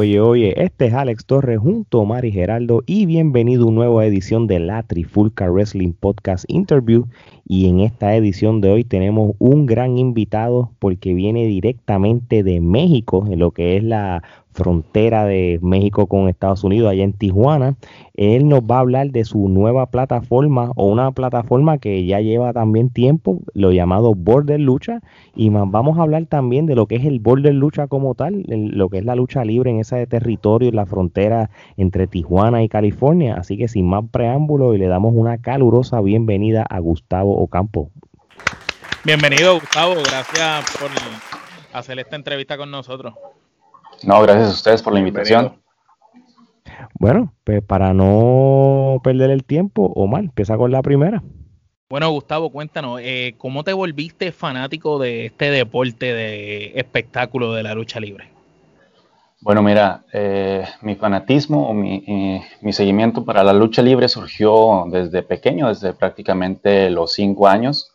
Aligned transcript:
oye, 0.00 0.18
oye, 0.18 0.64
este 0.64 0.86
es 0.86 0.94
Alex 0.94 1.26
Torres 1.26 1.58
junto 1.58 2.00
a 2.00 2.04
Mari 2.06 2.32
Geraldo 2.32 2.82
y 2.86 3.04
bienvenido 3.04 3.64
a 3.64 3.66
una 3.66 3.80
nueva 3.80 4.06
edición 4.06 4.46
de 4.46 4.58
la 4.58 4.82
Trifulca 4.82 5.50
Wrestling 5.50 5.92
Podcast 5.92 6.46
Interview. 6.48 7.06
Y 7.46 7.68
en 7.68 7.80
esta 7.80 8.16
edición 8.16 8.62
de 8.62 8.70
hoy 8.70 8.84
tenemos 8.84 9.34
un 9.38 9.66
gran 9.66 9.98
invitado 9.98 10.70
porque 10.78 11.12
viene 11.12 11.44
directamente 11.44 12.42
de 12.42 12.62
México, 12.62 13.26
en 13.30 13.40
lo 13.40 13.50
que 13.50 13.76
es 13.76 13.84
la 13.84 14.22
frontera 14.52 15.24
de 15.24 15.58
México 15.62 16.06
con 16.06 16.28
Estados 16.28 16.64
Unidos, 16.64 16.90
allá 16.90 17.04
en 17.04 17.12
Tijuana. 17.12 17.76
Él 18.14 18.48
nos 18.48 18.60
va 18.60 18.76
a 18.76 18.80
hablar 18.80 19.10
de 19.10 19.24
su 19.24 19.48
nueva 19.48 19.86
plataforma 19.86 20.72
o 20.76 20.86
una 20.86 21.12
plataforma 21.12 21.78
que 21.78 22.04
ya 22.04 22.20
lleva 22.20 22.52
también 22.52 22.90
tiempo, 22.90 23.40
lo 23.54 23.72
llamado 23.72 24.14
Border 24.14 24.60
Lucha. 24.60 25.00
Y 25.34 25.50
más 25.50 25.70
vamos 25.70 25.98
a 25.98 26.02
hablar 26.02 26.26
también 26.26 26.66
de 26.66 26.74
lo 26.74 26.86
que 26.86 26.96
es 26.96 27.04
el 27.04 27.20
Border 27.20 27.54
Lucha 27.54 27.86
como 27.86 28.14
tal, 28.14 28.44
lo 28.46 28.88
que 28.88 28.98
es 28.98 29.04
la 29.04 29.14
lucha 29.14 29.44
libre 29.44 29.70
en 29.70 29.80
ese 29.80 30.06
territorio, 30.06 30.68
en 30.68 30.76
la 30.76 30.86
frontera 30.86 31.50
entre 31.76 32.06
Tijuana 32.06 32.62
y 32.62 32.68
California. 32.68 33.36
Así 33.36 33.56
que 33.56 33.68
sin 33.68 33.88
más 33.88 34.04
preámbulo, 34.10 34.74
y 34.74 34.78
le 34.78 34.86
damos 34.86 35.14
una 35.14 35.38
calurosa 35.38 36.00
bienvenida 36.00 36.66
a 36.68 36.78
Gustavo 36.78 37.38
Ocampo. 37.38 37.90
Bienvenido, 39.04 39.54
Gustavo. 39.54 39.94
Gracias 39.94 40.76
por 40.78 40.90
hacer 41.72 41.98
esta 41.98 42.16
entrevista 42.16 42.58
con 42.58 42.70
nosotros. 42.70 43.14
No, 44.04 44.20
gracias 44.22 44.48
a 44.48 44.52
ustedes 44.52 44.82
por 44.82 44.92
la 44.92 45.00
invitación. 45.00 45.60
Bueno, 46.94 47.32
pues 47.44 47.62
para 47.62 47.92
no 47.94 49.00
perder 49.02 49.30
el 49.30 49.44
tiempo, 49.44 49.92
Omar, 49.94 50.24
empieza 50.24 50.56
con 50.56 50.70
la 50.70 50.82
primera. 50.82 51.22
Bueno, 51.88 52.10
Gustavo, 52.10 52.50
cuéntanos, 52.50 53.00
eh, 53.02 53.34
¿cómo 53.36 53.64
te 53.64 53.72
volviste 53.72 54.30
fanático 54.30 54.98
de 54.98 55.26
este 55.26 55.50
deporte 55.50 56.14
de 56.14 56.72
espectáculo 56.76 57.52
de 57.52 57.64
la 57.64 57.74
lucha 57.74 57.98
libre? 57.98 58.30
Bueno, 59.42 59.62
mira, 59.62 60.04
eh, 60.12 60.66
mi 60.82 60.96
fanatismo 60.96 61.68
o 61.68 61.74
mi, 61.74 62.42
seguimiento 62.72 63.24
para 63.24 63.42
la 63.42 63.54
lucha 63.54 63.80
libre 63.80 64.06
surgió 64.06 64.84
desde 64.88 65.22
pequeño, 65.22 65.68
desde 65.68 65.94
prácticamente 65.94 66.90
los 66.90 67.14
cinco 67.14 67.48
años, 67.48 67.90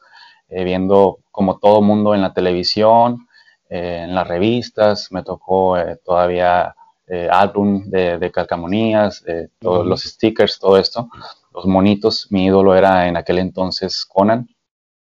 eh, 0.50 0.64
viendo 0.64 1.20
como 1.32 1.60
todo 1.60 1.82
mundo 1.82 2.16
en 2.16 2.22
la 2.22 2.34
televisión, 2.34 3.25
eh, 3.70 4.02
en 4.04 4.14
las 4.14 4.28
revistas, 4.28 5.12
me 5.12 5.24
tocó 5.24 5.78
eh, 5.78 6.00
todavía 6.04 6.76
eh, 7.08 7.28
álbum 7.32 7.90
de, 7.90 8.32
calcamonías, 8.32 9.24
todos 9.60 9.86
los 9.86 10.04
stickers, 10.04 10.60
todo 10.60 10.78
esto, 10.78 11.10
los 11.54 11.66
monitos. 11.66 12.28
Mi 12.32 12.46
ídolo 12.46 12.76
era 12.76 13.08
en 13.08 13.18
aquel 13.18 13.40
entonces 13.40 14.06
Conan. 14.06 14.48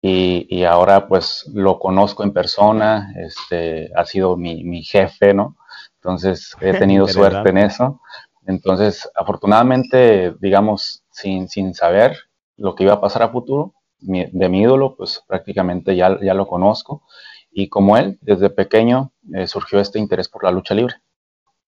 Y, 0.02 0.64
ahora 0.66 1.08
pues 1.08 1.50
lo 1.52 1.80
conozco 1.80 2.24
en 2.24 2.32
persona, 2.32 3.12
este, 3.18 3.90
ha 3.96 4.06
sido 4.06 4.38
mi, 4.38 4.84
jefe, 4.84 5.34
¿no? 5.34 5.58
Entonces 5.96 6.56
he 6.62 6.74
tenido 6.78 7.08
suerte 7.08 7.50
en 7.50 7.58
eso. 7.58 8.00
Entonces, 8.46 9.10
afortunadamente, 9.16 10.36
digamos, 10.40 11.04
sin, 11.10 11.50
sin 11.50 11.74
saber 11.74 12.16
lo 12.58 12.76
que 12.76 12.84
iba 12.84 12.94
a 12.94 13.02
pasar 13.02 13.24
a 13.24 13.30
futuro, 13.30 13.74
de 14.00 14.50
mi 14.50 14.62
ídolo, 14.62 14.96
pues 14.96 15.24
prácticamente 15.26 15.96
ya, 15.96 16.20
ya 16.22 16.36
lo 16.36 16.46
conozco 16.46 17.02
y 17.58 17.70
como 17.70 17.96
él, 17.96 18.20
desde 18.22 18.50
pequeño 18.50 19.14
eh, 19.34 19.48
surgió 19.48 19.80
este 19.80 19.98
interés 19.98 20.28
por 20.28 20.44
la 20.44 20.52
lucha 20.52 20.76
libre. 20.76 20.96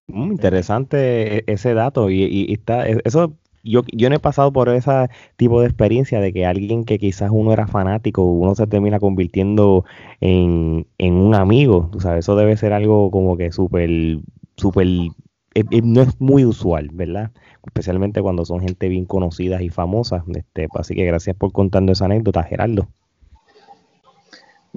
Mm, 0.06 0.32
interesante 0.32 1.38
e, 1.38 1.44
ese 1.46 1.72
dato 1.72 2.10
y, 2.10 2.52
está 2.52 2.86
e, 2.86 3.00
eso 3.04 3.32
yo, 3.64 3.82
yo 3.92 4.10
no 4.10 4.16
he 4.16 4.20
pasado 4.20 4.52
por 4.52 4.68
ese 4.68 5.08
tipo 5.36 5.60
de 5.62 5.66
experiencia 5.66 6.20
de 6.20 6.32
que 6.32 6.44
alguien 6.44 6.84
que 6.84 6.98
quizás 6.98 7.30
uno 7.32 7.54
era 7.54 7.66
fanático, 7.66 8.22
uno 8.22 8.54
se 8.54 8.66
termina 8.66 9.00
convirtiendo 9.00 9.86
en, 10.20 10.86
un 10.98 11.34
amigo, 11.34 11.88
tú 11.90 12.00
sabes, 12.00 12.26
eso 12.26 12.36
debe 12.36 12.56
ser 12.58 12.74
algo 12.74 13.10
como 13.10 13.38
que 13.38 13.50
súper, 13.50 14.18
súper, 14.56 14.86
e, 15.54 15.64
no 15.82 16.02
es 16.02 16.20
muy 16.20 16.44
usual, 16.44 16.90
¿verdad? 16.92 17.32
Especialmente 17.66 18.20
cuando 18.20 18.44
son 18.44 18.60
gente 18.60 18.88
bien 18.88 19.06
conocida 19.06 19.62
y 19.62 19.70
famosa. 19.70 20.22
Este, 20.34 20.68
así 20.74 20.94
que 20.94 21.04
gracias 21.06 21.34
por 21.34 21.52
contando 21.52 21.92
esa 21.92 22.04
anécdota, 22.04 22.42
Gerardo. 22.42 22.88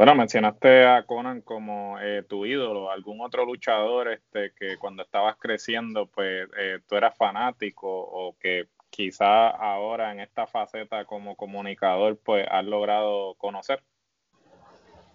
Bueno, 0.01 0.15
mencionaste 0.15 0.83
a 0.83 1.03
Conan 1.03 1.41
como 1.41 1.99
eh, 1.99 2.23
tu 2.27 2.47
ídolo, 2.47 2.89
algún 2.89 3.21
otro 3.21 3.45
luchador 3.45 4.07
este, 4.07 4.51
que 4.57 4.79
cuando 4.79 5.03
estabas 5.03 5.35
creciendo, 5.37 6.07
pues 6.07 6.49
eh, 6.57 6.79
tú 6.89 6.95
eras 6.95 7.15
fanático 7.15 7.87
o 7.87 8.35
que 8.41 8.65
quizá 8.89 9.49
ahora 9.49 10.11
en 10.11 10.19
esta 10.19 10.47
faceta 10.47 11.05
como 11.05 11.35
comunicador, 11.35 12.17
pues 12.17 12.47
has 12.49 12.65
logrado 12.65 13.35
conocer. 13.35 13.83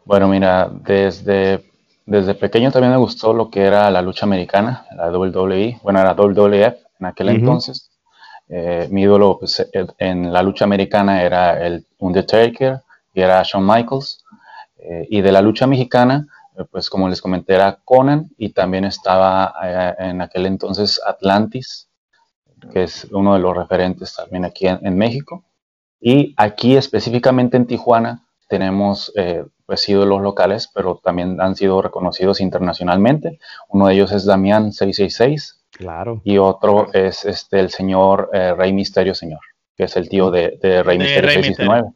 Bueno, 0.05 0.29
mira, 0.29 0.71
desde, 0.71 1.65
desde 2.05 2.37
pequeño 2.37 2.71
también 2.71 2.93
me 2.93 2.99
gustó 2.99 3.33
lo 3.33 3.51
que 3.51 3.63
era 3.63 3.91
la 3.91 4.03
lucha 4.03 4.25
americana, 4.25 4.87
la 4.95 5.11
WWE, 5.11 5.81
bueno, 5.83 5.99
era 5.99 6.15
WWF 6.15 6.77
en 7.01 7.07
aquel 7.07 7.31
entonces. 7.31 7.91
Eh, 8.49 8.87
mi 8.93 9.03
ídolo 9.03 9.39
pues, 9.41 9.69
en 9.99 10.33
la 10.33 10.45
lucha 10.45 10.65
americana 10.65 11.25
era 11.25 11.61
el 11.61 11.85
Undertaker 11.99 12.83
y 13.15 13.21
era 13.23 13.43
Shawn 13.43 13.67
Michaels. 13.67 14.23
Eh, 14.79 15.07
y 15.11 15.21
de 15.21 15.33
la 15.33 15.41
lucha 15.41 15.67
mexicana, 15.67 16.27
eh, 16.57 16.65
pues 16.71 16.91
como 16.91 17.09
les 17.09 17.23
comenté, 17.23 17.55
era 17.55 17.81
Conan 17.85 18.31
y 18.37 18.51
también 18.51 18.85
estaba 18.85 19.55
eh, 19.65 19.95
en 19.99 20.21
aquel 20.21 20.47
entonces 20.47 21.01
Atlantis, 21.05 21.89
que 22.73 22.85
es 22.85 23.07
uno 23.11 23.35
de 23.35 23.41
los 23.41 23.57
referentes 23.57 24.15
también 24.15 24.45
aquí 24.45 24.67
en, 24.67 24.97
México. 24.97 25.45
Y 26.01 26.35
aquí 26.37 26.77
específicamente 26.77 27.57
en 27.57 27.67
Tijuana 27.67 28.27
tenemos 28.49 29.13
pues 29.67 29.89
ídolos 29.89 30.23
locales, 30.23 30.71
pero 30.73 31.01
también 31.03 31.41
han 31.41 31.55
sido 31.55 31.83
reconocidos 31.83 32.41
internacionalmente. 32.41 33.39
Uno 33.69 33.89
de 33.89 33.95
ellos 33.95 34.13
es 34.13 34.25
Damián 34.25 34.73
666. 34.73 35.65
Claro. 35.73 36.23
Y 36.25 36.39
otro 36.39 36.93
es 36.93 37.25
este, 37.25 37.61
el 37.61 37.71
señor 37.71 38.31
Rey 38.33 38.73
Misterio 38.73 39.15
Señor, 39.15 39.41
que 39.77 39.85
es 39.85 39.97
el 39.97 40.09
tío 40.09 40.31
de, 40.31 40.59
Rey 40.83 40.99
Misterio 40.99 41.31
669. 41.31 41.93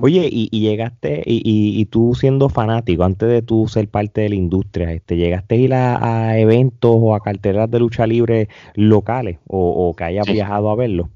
Oye, 0.00 0.28
y, 0.30 0.48
llegaste, 0.60 1.22
y, 1.24 1.84
tú 1.86 2.14
siendo 2.14 2.48
fanático, 2.48 3.04
antes 3.04 3.28
de 3.28 3.42
tú 3.42 3.68
ser 3.68 3.88
parte 3.88 4.22
de 4.22 4.30
la 4.30 4.34
industria, 4.34 4.92
este, 4.92 5.16
¿llegaste 5.16 5.54
a 5.54 5.58
ir 5.58 5.74
a, 5.74 6.38
eventos 6.38 6.96
o 6.98 7.14
a 7.14 7.20
carteras 7.20 7.70
de 7.70 7.78
lucha 7.78 8.06
libre 8.06 8.48
locales 8.74 9.38
o, 9.46 9.94
que 9.96 10.04
hayas 10.04 10.26
viajado 10.26 10.70
a 10.70 10.76
verlo? 10.76 11.08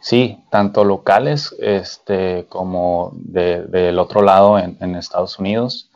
Sí, 0.00 0.38
tanto 0.50 0.84
locales 0.84 1.54
este, 1.60 2.46
como 2.48 3.12
del 3.14 3.98
otro 3.98 4.22
lado 4.22 4.58
en, 4.58 4.94
Estados 4.96 5.38
Unidos. 5.38 5.90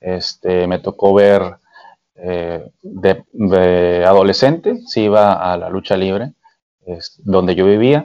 Este, 0.00 0.66
me 0.66 0.78
tocó 0.78 1.12
ver 1.12 1.56
eh, 2.14 2.70
de, 2.82 4.04
adolescente, 4.06 4.78
sí 4.86 5.02
iba 5.02 5.52
a 5.52 5.56
la 5.56 5.68
lucha 5.68 5.96
libre, 5.96 6.32
donde 7.18 7.54
yo 7.54 7.66
vivía, 7.66 8.04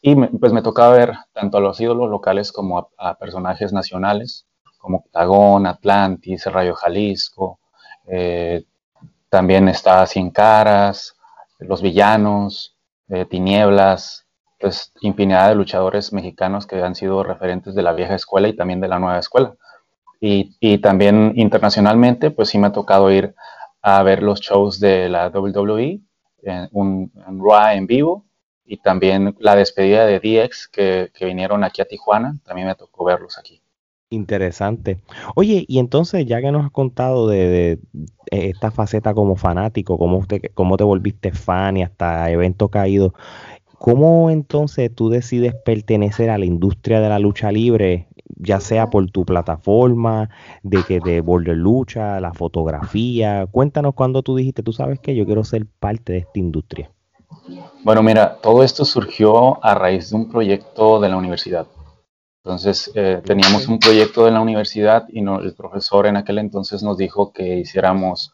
y 0.00 0.14
pues 0.14 0.52
me 0.52 0.62
tocaba 0.62 0.94
ver 0.94 1.14
tanto 1.32 1.58
a 1.58 1.60
los 1.60 1.80
ídolos 1.80 2.10
locales 2.10 2.52
como 2.52 2.90
a, 2.96 3.14
personajes 3.14 3.72
nacionales, 3.72 4.46
como 4.78 4.98
Octagón, 4.98 5.66
Atlantis, 5.66 6.46
Rayo 6.46 6.74
Jalisco, 6.74 7.58
eh, 8.06 8.64
también 9.28 9.68
está 9.68 10.06
Cien 10.06 10.30
Caras, 10.30 11.16
Los 11.58 11.82
Villanos, 11.82 12.76
eh, 13.08 13.24
Tinieblas, 13.24 14.26
pues 14.58 14.92
infinidad 15.00 15.48
de 15.48 15.54
luchadores 15.54 16.12
mexicanos 16.12 16.66
que 16.66 16.82
han 16.82 16.94
sido 16.94 17.22
referentes 17.22 17.74
de 17.74 17.82
la 17.82 17.92
vieja 17.92 18.14
escuela 18.14 18.48
y 18.48 18.56
también 18.56 18.80
de 18.80 18.88
la 18.88 18.98
nueva 18.98 19.18
escuela. 19.18 19.54
Y, 20.20 20.56
y 20.60 20.78
también 20.78 21.32
internacionalmente, 21.36 22.30
pues 22.30 22.48
sí 22.48 22.58
me 22.58 22.68
ha 22.68 22.72
tocado 22.72 23.10
ir 23.10 23.34
a 23.82 24.02
ver 24.02 24.22
los 24.22 24.40
shows 24.40 24.80
de 24.80 25.08
la 25.08 25.28
WWE, 25.28 26.00
en 26.42 26.68
un, 26.72 27.12
Raw 27.14 27.72
en 27.72 27.86
vivo, 27.86 28.24
y 28.68 28.76
también 28.76 29.34
la 29.40 29.56
despedida 29.56 30.04
de 30.04 30.20
DX 30.20 30.68
que, 30.68 31.10
vinieron 31.20 31.64
aquí 31.64 31.80
a 31.80 31.86
Tijuana, 31.86 32.38
también 32.44 32.68
me 32.68 32.74
tocó 32.74 33.04
verlos 33.04 33.38
aquí. 33.38 33.62
Interesante. 34.10 35.00
Oye, 35.34 35.64
y 35.66 35.78
entonces, 35.78 36.26
ya 36.26 36.40
que 36.42 36.52
nos 36.52 36.66
has 36.66 36.70
contado 36.70 37.28
de, 37.28 37.72
eh, 37.72 37.78
esta 38.30 38.70
faceta 38.70 39.14
como 39.14 39.36
fanático, 39.36 39.98
cómo 39.98 40.26
te, 40.26 40.50
cómo 40.50 40.76
te 40.76 40.84
volviste 40.84 41.32
fan 41.32 41.78
y 41.78 41.82
hasta 41.82 42.30
eventos 42.30 42.68
caídos, 42.68 43.12
¿cómo 43.78 44.30
entonces 44.30 44.94
tú 44.94 45.08
decides 45.08 45.54
pertenecer 45.64 46.28
a 46.28 46.38
la 46.38 46.44
industria 46.44 47.00
de 47.00 47.08
la 47.08 47.18
lucha 47.18 47.50
libre, 47.50 48.08
ya 48.36 48.60
sea 48.60 48.88
por 48.88 49.10
tu 49.10 49.24
plataforma, 49.24 50.28
de 50.62 50.82
que 50.86 51.00
de 51.00 51.22
Border 51.22 51.56
Lucha, 51.56 52.20
la 52.20 52.34
fotografía? 52.34 53.46
Cuéntanos 53.46 53.94
cuando 53.94 54.22
tú 54.22 54.36
dijiste, 54.36 54.62
tú 54.62 54.74
sabes 54.74 55.00
que 55.00 55.14
yo 55.14 55.24
quiero 55.24 55.42
ser 55.44 55.66
parte 55.80 56.12
de 56.12 56.18
esta 56.18 56.38
industria. 56.38 56.90
Bueno, 57.82 58.02
mira, 58.02 58.36
todo 58.42 58.62
esto 58.62 58.84
surgió 58.84 59.64
a 59.64 59.74
raíz 59.74 60.10
de 60.10 60.16
un 60.16 60.30
proyecto 60.30 61.00
de 61.00 61.08
la 61.08 61.16
universidad. 61.16 61.66
Entonces, 62.44 62.90
eh, 62.94 63.20
teníamos 63.24 63.68
un 63.68 63.78
proyecto 63.78 64.24
de 64.24 64.30
la 64.30 64.40
universidad 64.40 65.06
y 65.08 65.20
el 65.20 65.54
profesor 65.54 66.06
en 66.06 66.16
aquel 66.16 66.38
entonces 66.38 66.82
nos 66.82 66.96
dijo 66.96 67.32
que 67.32 67.58
hiciéramos 67.58 68.32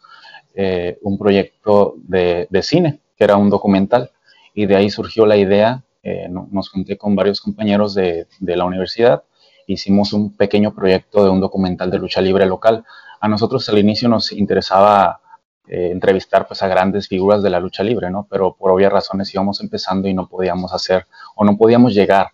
eh, 0.54 0.98
un 1.02 1.18
proyecto 1.18 1.94
de, 1.98 2.48
cine, 2.62 3.00
que 3.16 3.24
era 3.24 3.36
un 3.36 3.50
documental. 3.50 4.10
Y 4.54 4.66
de 4.66 4.76
ahí 4.76 4.90
surgió 4.90 5.26
la 5.26 5.36
idea, 5.36 5.82
eh, 6.02 6.28
nos 6.28 6.68
junté 6.70 6.96
con 6.96 7.16
varios 7.16 7.40
compañeros 7.40 7.94
de, 7.94 8.26
de 8.38 8.56
la 8.56 8.64
universidad, 8.64 9.24
hicimos 9.66 10.12
un 10.12 10.36
pequeño 10.36 10.74
proyecto 10.74 11.24
de 11.24 11.30
un 11.30 11.40
documental 11.40 11.90
de 11.90 11.98
lucha 11.98 12.20
libre 12.20 12.46
local. 12.46 12.84
A 13.20 13.28
nosotros 13.28 13.68
al 13.68 13.78
inicio 13.78 14.08
nos 14.08 14.30
interesaba 14.30 15.20
eh, 15.68 15.90
entrevistar 15.90 16.46
pues 16.46 16.62
a 16.62 16.68
grandes 16.68 17.08
figuras 17.08 17.42
de 17.42 17.50
la 17.50 17.60
lucha 17.60 17.82
libre, 17.82 18.10
¿no? 18.10 18.26
Pero 18.30 18.54
por 18.54 18.70
obvias 18.70 18.92
razones 18.92 19.32
íbamos 19.34 19.60
empezando 19.60 20.08
y 20.08 20.14
no 20.14 20.28
podíamos 20.28 20.72
hacer 20.72 21.06
o 21.34 21.44
no 21.44 21.56
podíamos 21.56 21.94
llegar 21.94 22.28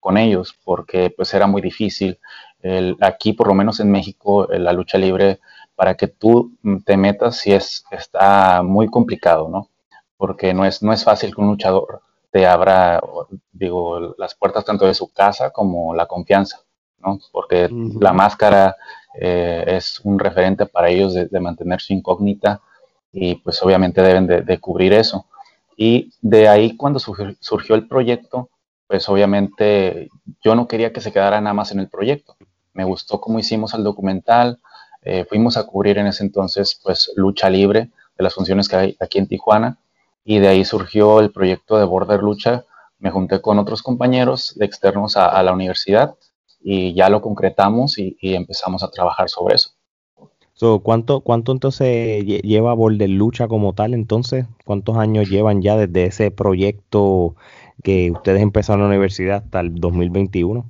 con 0.00 0.16
ellos 0.16 0.56
porque 0.64 1.10
pues 1.10 1.32
era 1.34 1.46
muy 1.46 1.62
difícil. 1.62 2.18
aquí, 3.00 3.32
por 3.34 3.48
lo 3.48 3.54
menos 3.54 3.80
en 3.80 3.90
México, 3.90 4.48
la 4.50 4.72
lucha 4.72 4.98
libre, 4.98 5.38
para 5.78 5.94
que 5.94 6.08
tú 6.08 6.56
te 6.84 6.96
metas, 6.96 7.36
sí 7.36 7.52
es, 7.52 7.84
está 7.92 8.62
muy 8.64 8.88
complicado, 8.88 9.48
¿no? 9.48 9.68
Porque 10.16 10.52
no 10.52 10.64
es, 10.64 10.82
no 10.82 10.92
es 10.92 11.04
fácil 11.04 11.32
que 11.32 11.40
un 11.40 11.48
luchador 11.48 12.02
te 12.30 12.46
abra, 12.46 13.00
digo, 13.52 14.14
las 14.18 14.34
puertas 14.34 14.64
tanto 14.64 14.86
de 14.86 14.94
su 14.94 15.12
casa 15.12 15.50
como 15.50 15.94
la 15.94 16.06
confianza, 16.06 16.58
¿no? 16.98 17.18
Porque 17.32 17.68
la 18.00 18.12
máscara 18.12 18.76
eh, 19.14 19.64
es 19.66 20.00
un 20.00 20.18
referente 20.18 20.66
para 20.66 20.88
ellos 20.88 21.14
de, 21.14 21.40
mantener 21.40 21.80
su 21.80 21.92
incógnita 21.92 22.60
y 23.12 23.36
pues 23.36 23.62
obviamente 23.62 24.02
deben 24.02 24.26
de, 24.26 24.58
cubrir 24.58 24.92
eso. 24.92 25.26
Y 25.76 26.12
de 26.20 26.48
ahí 26.48 26.76
cuando 26.76 26.98
surgió 26.98 27.74
el 27.74 27.86
proyecto, 27.86 28.50
pues 28.86 29.08
obviamente 29.08 30.08
yo 30.42 30.54
no 30.54 30.66
quería 30.66 30.92
que 30.92 31.00
se 31.00 31.12
quedara 31.12 31.40
nada 31.40 31.54
más 31.54 31.70
en 31.72 31.80
el 31.80 31.88
proyecto. 31.88 32.36
Me 32.72 32.84
gustó 32.84 33.20
cómo 33.20 33.38
hicimos 33.38 33.74
el 33.74 33.84
documental, 33.84 34.60
eh, 35.02 35.24
fuimos 35.28 35.56
a 35.56 35.64
cubrir 35.64 35.98
en 35.98 36.06
ese 36.06 36.24
entonces 36.24 36.80
pues 36.82 37.12
lucha 37.16 37.48
libre 37.48 37.90
de 38.16 38.24
las 38.24 38.34
funciones 38.34 38.68
que 38.68 38.76
hay 38.76 38.96
aquí 39.00 39.18
en 39.18 39.28
Tijuana 39.28 39.78
y 40.24 40.38
de 40.38 40.48
ahí 40.48 40.64
surgió 40.64 41.20
el 41.20 41.30
proyecto 41.30 41.78
de 41.78 41.84
Border 41.84 42.22
Lucha. 42.22 42.64
Me 42.98 43.10
junté 43.10 43.40
con 43.40 43.58
otros 43.58 43.82
compañeros 43.82 44.56
externos 44.60 45.16
a, 45.16 45.42
la 45.42 45.52
universidad 45.52 46.16
y 46.60 46.94
ya 46.94 47.08
lo 47.08 47.22
concretamos 47.22 47.98
y, 47.98 48.16
empezamos 48.20 48.82
a 48.82 48.90
trabajar 48.90 49.28
sobre 49.28 49.54
eso. 49.54 49.70
¿Cuánto, 50.82 51.20
¿Cuánto 51.20 51.52
entonces 51.52 52.24
lleva 52.24 52.74
Border 52.74 53.10
Lucha 53.10 53.48
como 53.48 53.72
tal 53.74 53.94
entonces? 53.94 54.46
¿Cuántos 54.64 54.96
años 54.96 55.28
llevan 55.28 55.62
ya 55.62 55.76
desde 55.76 56.06
ese 56.06 56.30
proyecto 56.30 57.36
que 57.82 58.10
ustedes 58.10 58.42
empezaron 58.42 58.80
en 58.80 58.88
la 58.88 58.96
universidad 58.96 59.44
hasta 59.44 59.60
el 59.60 59.74
2021? 59.74 60.64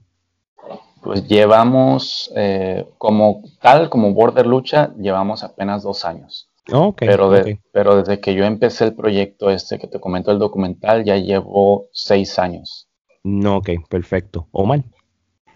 Pues 1.02 1.26
llevamos 1.26 2.31
eh, 2.37 2.87
como 2.99 3.43
tal, 3.61 3.88
como 3.88 4.12
Border 4.12 4.46
Lucha, 4.46 4.93
llevamos 4.99 5.43
apenas 5.43 5.82
dos 5.82 6.05
años 6.05 6.49
pero, 6.96 7.32
pero 7.73 7.96
desde 7.96 8.20
que 8.20 8.34
yo 8.34 8.44
empecé 8.44 8.84
el 8.84 8.94
proyecto 8.94 9.50
este 9.50 9.79
que 9.79 9.87
te 9.87 10.00
comento 10.00 10.31
el 10.31 10.38
documental, 10.38 11.05
ya 11.05 11.17
llevo 11.17 11.87
seis 11.93 12.38
años. 12.38 12.88
No, 13.25 13.58
ok, 13.58 13.70
perfecto. 13.88 14.49
Omar. 14.52 14.84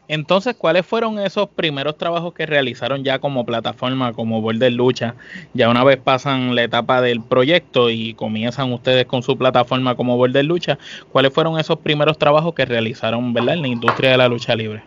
Entonces, 0.09 0.57
¿cuáles 0.57 0.85
fueron 0.85 1.19
esos 1.19 1.49
primeros 1.49 1.97
trabajos 1.97 2.35
que 2.35 2.45
realizaron 2.45 3.05
ya 3.05 3.19
como 3.19 3.47
plataforma, 3.47 4.13
como 4.13 4.41
Border 4.41 4.73
Lucha? 4.73 5.15
Ya 5.55 5.69
una 5.69 5.85
vez 5.85 5.99
pasan 5.99 6.55
la 6.55 6.65
etapa 6.65 7.01
del 7.01 7.23
proyecto 7.23 7.89
y 7.89 8.15
comienzan 8.15 8.73
ustedes 8.73 9.07
con 9.07 9.23
su 9.23 9.39
plataforma 9.39 9.95
como 9.95 10.17
Border 10.17 10.45
Lucha, 10.45 10.79
¿cuáles 11.11 11.33
fueron 11.33 11.59
esos 11.59 11.79
primeros 11.79 12.19
trabajos 12.19 12.55
que 12.55 12.65
realizaron 12.65 13.33
¿verdad? 13.33 13.55
en 13.55 13.63
la 13.63 13.69
industria 13.69 14.11
de 14.11 14.17
la 14.19 14.29
lucha 14.29 14.55
libre? 14.55 14.83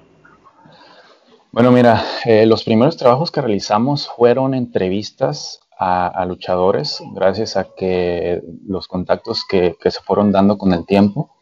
Bueno, 1.51 1.71
mira, 1.71 2.03
eh, 2.25 2.45
los 2.45 2.65
primeros 2.65 2.97
trabajos 2.97 3.31
que 3.31 3.39
realizamos 3.39 4.09
fueron 4.09 4.53
entrevistas 4.53 5.61
a, 5.77 6.25
luchadores 6.25 7.01
gracias 7.13 7.57
a 7.57 7.67
que 7.75 8.41
los 8.67 8.87
contactos 8.87 9.43
que, 9.45 9.75
se 9.83 10.01
fueron 10.01 10.31
dando 10.31 10.57
con 10.57 10.73
el 10.73 10.85
tiempo. 10.85 11.34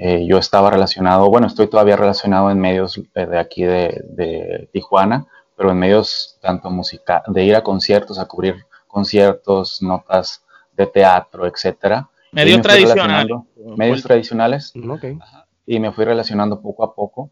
Eh, 0.00 0.26
yo 0.26 0.38
estaba 0.38 0.70
relacionado, 0.70 1.28
bueno, 1.28 1.48
estoy 1.48 1.66
todavía 1.66 1.96
relacionado 1.96 2.52
en 2.52 2.60
medios 2.60 3.00
eh, 3.16 3.26
de 3.26 3.38
aquí 3.38 3.64
de, 3.64 4.68
Tijuana, 4.72 5.26
pero 5.56 5.72
en 5.72 5.78
medios 5.78 6.38
tanto 6.40 6.70
música, 6.70 7.24
de 7.26 7.42
ir 7.42 7.56
a 7.56 7.64
conciertos, 7.64 8.20
a 8.20 8.26
cubrir 8.26 8.64
conciertos, 8.86 9.82
notas 9.82 10.44
de 10.72 10.86
teatro, 10.86 11.46
etcétera. 11.46 12.08
Medios 12.30 12.62
tradicionales. 12.62 13.38
Medios 13.76 14.02
tradicionales. 14.04 14.72
Y 15.66 15.80
me 15.80 15.90
fui 15.90 16.04
relacionando 16.04 16.60
poco 16.60 16.84
a 16.84 16.94
poco. 16.94 17.30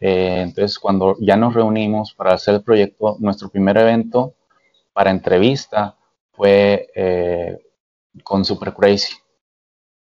Eh, 0.00 0.40
entonces, 0.40 0.78
cuando 0.78 1.14
ya 1.20 1.36
nos 1.36 1.52
reunimos 1.52 2.14
para 2.14 2.32
hacer 2.32 2.54
el 2.54 2.62
proyecto, 2.62 3.16
nuestro 3.18 3.50
primer 3.50 3.76
evento 3.76 4.34
para 4.94 5.10
entrevista 5.10 5.96
fue 6.32 6.88
eh, 6.94 7.58
con 8.24 8.46
Super 8.46 8.72
Crazy. 8.72 9.14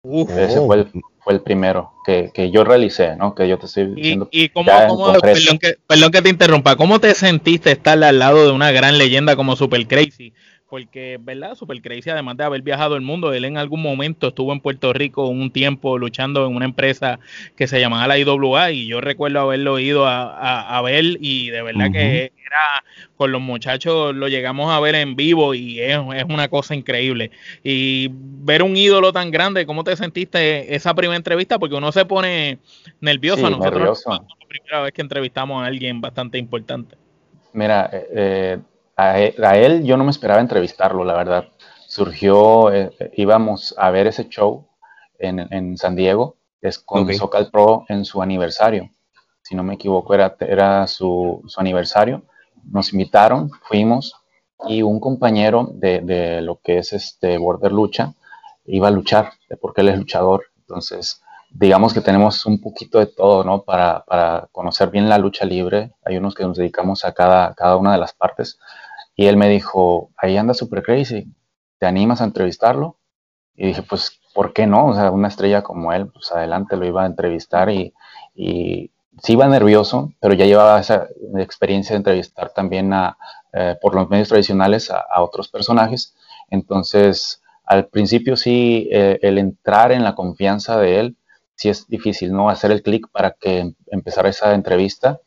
Ese 0.03 0.63
fue 0.63 0.75
el, 0.77 0.91
fue 1.25 1.33
el 1.33 1.41
primero 1.41 1.91
que, 2.05 2.29
que, 2.31 2.51
yo 2.51 2.63
realicé, 2.63 3.15
¿no? 3.15 3.33
Que 3.33 3.47
yo 3.47 3.57
te 3.57 3.65
estoy 3.65 3.87
diciendo. 3.95 4.29
¿Y, 4.31 4.49
cómo, 4.49 4.71
perdón, 5.19 5.57
que, 5.57 5.75
perdón 5.87 6.11
que 6.11 6.21
te 6.21 6.29
interrumpa, 6.29 6.75
¿cómo 6.75 6.99
te 6.99 7.15
sentiste 7.15 7.71
estar 7.71 8.01
al 8.03 8.19
lado 8.19 8.45
de 8.45 8.51
una 8.51 8.71
gran 8.71 8.99
leyenda 8.99 9.35
como 9.35 9.55
Super 9.55 9.87
Crazy? 9.87 10.33
Porque, 10.69 11.19
¿verdad? 11.21 11.55
Super 11.55 11.79
Crazy, 11.81 12.09
además 12.09 12.37
de 12.37 12.43
haber 12.43 12.61
viajado 12.61 12.95
el 12.95 13.01
mundo, 13.01 13.31
él 13.33 13.45
en 13.45 13.57
algún 13.57 13.81
momento 13.81 14.29
estuvo 14.29 14.51
en 14.51 14.59
Puerto 14.59 14.93
Rico 14.93 15.27
un 15.27 15.51
tiempo 15.51 15.97
luchando 15.97 16.45
en 16.47 16.55
una 16.55 16.65
empresa 16.65 17.19
que 17.55 17.67
se 17.67 17.79
llamaba 17.79 18.07
la 18.07 18.17
IWA 18.17 18.71
y 18.71 18.87
yo 18.87 18.99
recuerdo 18.99 19.39
haberlo 19.39 19.77
ido 19.79 20.07
a, 20.07 20.81
ver 20.83 21.05
y 21.19 21.49
de 21.49 21.61
verdad 21.61 21.91
que 21.91 22.33
era, 22.45 22.83
con 23.15 23.31
los 23.31 23.41
muchachos 23.41 24.15
lo 24.15 24.27
llegamos 24.27 24.71
a 24.71 24.79
ver 24.79 24.95
en 24.95 25.15
vivo 25.15 25.53
y 25.53 25.79
es, 25.79 25.97
una 26.27 26.47
cosa 26.47 26.73
increíble. 26.75 27.31
Y 27.63 28.09
ver 28.11 28.63
un 28.63 28.75
ídolo 28.75 29.13
tan 29.13 29.31
grande, 29.31 29.65
¿cómo 29.65 29.83
te 29.83 29.95
sentiste 29.95 30.75
esa 30.75 30.93
primera 30.93 31.15
entrevista? 31.15 31.59
Porque 31.59 31.75
uno 31.75 31.91
se 31.91 32.05
pone 32.05 32.57
nervioso. 33.01 33.49
Nosotros 33.49 33.99
es 33.99 34.05
la 34.07 34.47
primera 34.47 34.81
vez 34.81 34.93
que 34.93 35.01
entrevistamos 35.01 35.63
a 35.63 35.67
alguien 35.67 36.01
bastante 36.01 36.37
importante. 36.37 36.97
Mira, 37.53 37.89
eh, 37.93 38.07
eh 38.11 38.57
e, 38.97 39.35
a 39.43 39.57
él, 39.57 39.83
yo 39.83 39.97
no 39.97 40.03
me 40.03 40.11
esperaba 40.11 40.41
entrevistarlo, 40.41 41.03
la 41.03 41.13
verdad. 41.13 41.45
Surgió, 41.87 42.73
eh, 42.73 42.91
íbamos 43.15 43.75
a 43.77 43.89
ver 43.91 44.07
ese 44.07 44.27
show 44.29 44.67
en, 45.19 45.77
San 45.77 45.95
Diego, 45.95 46.37
es 46.61 46.79
con 46.79 47.11
Socal 47.13 47.49
Pro 47.51 47.85
en 47.87 48.05
su 48.05 48.21
aniversario. 48.21 48.89
Si 49.41 49.55
no 49.55 49.63
me 49.63 49.75
equivoco, 49.75 50.13
era, 50.13 50.35
era 50.39 50.87
su, 50.87 51.43
aniversario. 51.57 52.23
Nos 52.63 52.91
invitaron, 52.93 53.51
fuimos, 53.63 54.15
y 54.67 54.81
un 54.81 54.99
compañero 54.99 55.69
de, 55.71 56.41
lo 56.41 56.59
que 56.61 56.79
es 56.79 56.93
este 56.93 57.37
Border 57.37 57.71
Lucha 57.71 58.13
iba 58.65 58.87
a 58.87 58.91
luchar, 58.91 59.33
porque 59.61 59.81
él 59.81 59.89
es 59.89 59.97
luchador. 59.97 60.45
Entonces, 60.57 61.21
digamos 61.51 61.93
que 61.93 62.01
tenemos 62.01 62.45
un 62.45 62.59
poquito 62.59 62.97
de 62.97 63.05
todo, 63.05 63.43
¿no? 63.43 63.61
Para, 63.61 64.03
para, 64.05 64.49
conocer 64.51 64.89
bien 64.89 65.07
la 65.07 65.19
lucha 65.19 65.45
libre. 65.45 65.91
Hay 66.03 66.17
unos 66.17 66.33
que 66.33 66.43
nos 66.43 66.57
dedicamos 66.57 67.05
a 67.05 67.13
cada, 67.13 67.53
cada 67.53 67.77
una 67.77 67.91
de 67.91 67.99
las 67.99 68.13
partes. 68.13 68.57
Y 69.15 69.27
él 69.27 69.37
me 69.37 69.49
dijo, 69.49 70.11
ahí 70.17 70.37
anda 70.37 70.53
Super 70.53 70.83
Crazy, 70.83 71.27
¿te 71.79 71.85
animas 71.85 72.21
a 72.21 72.25
entrevistarlo? 72.25 72.97
Y 73.55 73.67
dije, 73.67 73.81
pues, 73.83 74.19
¿por 74.33 74.53
qué 74.53 74.67
no? 74.67 74.87
O 74.87 74.95
sea, 74.95 75.11
una 75.11 75.29
estrella 75.29 75.63
como 75.63 75.93
él, 75.93 76.07
pues 76.07 76.31
adelante 76.31 76.75
lo 76.75 76.85
iba 76.85 77.03
a 77.03 77.07
entrevistar 77.07 77.69
y, 77.69 77.93
y 78.35 78.91
sí 79.21 79.33
iba 79.33 79.47
nervioso, 79.47 80.11
pero 80.19 80.33
ya 80.33 80.45
llevaba 80.45 80.79
esa 80.79 81.07
experiencia 81.37 81.93
de 81.93 81.97
entrevistar 81.97 82.51
también 82.51 82.93
a, 82.93 83.17
eh, 83.53 83.77
por 83.81 83.95
los 83.95 84.09
medios 84.09 84.29
tradicionales 84.29 84.91
a, 84.91 85.21
otros 85.21 85.47
personajes. 85.47 86.15
Entonces, 86.49 87.41
al 87.63 87.87
principio 87.87 88.35
sí, 88.35 88.89
eh, 88.91 89.19
el 89.21 89.37
entrar 89.37 89.91
en 89.91 90.03
la 90.03 90.15
confianza 90.15 90.77
de 90.77 90.99
él, 90.99 91.17
sí 91.55 91.69
es 91.69 91.87
difícil, 91.87 92.33
¿no? 92.33 92.49
Hacer 92.49 92.71
el 92.71 92.83
clic 92.83 93.07
para 93.11 93.31
que 93.31 93.73
empezara 93.87 94.29
esa 94.29 94.53
entrevista 94.53 95.21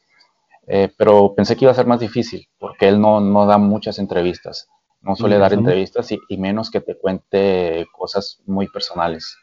eh, 0.69 0.93
pero 0.97 1.35
pensé 1.35 1.57
que 1.57 1.65
iba 1.65 1.73
a 1.73 1.75
ser 1.75 1.87
más 1.87 2.01
difícil, 2.01 2.47
porque 2.59 2.89
él 2.89 3.01
no, 3.01 3.21
no 3.21 3.47
da 3.47 3.59
muchas 3.59 3.99
entrevistas, 3.99 4.69
no 5.01 5.17
suele 5.17 5.39
dar 5.39 5.53
entrevistas 5.53 6.13
y, 6.13 6.37
menos 6.37 6.71
que 6.71 6.81
te 6.81 6.97
cuente 6.97 7.87
cosas 7.97 8.43
muy 8.47 8.69
personales. 8.69 9.37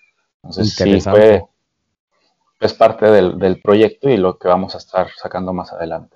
Entonces 0.43 0.75
sí 0.75 1.01
fue 1.01 1.43
es 2.61 2.73
parte 2.73 3.05
del, 3.05 3.37
del, 3.37 3.61
proyecto 3.61 4.09
y 4.09 4.17
lo 4.17 4.37
que 4.37 4.47
vamos 4.47 4.75
a 4.75 4.77
estar 4.77 5.09
sacando 5.17 5.51
más 5.51 5.73
adelante. 5.73 6.15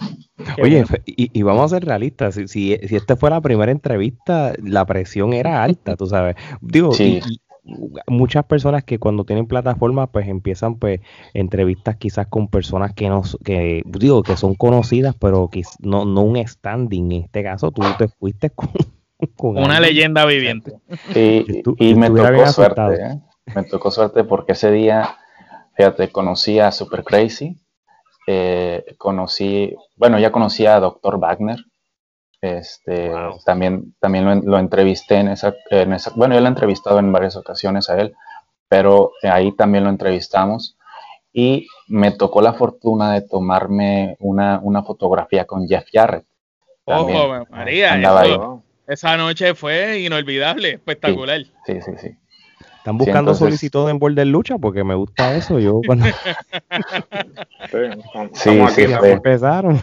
Oye, 0.64 0.86
y, 1.06 1.38
y, 1.38 1.44
vamos 1.44 1.66
a 1.66 1.76
ser 1.76 1.86
realistas, 1.86 2.36
si, 2.36 2.48
si, 2.48 2.78
si, 2.88 2.96
esta 2.96 3.18
fue 3.18 3.30
la 3.30 3.42
primera 3.42 3.72
entrevista, 3.72 4.54
la 4.64 4.86
presión 4.86 5.34
era 5.34 5.62
alta, 5.62 5.98
tú 5.98 6.08
sabes. 6.08 6.38
Digo, 6.62 6.94
sí 6.94 7.22
muchas 8.08 8.46
personas 8.46 8.84
que 8.84 9.00
cuando 9.00 9.24
tienen 9.24 9.48
plataformas 9.48 10.10
pues 10.12 10.28
empiezan 10.28 10.76
pues 10.76 11.02
entrevistas 11.34 11.98
quizás 11.98 12.28
con 12.28 12.48
personas 12.48 12.94
que 12.94 13.10
no 13.10 13.24
que 13.44 13.84
digo 13.86 14.24
que 14.24 14.38
son 14.38 14.56
conocidas 14.56 15.16
pero 15.20 15.50
que 15.50 15.64
no, 15.80 16.06
no 16.06 16.22
un 16.22 16.46
standing 16.46 17.12
en 17.12 17.24
este 17.24 17.44
caso 17.44 17.72
tú 17.72 17.82
te 17.98 18.08
fuiste 18.08 18.52
con, 19.36 19.58
una 19.58 19.80
leyenda 19.80 20.26
viviente 20.26 20.74
y, 21.16 21.96
me 21.96 22.10
tocó 22.10 22.48
suerte 22.48 22.82
¿eh? 22.94 23.20
me 23.56 23.64
tocó 23.64 23.92
suerte 23.92 24.24
porque 24.24 24.54
ese 24.54 24.72
día 24.72 25.18
fíjate 25.76 26.12
conocí 26.12 26.60
a 26.60 26.72
Super 26.72 27.04
Crazy 27.04 27.58
eh, 28.28 28.96
conocí 28.98 29.76
bueno 29.96 30.20
ya 30.20 30.32
conocí 30.32 30.66
a 30.66 30.80
Dr. 30.80 31.20
Wagner 31.20 31.60
este, 32.42 33.12
También, 33.46 33.96
también 34.00 34.44
lo, 34.46 34.60
entrevisté 34.60 35.16
en 35.16 35.30
esa, 35.30 35.54
en 35.70 35.94
esa, 35.94 36.12
bueno, 36.16 36.36
yo 36.36 36.42
lo 36.42 36.48
he 36.48 36.50
entrevistado 36.50 37.00
en 37.00 37.12
varias 37.12 37.36
ocasiones 37.36 37.90
a 37.90 38.00
él, 38.00 38.14
pero 38.68 39.12
ahí 39.24 39.52
también 39.52 39.84
lo 39.84 39.90
entrevistamos 39.90 40.78
y 41.34 41.68
me 41.88 42.12
tocó 42.12 42.42
la 42.42 42.54
fortuna 42.54 43.14
de 43.14 43.22
tomarme 43.22 44.16
una, 44.20 44.60
una 44.62 44.84
fotografía 44.84 45.46
con 45.46 45.68
Jeff 45.68 45.86
Jarrett. 45.92 46.26
Ojo, 46.86 47.46
María, 47.52 48.00
eso, 48.00 48.64
esa 48.88 49.18
noche 49.18 49.54
fue 49.54 50.00
inolvidable, 50.00 50.74
espectacular. 50.74 51.42
Sí, 51.66 51.82
sí, 51.82 51.92
sí. 51.98 52.16
Están 52.78 52.98
buscando 52.98 53.36
solicitudes 53.36 53.92
en 53.92 54.00
Border 54.00 54.26
Lucha 54.26 54.58
porque 54.58 54.84
me 54.84 54.96
gusta 54.96 55.36
eso. 55.36 55.60
Yo 55.60 55.82
cuando... 55.86 56.06
sí, 58.34 58.60
sí, 58.74 58.88
fue, 58.88 59.12
empezaron. 59.12 59.80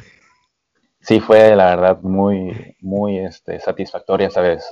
Sí, 1.07 1.21
fue 1.21 1.55
la 1.55 1.77
verdad 1.77 2.01
muy, 2.03 2.75
muy 2.81 3.19
este, 3.19 3.61
satisfactoria 3.61 4.27
esa 4.27 4.41
vez. 4.41 4.65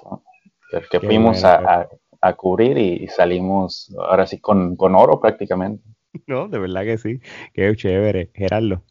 Que 0.91 0.99
fuimos 0.99 1.45
a, 1.45 1.88
a, 2.21 2.33
cubrir 2.35 2.76
y, 2.76 3.07
salimos 3.07 3.95
ahora 3.97 4.26
sí 4.26 4.41
con, 4.41 4.75
con 4.75 4.97
oro 4.97 5.21
prácticamente. 5.21 5.85
No, 6.26 6.49
de 6.49 6.59
verdad 6.59 6.83
que 6.83 6.99
sí. 6.99 7.21
Qué 7.53 7.73
chévere, 7.76 8.31
Gerardo. 8.35 8.83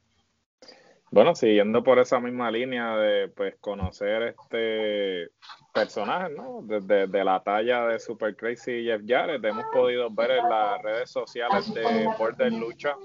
Bueno, 1.13 1.35
siguiendo 1.35 1.83
por 1.83 1.99
esa 1.99 2.19
misma 2.19 2.49
línea 2.49 2.97
de 2.97 3.27
pues 3.27 3.55
conocer 3.59 4.33
este 4.35 5.29
personaje, 5.71 6.33
¿no? 6.33 6.61
Desde 6.63 7.05
de, 7.05 7.23
la 7.23 7.43
talla 7.43 7.85
de 7.85 7.99
Super 7.99 8.35
Crazy 8.35 8.83
Jeff 8.83 9.03
Jarrett, 9.05 9.45
hemos 9.45 9.63
podido 9.71 10.09
ver 10.09 10.31
en 10.31 10.49
las 10.49 10.81
redes 10.81 11.11
sociales 11.11 11.71
de 11.71 12.09
Border 12.17 12.51
Lucha 12.51 12.95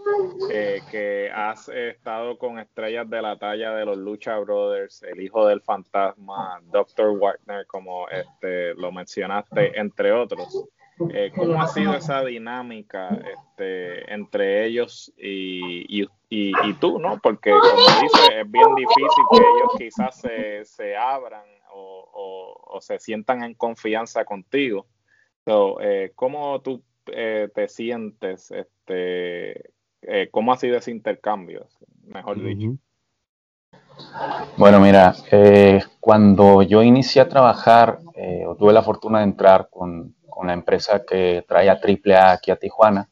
eh, 0.50 0.80
que 0.90 1.30
has 1.30 1.68
estado 1.68 2.38
con 2.38 2.58
estrellas 2.58 3.10
de 3.10 3.20
la 3.20 3.38
talla 3.38 3.74
de 3.74 3.84
los 3.84 3.98
Lucha 3.98 4.38
Brothers, 4.38 5.02
el 5.02 5.20
hijo 5.20 5.46
del 5.46 5.60
fantasma, 5.60 6.62
Dr. 6.72 7.14
Wagner, 7.18 7.66
como 7.66 8.08
este 8.08 8.72
lo 8.76 8.90
mencionaste, 8.90 9.78
entre 9.78 10.12
otros. 10.12 10.66
Eh, 11.10 11.30
¿Cómo 11.34 11.60
ha 11.60 11.68
sido 11.68 11.94
esa 11.94 12.24
dinámica 12.24 13.10
este, 13.32 14.12
entre 14.12 14.64
ellos 14.64 15.12
y, 15.16 16.00
y, 16.00 16.08
y, 16.30 16.74
tú, 16.74 16.98
no? 16.98 17.18
Porque, 17.22 17.50
como 17.50 18.02
dices, 18.02 18.30
es 18.36 18.50
bien 18.50 18.74
difícil 18.74 19.24
que 19.30 19.38
ellos 19.38 19.72
quizás 19.78 20.20
se, 20.20 20.64
se 20.64 20.96
abran 20.96 21.44
o, 21.72 22.66
o, 22.66 22.80
se 22.80 22.98
sientan 22.98 23.42
en 23.42 23.54
confianza 23.54 24.24
contigo. 24.24 24.86
So, 25.46 25.80
eh, 25.80 26.12
¿Cómo 26.14 26.60
tú 26.60 26.82
eh, 27.06 27.48
te 27.54 27.68
sientes? 27.68 28.50
Este, 28.50 29.70
eh, 30.02 30.28
¿Cómo 30.30 30.52
ha 30.52 30.58
sido 30.58 30.76
ese 30.76 30.90
intercambio? 30.90 31.66
Mejor 32.04 32.42
dicho. 32.42 32.76
Bueno, 34.56 34.80
mira, 34.80 35.14
eh, 35.32 35.80
cuando 35.98 36.62
yo 36.62 36.82
inicié 36.82 37.22
a 37.22 37.28
trabajar, 37.28 38.00
o 38.46 38.56
tuve 38.56 38.72
la 38.72 38.82
fortuna 38.82 39.18
de 39.18 39.24
entrar 39.24 39.68
con, 39.70 40.14
con 40.28 40.46
la 40.46 40.52
empresa 40.52 41.04
que 41.04 41.44
trae 41.48 41.70
a 41.70 41.80
AAA 41.82 42.32
aquí 42.32 42.50
a 42.50 42.56
Tijuana, 42.56 43.08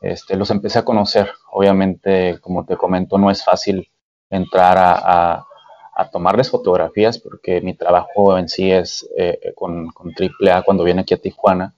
este, 0.00 0.36
los 0.36 0.50
empecé 0.50 0.78
a 0.78 0.84
conocer. 0.84 1.30
Obviamente, 1.50 2.38
como 2.40 2.64
te 2.64 2.76
comento, 2.76 3.18
no 3.18 3.30
es 3.30 3.44
fácil 3.44 3.90
entrar 4.30 4.76
a, 4.78 5.44
tomarles 6.12 6.50
fotografías 6.50 7.18
porque 7.18 7.62
mi 7.62 7.72
trabajo 7.72 8.36
en 8.36 8.50
sí 8.50 8.70
es 8.70 9.08
eh, 9.16 9.54
con, 9.54 9.88
con, 9.92 10.12
AAA 10.12 10.60
cuando 10.60 10.84
viene 10.84 11.00
aquí 11.00 11.14
a 11.14 11.16
Tijuana, 11.16 11.74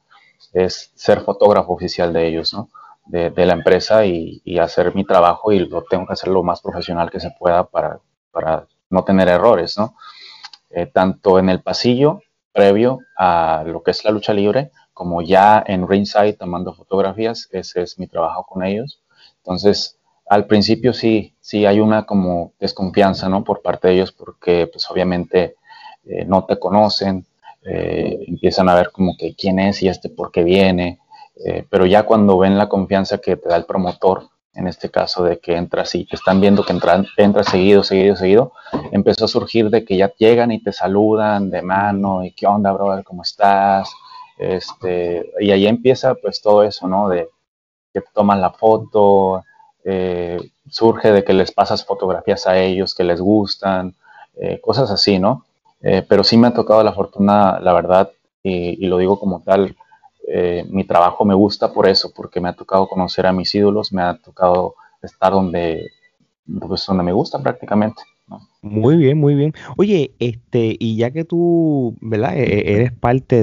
es 0.52 0.90
ser 0.96 1.20
fotógrafo 1.20 1.72
oficial 1.72 2.12
de 2.12 2.26
ellos, 2.26 2.52
¿no? 2.52 2.68
de, 3.08 3.46
la 3.46 3.54
empresa 3.54 4.04
y, 4.04 4.58
hacer 4.58 4.94
mi 4.94 5.04
trabajo 5.04 5.52
y 5.52 5.60
lo 5.60 5.82
tengo 5.82 6.06
que 6.06 6.12
hacer 6.12 6.28
lo 6.28 6.42
más 6.42 6.60
profesional 6.60 7.10
que 7.10 7.20
se 7.20 7.30
pueda 7.38 7.64
para, 7.64 8.00
para 8.30 8.66
no 8.90 9.04
tener 9.04 9.28
errores, 9.28 9.78
¿no? 9.78 9.94
Eh, 10.70 10.87
tanto 10.87 11.38
en 11.38 11.48
el 11.48 11.62
pasillo 11.62 12.20
previo 12.52 13.00
a 13.16 13.64
lo 13.66 13.82
que 13.82 13.92
es 13.92 14.04
la 14.04 14.10
lucha 14.10 14.34
libre, 14.34 14.70
como 14.99 15.23
ya 15.23 15.62
en 15.64 15.87
ringside 15.87 16.33
tomando 16.33 16.75
fotografías, 16.75 17.49
ese 17.52 17.83
es 17.83 18.00
mi 18.00 18.09
trabajo 18.09 18.45
con 18.49 18.64
ellos. 18.64 19.00
Entonces, 19.37 19.97
al 20.28 20.47
principio 20.47 20.93
sí, 20.93 21.37
sí 21.40 21.67
hay 21.67 21.78
una 21.78 22.05
como 22.05 22.55
desconfianza, 22.59 23.28
¿no? 23.28 23.45
Por 23.45 23.62
parte 23.62 23.87
de 23.87 23.95
ellos, 23.95 24.11
porque 24.11 24.67
pues 24.67 24.90
obviamente 24.90 25.55
eh, 26.05 26.25
no 26.25 26.47
te 26.47 26.59
conocen, 26.59 27.25
eh, 27.64 28.25
empiezan 28.26 28.69
a 28.69 28.75
ver 28.75 28.90
como 28.90 29.17
que 29.17 29.37
quién 29.37 29.61
es 29.61 29.85
y 29.85 29.88
este 29.88 30.09
por 30.09 30.33
qué 30.33 30.43
viene, 30.43 30.99
eh, 31.47 31.64
pero 31.71 31.87
ya 31.87 32.02
cuando 32.02 32.37
ven 32.37 32.59
la 32.59 32.69
confianza 32.69 33.19
que 33.19 33.37
te 33.37 33.49
da 33.49 33.55
el 33.55 33.67
promotor, 33.67 34.31
en 34.52 34.67
este 34.67 34.90
caso 34.90 35.23
de 35.23 35.38
que 35.38 35.55
entras 35.55 35.95
y 35.95 36.07
te 36.07 36.17
están 36.17 36.40
viendo 36.40 36.64
que 36.64 36.73
entran, 36.73 37.07
entras 37.17 37.47
seguido, 37.47 37.85
seguido, 37.85 38.17
seguido, 38.17 38.52
empezó 38.90 39.26
a 39.26 39.28
surgir 39.28 39.71
de 39.71 39.85
que 39.85 39.97
ya 39.97 40.12
llegan 40.19 40.50
y 40.50 40.61
te 40.61 40.73
saludan 40.73 41.50
de 41.50 41.62
mano 41.62 42.25
y 42.25 42.33
qué 42.33 42.49
onda, 42.49 42.73
brother, 42.73 43.05
¿cómo 43.05 43.23
estás? 43.23 43.88
Este, 44.38 45.33
y 45.40 45.50
ahí 45.50 45.66
empieza 45.66 46.14
pues 46.14 46.40
todo 46.40 46.62
eso, 46.62 46.87
¿no? 46.88 47.09
De 47.09 47.28
que 47.92 48.00
toman 48.14 48.40
la 48.40 48.50
foto, 48.50 49.45
eh, 49.85 50.38
surge 50.68 51.12
de 51.12 51.25
que 51.25 51.33
les 51.33 51.52
pasas 51.52 51.85
fotografías 51.85 52.47
a 52.47 52.59
ellos 52.59 52.95
que 52.95 53.04
les 53.04 53.21
gustan, 53.21 53.95
eh, 54.37 54.61
cosas 54.61 54.90
así, 54.90 55.18
¿no? 55.18 55.45
Eh, 55.80 56.04
pero 56.09 56.25
sí 56.25 56.37
me 56.37 56.49
ha 56.49 56.54
tocado 56.54 56.83
la 56.83 56.92
fortuna, 56.92 57.59
la 57.61 57.73
verdad, 57.73 58.11
y, 58.42 58.87
lo 58.87 58.99
digo 58.99 59.18
como 59.18 59.40
tal, 59.42 59.76
mi 60.68 60.85
trabajo 60.85 61.25
me 61.25 61.35
gusta 61.35 61.73
por 61.73 61.88
eso, 61.88 62.12
porque 62.14 62.38
me 62.38 62.50
ha 62.50 62.52
tocado 62.52 62.87
conocer 62.87 63.26
a 63.26 63.33
mis 63.33 63.54
ídolos, 63.54 63.95
me 63.95 64.02
ha 64.02 64.14
tocado 64.18 64.75
estar 65.02 65.33
donde, 65.33 65.90
pues, 66.68 66.85
donde 66.87 67.02
me 67.02 67.12
gusta 67.12 67.38
prácticamente. 67.38 68.02
Muy 68.61 68.97
bien, 68.97 69.18
muy 69.18 69.35
bien. 69.37 69.52
Oye, 69.76 70.14
este, 70.18 70.76
y 70.80 70.97
ya 70.97 71.12
que 71.12 71.25
tú, 71.25 71.97
¿verdad? 72.00 72.37
E, 72.37 72.42
e, 72.42 72.75
eres 72.75 72.92
parte 72.92 73.42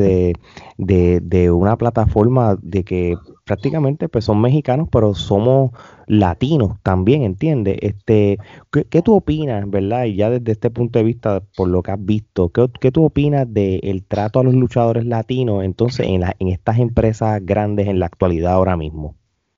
de, 0.78 1.50
una 1.52 1.78
plataforma 1.78 2.58
de 2.62 2.84
que 2.84 3.16
prácticamente 3.46 4.10
pues 4.10 4.26
son 4.26 4.42
mexicanos, 4.42 4.90
pero 4.92 5.16
somos 5.16 5.72
latinos 6.08 6.78
también, 6.84 7.24
¿entiendes? 7.24 7.78
Este, 7.82 8.38
¿qué, 8.72 9.02
tú 9.02 9.16
opinas, 9.16 9.70
verdad? 9.70 10.06
Y 10.06 10.16
ya 10.16 10.30
desde 10.30 10.52
este 10.52 10.70
punto 10.70 11.00
de 11.00 11.06
vista, 11.06 11.42
por 11.56 11.70
lo 11.70 11.82
que 11.82 11.92
has 11.92 12.06
visto, 12.06 12.50
¿qué, 12.50 12.68
qué 12.82 12.92
tú 12.92 13.06
opinas 13.06 13.52
del 13.52 14.04
trato 14.06 14.40
a 14.40 14.44
los 14.44 14.54
luchadores 14.54 15.06
latinos 15.06 15.64
entonces 15.64 16.08
en, 16.08 16.24
en 16.40 16.48
estas 16.50 16.80
empresas 16.80 17.42
grandes 17.44 17.88
en 17.88 18.00
la 18.00 18.08
actualidad 18.08 18.54
ahora 18.54 18.76
mismo? 18.78 19.16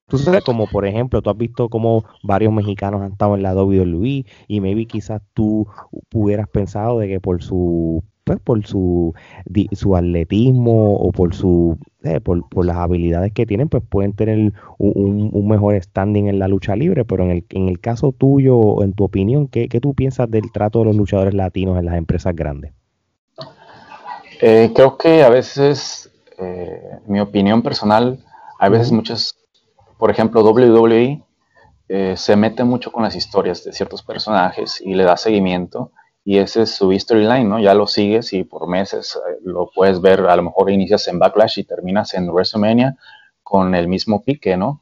Tú 0.07 0.17
sabes, 0.17 0.41
como 0.43 0.67
por 0.67 0.85
ejemplo, 0.85 1.21
tú 1.21 1.29
has 1.29 1.37
visto 1.37 1.67
como 1.67 2.05
varios 2.23 2.53
mexicanos 2.53 3.01
han 3.01 3.11
estado 3.11 3.35
en 3.35 3.43
la 3.43 3.53
WWE 3.53 4.25
y 4.47 4.61
maybe 4.61 4.85
quizás 4.85 5.21
tú 5.33 5.67
hubieras 6.13 6.47
pensado 6.47 6.99
de 6.99 7.09
que 7.09 7.19
por 7.19 7.43
su 7.43 8.03
pues, 8.27 8.39
por 8.39 8.67
su, 8.67 9.13
su 9.71 9.95
atletismo 9.95 10.95
o 10.95 11.11
por 11.13 11.33
su 11.33 11.77
eh, 12.03 12.19
por, 12.19 12.43
las 12.65 12.75
habilidades 12.75 13.31
que 13.31 13.45
tienen, 13.45 13.69
pues 13.69 13.83
pueden 13.89 14.13
tener 14.13 14.51
un, 14.77 15.47
mejor 15.47 15.81
standing 15.81 16.27
en 16.27 16.37
la 16.37 16.49
lucha 16.49 16.75
libre, 16.75 17.05
pero 17.05 17.23
en 17.23 17.31
el, 17.31 17.45
en 17.49 17.69
el 17.69 17.79
caso 17.79 18.11
tuyo, 18.11 18.83
en 18.83 18.91
tu 18.93 19.05
opinión, 19.05 19.47
¿qué, 19.47 19.67
tú 19.81 19.93
piensas 19.93 20.29
del 20.29 20.51
trato 20.51 20.79
de 20.79 20.85
los 20.85 20.95
luchadores 20.97 21.33
latinos 21.33 21.79
en 21.79 21.85
las 21.85 21.95
empresas 21.95 22.35
grandes? 22.35 22.73
Eh, 24.41 24.71
creo 24.75 24.97
que 24.97 25.23
a 25.23 25.29
veces, 25.29 26.11
eh, 26.37 26.99
mi 27.07 27.21
opinión 27.21 27.61
personal, 27.61 28.19
a 28.59 28.67
veces 28.67 28.91
muchas 28.91 29.36
por 29.97 30.11
ejemplo, 30.11 30.43
WWE 30.43 31.21
eh, 31.89 32.17
se 32.17 32.35
mete 32.35 32.63
mucho 32.63 32.91
con 32.91 33.03
las 33.03 33.15
historias 33.15 33.63
de 33.63 33.73
ciertos 33.73 34.03
personajes 34.03 34.81
y 34.81 34.93
le 34.93 35.03
da 35.03 35.17
seguimiento 35.17 35.91
y 36.23 36.39
ese 36.39 36.63
es 36.63 36.75
su 36.75 36.91
storyline, 36.91 37.47
¿no? 37.47 37.59
Ya 37.59 37.73
lo 37.73 37.87
sigues 37.87 38.33
y 38.33 38.43
por 38.43 38.67
meses 38.67 39.15
eh, 39.15 39.37
lo 39.45 39.69
puedes 39.73 40.01
ver, 40.01 40.21
a 40.27 40.35
lo 40.35 40.43
mejor 40.43 40.69
inicias 40.69 41.07
en 41.07 41.19
Backlash 41.19 41.59
y 41.59 41.63
terminas 41.63 42.13
en 42.13 42.29
WrestleMania 42.29 42.97
con 43.41 43.73
el 43.75 43.87
mismo 43.87 44.23
pique, 44.23 44.57
¿no? 44.57 44.81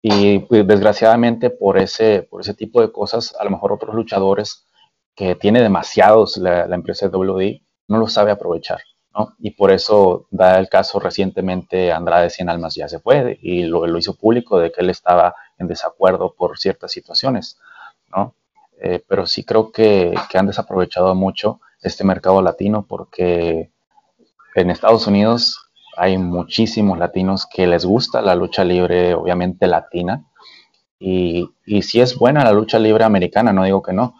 Y 0.00 0.38
pues, 0.40 0.66
desgraciadamente 0.66 1.50
por 1.50 1.76
ese, 1.76 2.22
por 2.22 2.40
ese 2.40 2.54
tipo 2.54 2.80
de 2.80 2.90
cosas, 2.90 3.34
a 3.38 3.44
lo 3.44 3.50
mejor 3.50 3.72
otros 3.72 3.94
luchadores 3.94 4.66
que 5.14 5.34
tiene 5.34 5.60
demasiados 5.60 6.38
la, 6.38 6.66
la 6.66 6.76
empresa 6.76 7.08
de 7.08 7.16
WWE 7.16 7.62
no 7.88 7.98
lo 7.98 8.06
sabe 8.08 8.30
aprovechar. 8.30 8.80
Y 9.38 9.50
por 9.52 9.70
eso 9.70 10.26
da 10.30 10.58
el 10.58 10.68
caso 10.68 11.00
recientemente 11.00 11.92
Andrade 11.92 12.30
Cien 12.30 12.48
Almas 12.48 12.74
ya 12.74 12.88
se 12.88 12.98
fue 12.98 13.38
y 13.42 13.64
lo, 13.64 13.86
lo 13.86 13.98
hizo 13.98 14.14
público 14.14 14.58
de 14.58 14.70
que 14.70 14.80
él 14.80 14.90
estaba 14.90 15.34
en 15.58 15.66
desacuerdo 15.66 16.34
por 16.34 16.58
ciertas 16.58 16.92
situaciones, 16.92 17.58
¿no? 18.14 18.34
Eh, 18.80 19.02
pero 19.08 19.26
sí 19.26 19.44
creo 19.44 19.72
que, 19.72 20.14
que, 20.30 20.38
han 20.38 20.46
desaprovechado 20.46 21.14
mucho 21.16 21.60
este 21.82 22.04
mercado 22.04 22.40
latino 22.42 22.86
porque 22.88 23.72
en 24.54 24.70
Estados 24.70 25.06
Unidos 25.08 25.68
hay 25.96 26.16
muchísimos 26.16 26.96
latinos 26.96 27.46
que 27.52 27.66
les 27.66 27.84
gusta 27.84 28.22
la 28.22 28.36
lucha 28.36 28.62
libre, 28.62 29.14
obviamente 29.14 29.66
latina, 29.66 30.24
y, 31.00 31.48
y 31.66 31.82
si 31.82 32.00
es 32.00 32.16
buena 32.16 32.44
la 32.44 32.52
lucha 32.52 32.78
libre 32.78 33.04
americana, 33.04 33.52
no 33.52 33.64
digo 33.64 33.82
que 33.82 33.92
no, 33.92 34.14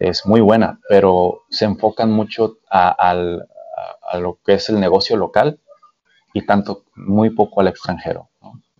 es 0.00 0.26
muy 0.26 0.40
buena, 0.40 0.80
pero 0.88 1.42
se 1.50 1.66
enfocan 1.66 2.10
mucho 2.10 2.58
al, 2.68 3.46
a, 4.10 4.18
lo 4.18 4.38
que 4.44 4.54
es 4.54 4.68
el 4.68 4.80
negocio 4.80 5.16
local 5.16 5.58
y 6.32 6.46
tanto 6.46 6.84
muy 6.94 7.30
poco 7.30 7.60
al 7.60 7.68
extranjero. 7.68 8.28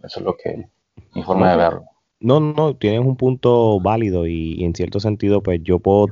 Eso 0.03 0.21
es 0.21 0.27
lo 0.27 0.37
que 0.37 0.69
mi 1.15 1.23
forma 1.23 1.51
de 1.51 1.57
verlo. 1.57 1.85
No, 2.23 2.39
no, 2.39 2.77
tienes 2.77 3.01
un 3.01 3.17
punto 3.17 3.81
válido 3.81 4.27
y, 4.27 4.63
en 4.63 4.75
cierto 4.75 5.01
sentido, 5.01 5.43
pues 5.43 5.63
yo 5.63 5.79
puedo 5.79 6.09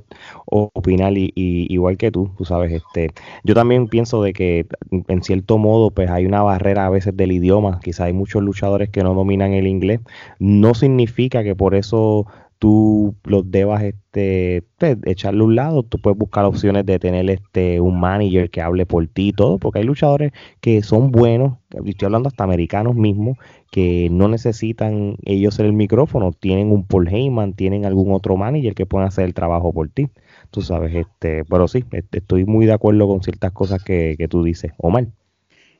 opinar 0.47 1.13
y, 1.19 1.33
igual 1.37 1.99
que 1.99 2.11
tú, 2.11 2.31
tú 2.39 2.47
sabes, 2.47 2.73
este, 2.73 3.11
yo 3.45 3.55
también 3.55 3.89
pienso 3.89 4.23
de 4.23 4.33
que 4.33 4.67
en 4.91 5.23
cierto 5.23 5.59
modo, 5.59 5.91
pues 5.91 6.09
hay 6.09 6.25
una 6.25 6.43
barrera 6.43 6.87
a 6.87 6.91
veces 6.91 7.15
del 7.15 7.33
idioma, 7.33 7.79
quizá 7.83 8.05
hay 8.05 8.15
muchos 8.15 8.43
luchadores 8.43 8.89
que 8.89 9.03
no 9.03 9.13
dominan 9.13 9.53
el 9.53 9.67
inglés, 9.67 10.01
no 10.39 10.73
significa 10.73 11.45
que 11.45 11.55
por 11.55 11.75
eso 11.75 12.27
tú 12.59 13.15
los 13.25 13.51
debas 13.51 13.83
este, 13.83 14.65
pues, 14.79 14.99
echarle 15.05 15.43
un 15.43 15.55
lado, 15.55 15.83
tú 15.85 15.99
puedes 15.99 16.19
buscar 16.19 16.45
opciones 16.45 16.85
de 16.87 16.99
tener 16.99 17.29
este 17.31 17.81
un 17.81 18.01
manager 18.01 18.51
que 18.51 18.61
hable 18.61 18.87
por 18.87 19.07
ti 19.07 19.29
y 19.29 19.33
todo, 19.33 19.59
porque 19.59 19.81
hay 19.81 19.85
luchadores 19.85 20.33
que 20.61 20.83
son 20.83 21.13
buenos, 21.13 21.59
estoy 21.85 22.07
hablando 22.07 22.29
hasta 22.29 22.45
americanos 22.45 22.95
mismos, 22.97 23.39
que 23.71 24.09
no 24.11 24.29
necesitan 24.29 25.17
ellos 25.25 25.55
ser 25.55 25.67
el 25.67 25.73
micrófono, 25.73 26.33
tienen 26.33 26.73
un 26.73 26.87
Paul 26.87 27.09
Heyman, 27.09 27.55
tienen 27.55 27.85
algún 27.85 28.13
otro 28.13 28.37
manager 28.37 28.75
que 28.75 28.87
pueda 28.87 29.07
hacer 29.07 29.25
el 29.25 29.35
trabajo 29.35 29.73
por 29.73 29.89
ti. 29.89 30.09
Tú 30.51 30.63
sabes, 30.63 30.95
este, 30.95 31.45
pero 31.45 31.69
sí, 31.69 31.85
este, 31.93 32.19
estoy 32.19 32.45
muy 32.45 32.67
de 32.67 32.73
acuerdo 32.73 33.07
con 33.07 33.23
ciertas 33.23 33.53
cosas 33.53 33.83
que, 33.85 34.17
que 34.19 34.29
tú 34.29 34.43
dices, 34.43 34.73
Omar. 34.79 35.09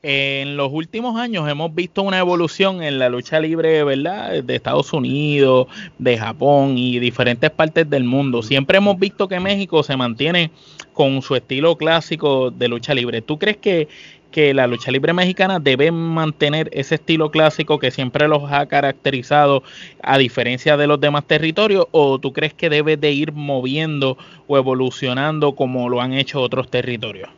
En 0.01 0.57
los 0.57 0.71
últimos 0.73 1.17
años 1.17 1.49
hemos 1.49 1.75
visto 1.75 2.03
una 2.03 2.21
evolución 2.21 2.85
en 2.85 3.01
la 3.01 3.09
lucha 3.09 3.41
libre, 3.41 3.83
¿verdad? 3.83 4.45
De 4.45 4.55
Estados 4.55 4.93
Unidos, 4.93 5.67
de 5.99 6.17
Japón 6.17 6.79
y 6.79 7.01
diferentes 7.01 7.51
partes 7.51 7.91
del 7.91 8.05
mundo. 8.05 8.43
Siempre 8.43 8.79
hemos 8.79 8.97
visto 8.97 9.27
que 9.27 9.41
México 9.41 9.83
se 9.83 9.97
mantiene 9.97 10.53
con 10.93 11.21
su 11.21 11.35
estilo 11.35 11.77
clásico 11.77 12.53
de 12.53 12.69
lucha 12.69 12.95
libre. 12.95 13.23
¿Tú 13.23 13.41
crees 13.41 13.57
que, 13.57 13.89
que 14.31 14.55
la 14.55 14.69
lucha 14.69 14.93
libre 14.93 15.13
mexicana 15.13 15.59
debe 15.59 15.91
mantener 15.91 16.71
ese 16.73 16.95
estilo 16.95 17.33
clásico 17.33 17.81
que 17.81 17.91
siempre 17.91 18.29
los 18.29 18.53
ha 18.53 18.67
caracterizado 18.67 19.65
a 20.01 20.17
diferencia 20.17 20.77
de 20.77 20.87
los 20.87 21.01
demás 21.01 21.25
territorios? 21.27 21.87
¿O 21.91 22.21
tú 22.21 22.33
crees 22.33 22.55
que 22.55 22.71
debe 22.71 22.97
de 22.97 23.11
ir 23.11 23.33
moviendo 23.33 24.17
o 24.47 24.57
evolucionando 24.59 25.57
como 25.57 25.89
lo 25.89 26.01
han 26.01 26.13
hecho 26.13 26.41
otros 26.41 26.71
territorios? 26.71 27.31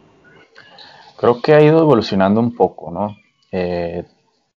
Creo 1.21 1.43
que 1.43 1.53
ha 1.53 1.61
ido 1.61 1.81
evolucionando 1.81 2.41
un 2.41 2.57
poco, 2.57 2.91
¿no? 2.91 3.15
Eh, 3.53 4.05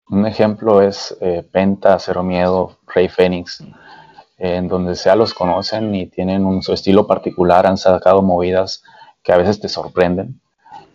un 0.10 0.28
ejemplo 0.28 0.84
es 0.84 1.18
eh, 1.20 1.44
Penta, 1.52 1.98
Cero 1.98 2.22
Miedo, 2.22 2.78
Rey 2.86 3.10
Fénix, 3.10 3.64
en 4.38 4.68
donde 4.68 4.96
sea 4.96 5.16
los 5.16 5.34
conocen 5.34 5.96
y 5.96 6.06
tienen 6.06 6.46
un, 6.46 6.62
su 6.62 6.74
estilo 6.74 7.08
particular, 7.08 7.66
han 7.66 7.78
sacado 7.78 8.22
movidas 8.22 8.84
que 9.24 9.34
a 9.34 9.38
veces 9.38 9.60
te 9.60 9.70
sorprenden. 9.70 10.40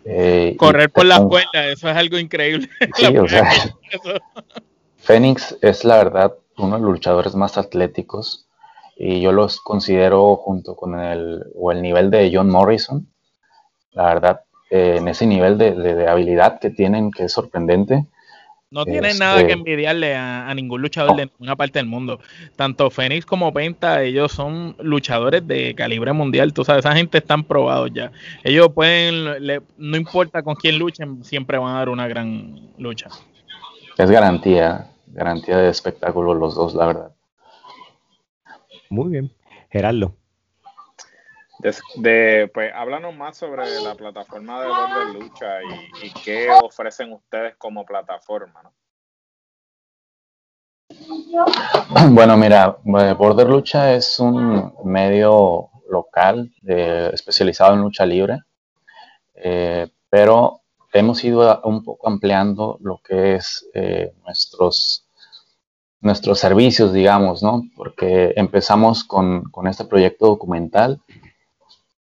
Eh, 0.05 0.55
Correr 0.57 0.89
por 0.89 1.03
la 1.03 1.19
cuerda, 1.19 1.67
eso 1.67 1.89
es 1.89 1.97
algo 1.97 2.17
increíble. 2.17 2.69
Sí, 2.95 3.17
o 3.17 3.27
sea, 3.27 3.49
Fénix 4.99 5.57
es 5.61 5.83
la 5.83 5.97
verdad 5.97 6.33
uno 6.57 6.77
de 6.77 6.81
los 6.81 6.91
luchadores 6.91 7.35
más 7.35 7.57
atléticos 7.57 8.47
y 8.95 9.19
yo 9.19 9.33
los 9.33 9.59
considero 9.59 10.37
junto 10.37 10.77
con 10.77 10.97
el, 10.97 11.43
o 11.55 11.73
el 11.73 11.81
nivel 11.81 12.09
de 12.09 12.31
John 12.33 12.49
Morrison. 12.49 13.05
La 13.91 14.05
verdad, 14.05 14.41
eh, 14.69 14.95
en 14.97 15.07
ese 15.07 15.25
nivel 15.25 15.57
de, 15.57 16.07
habilidad 16.07 16.59
que 16.59 16.69
tienen, 16.69 17.11
que 17.11 17.25
es 17.25 17.31
sorprendente. 17.31 18.05
No 18.69 18.83
tienen 18.83 19.17
nada 19.17 19.37
que 19.37 19.43
este, 19.43 19.53
envidiarle 19.53 20.13
a, 20.13 20.53
ningún 20.53 20.81
luchador 20.81 21.15
de 21.15 21.27
ninguna 21.27 21.55
parte 21.55 21.79
del 21.79 21.85
mundo. 21.85 22.19
Tanto 22.57 22.89
Fénix 22.89 23.25
como 23.25 23.53
Penta, 23.53 24.03
ellos 24.03 24.33
son 24.33 24.75
luchadores 24.79 25.47
de 25.47 25.73
calibre 25.73 26.11
mundial. 26.11 26.51
Tú 26.51 26.65
sabes, 26.65 26.83
esa 26.83 26.93
gente 26.93 27.19
están 27.19 27.45
probados 27.45 27.91
ya. 27.93 28.11
Ellos 28.43 28.67
pueden, 28.73 29.63
no 29.77 29.95
importa 29.95 30.43
con 30.43 30.55
quién 30.55 30.77
luchen, 30.77 31.23
siempre 31.23 31.57
van 31.57 31.75
a 31.75 31.79
dar 31.79 31.89
una 31.89 32.09
gran 32.09 32.59
lucha. 32.77 33.07
Es 33.97 34.11
garantía, 34.11 34.91
garantía 35.07 35.57
de 35.57 35.69
espectáculo 35.69 36.33
los 36.33 36.53
dos, 36.55 36.75
la 36.75 36.87
verdad. 36.87 37.11
Muy 38.89 39.09
bien. 39.09 39.31
Gerardo. 39.69 40.13
De, 41.59 42.51
pues 42.53 42.71
háblanos 42.73 43.15
más 43.15 43.37
sobre 43.37 43.81
la 43.81 43.95
plataforma 43.95 44.61
de 44.61 44.67
Border 44.67 45.07
Lucha 45.15 45.59
y, 46.03 46.11
qué 46.23 46.49
ofrecen 46.51 47.13
ustedes 47.13 47.55
como 47.57 47.83
plataforma, 47.85 48.61
¿no? 48.63 48.73
Bueno, 52.11 52.37
mira, 52.37 52.77
eh, 52.85 53.13
Border 53.13 53.47
Lucha 53.47 53.93
es 53.93 54.19
un 54.19 54.73
medio 54.83 55.69
local 55.89 56.51
especializado 56.63 57.73
en 57.73 57.81
lucha 57.81 58.05
libre, 58.05 58.39
eh, 59.33 59.87
pero 60.09 60.61
hemos 60.93 61.23
ido 61.23 61.59
un 61.63 61.83
poco 61.83 62.07
ampliando 62.07 62.77
lo 62.81 62.99
que 63.03 63.35
es 63.35 63.67
eh, 63.73 64.13
nuestros, 64.23 65.07
nuestros 66.01 66.39
servicios, 66.39 66.93
digamos, 66.93 67.41
¿no? 67.41 67.63
Porque 67.75 68.33
empezamos 68.35 69.03
con 69.03 69.67
este 69.67 69.85
proyecto 69.85 70.27
documental 70.27 71.01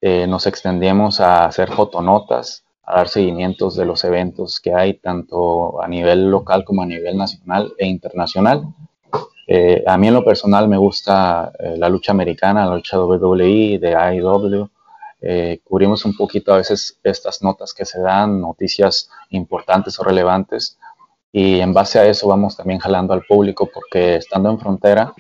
eh, 0.01 0.29
nos 0.29 0.47
extendíamos 0.47 1.21
a 1.21 1.47
hacer 1.47 1.73
fotonotas, 1.73 2.65
a 2.85 2.99
dar 2.99 3.09
seguimientos 3.09 3.75
de 3.77 3.85
los 3.85 4.05
eventos 4.05 4.61
que 4.61 4.73
hay 4.73 4.95
tanto 4.95 5.83
a 5.83 5.89
nivel 5.89 6.31
local 6.31 6.65
como 6.65 6.83
a 6.83 6.87
nivel 6.87 7.17
nacional 7.17 7.73
e 7.79 7.87
internacional. 7.87 8.63
Eh, 9.49 9.83
a 9.87 9.99
mí 9.99 10.09
en 10.09 10.15
lo 10.15 10.25
personal 10.25 10.69
me 10.69 10.77
gusta 10.77 11.51
eh, 11.59 11.75
la 11.77 11.89
lucha 11.89 12.13
americana, 12.13 12.67
la 12.67 12.77
lucha 12.77 13.01
WWE, 13.01 13.79
de 13.81 13.95
AEW. 13.95 14.71
cubrimos 15.65 16.05
un 16.05 16.17
poquito 16.17 16.53
a 16.53 16.59
veces 16.59 17.01
estas 17.03 17.43
notas 17.43 17.75
que 17.75 17.85
se 17.85 18.01
dan, 18.01 18.41
noticias 18.41 19.11
importantes 19.31 19.99
o 19.99 20.05
relevantes, 20.05 20.79
y 21.33 21.59
en 21.61 21.75
base 21.75 21.99
a 21.99 22.07
eso 22.07 22.29
vamos 22.29 22.57
también 22.57 22.79
jalando 22.79 23.15
al 23.15 23.25
público 23.25 23.69
porque 23.73 24.17
estando 24.17 24.49
en 24.51 24.61
frontera 24.61 25.13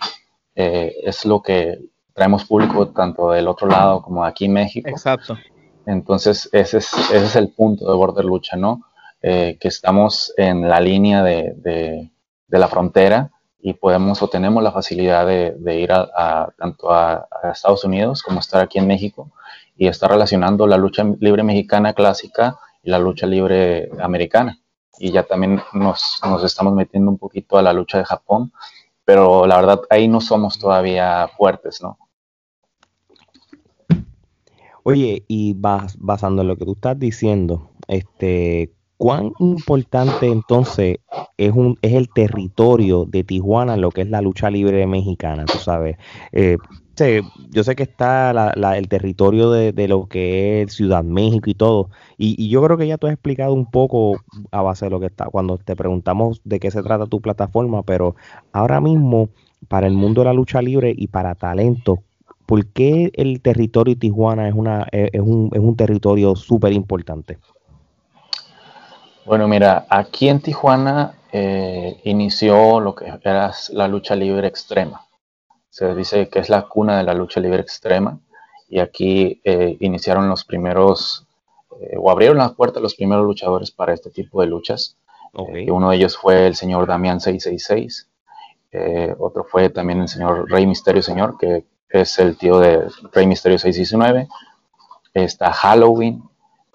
es 0.54 1.24
lo 1.24 1.42
que 1.42 1.78
traemos 2.18 2.44
público 2.44 2.88
tanto 2.88 3.30
del 3.30 3.46
otro 3.46 3.68
lado 3.68 4.02
como 4.02 4.24
aquí 4.24 4.46
en 4.46 4.54
México. 4.54 4.88
Exacto. 4.88 5.38
Entonces, 5.86 6.48
ese 6.52 6.78
es, 6.78 6.92
ese 6.92 7.24
es 7.24 7.36
el 7.36 7.50
punto 7.50 7.88
de 7.88 7.96
Border 7.96 8.24
Lucha, 8.24 8.56
¿no? 8.56 8.82
Eh, 9.22 9.56
que 9.60 9.68
estamos 9.68 10.34
en 10.36 10.68
la 10.68 10.80
línea 10.80 11.22
de, 11.22 11.54
de, 11.56 12.10
la 12.58 12.66
frontera 12.66 13.30
y 13.60 13.74
podemos 13.74 14.20
o 14.20 14.28
tenemos 14.28 14.62
la 14.64 14.72
facilidad 14.72 15.26
de, 15.26 15.80
ir 15.80 15.92
a, 15.92 16.52
tanto 16.58 16.92
a, 16.92 17.28
Estados 17.52 17.84
Unidos 17.84 18.22
como 18.22 18.40
estar 18.40 18.60
aquí 18.62 18.78
en 18.78 18.88
México 18.88 19.30
y 19.76 19.86
estar 19.86 20.10
relacionando 20.10 20.66
la 20.66 20.76
lucha 20.76 21.04
libre 21.20 21.44
mexicana 21.44 21.94
clásica 21.94 22.56
y 22.82 22.90
la 22.90 22.98
lucha 22.98 23.26
libre 23.26 23.90
americana. 24.00 24.58
Y 24.98 25.12
ya 25.12 25.22
también 25.22 25.62
nos, 25.72 26.20
nos 26.28 26.42
estamos 26.42 26.74
metiendo 26.74 27.12
un 27.12 27.18
poquito 27.18 27.58
a 27.58 27.62
la 27.62 27.72
lucha 27.72 27.98
de 27.98 28.04
Japón, 28.04 28.52
pero 29.04 29.46
la 29.46 29.56
verdad 29.56 29.82
ahí 29.88 30.08
no 30.08 30.20
somos 30.20 30.58
todavía 30.58 31.28
fuertes, 31.36 31.80
¿no? 31.80 31.96
Oye, 34.90 35.22
y 35.28 35.54
basando 35.54 36.40
en 36.40 36.48
lo 36.48 36.56
que 36.56 36.64
tú 36.64 36.72
estás 36.72 36.98
diciendo, 36.98 37.72
este, 37.88 38.72
¿cuán 38.96 39.32
importante 39.38 40.28
entonces 40.28 41.00
es, 41.36 41.52
un, 41.52 41.76
es 41.82 41.92
el 41.92 42.08
territorio 42.08 43.04
de 43.04 43.22
Tijuana 43.22 43.74
en 43.74 43.82
lo 43.82 43.90
que 43.90 44.00
es 44.00 44.08
la 44.08 44.22
lucha 44.22 44.48
libre 44.48 44.86
mexicana? 44.86 45.44
Tú 45.44 45.58
sabes, 45.58 45.98
eh, 46.32 46.56
yo 47.50 47.64
sé 47.64 47.76
que 47.76 47.82
está 47.82 48.54
el 48.78 48.88
territorio 48.88 49.50
de, 49.50 49.88
lo 49.88 50.06
que 50.06 50.62
es 50.62 50.72
Ciudad 50.72 51.04
México 51.04 51.50
y 51.50 51.54
todo, 51.54 51.90
y, 52.16 52.48
yo 52.48 52.62
creo 52.62 52.78
que 52.78 52.86
ya 52.86 52.96
tú 52.96 53.08
has 53.08 53.12
explicado 53.12 53.52
un 53.52 53.70
poco 53.70 54.22
a 54.50 54.62
base 54.62 54.86
de 54.86 54.90
lo 54.90 55.00
que 55.00 55.06
está, 55.06 55.26
cuando 55.26 55.58
te 55.58 55.76
preguntamos 55.76 56.40
de 56.44 56.60
qué 56.60 56.70
se 56.70 56.82
trata 56.82 57.04
tu 57.04 57.20
plataforma, 57.20 57.82
pero 57.82 58.16
ahora 58.52 58.80
mismo 58.80 59.28
para 59.68 59.86
el 59.86 59.92
mundo 59.92 60.22
de 60.22 60.28
la 60.28 60.32
lucha 60.32 60.62
libre 60.62 60.94
y 60.96 61.08
para 61.08 61.34
talento, 61.34 62.04
¿por 62.48 62.64
qué 62.68 63.10
el 63.12 63.42
territorio 63.42 63.94
de 63.94 64.00
Tijuana 64.00 64.48
es, 64.48 64.54
una, 64.54 64.86
es, 64.90 65.20
un, 65.20 65.50
es 65.52 65.60
un 65.60 65.76
territorio 65.76 66.34
súper 66.34 66.72
importante? 66.72 67.36
Bueno, 69.26 69.46
mira, 69.46 69.84
aquí 69.90 70.30
en 70.30 70.40
Tijuana 70.40 71.12
eh, 71.30 72.00
inició 72.04 72.80
lo 72.80 72.94
que 72.94 73.04
era 73.22 73.52
la 73.72 73.86
lucha 73.86 74.16
libre 74.16 74.48
extrema. 74.48 75.04
Se 75.68 75.94
dice 75.94 76.30
que 76.30 76.38
es 76.38 76.48
la 76.48 76.62
cuna 76.62 76.96
de 76.96 77.04
la 77.04 77.12
lucha 77.12 77.38
libre 77.38 77.60
extrema 77.60 78.18
y 78.66 78.78
aquí 78.78 79.42
eh, 79.44 79.76
iniciaron 79.80 80.26
los 80.30 80.46
primeros, 80.46 81.26
eh, 81.82 81.96
o 81.98 82.10
abrieron 82.10 82.38
las 82.38 82.54
puertas 82.54 82.82
los 82.82 82.94
primeros 82.94 83.26
luchadores 83.26 83.70
para 83.70 83.92
este 83.92 84.08
tipo 84.08 84.40
de 84.40 84.46
luchas. 84.46 84.96
uno 85.34 85.90
de 85.90 85.96
ellos 85.96 86.16
fue 86.16 86.46
el 86.46 86.54
señor 86.54 86.86
Damián 86.86 87.20
666, 87.20 88.08
otro 89.18 89.44
fue 89.44 89.68
también 89.68 90.00
el 90.00 90.08
señor 90.08 90.50
Rey 90.50 90.66
Misterio 90.66 91.02
Señor, 91.02 91.36
que 91.38 91.64
es 91.88 92.18
el 92.18 92.36
tío 92.36 92.58
de 92.58 92.88
Rey 93.12 93.26
Misterio 93.26 93.58
619. 93.58 94.28
Está 95.14 95.52
Halloween. 95.52 96.22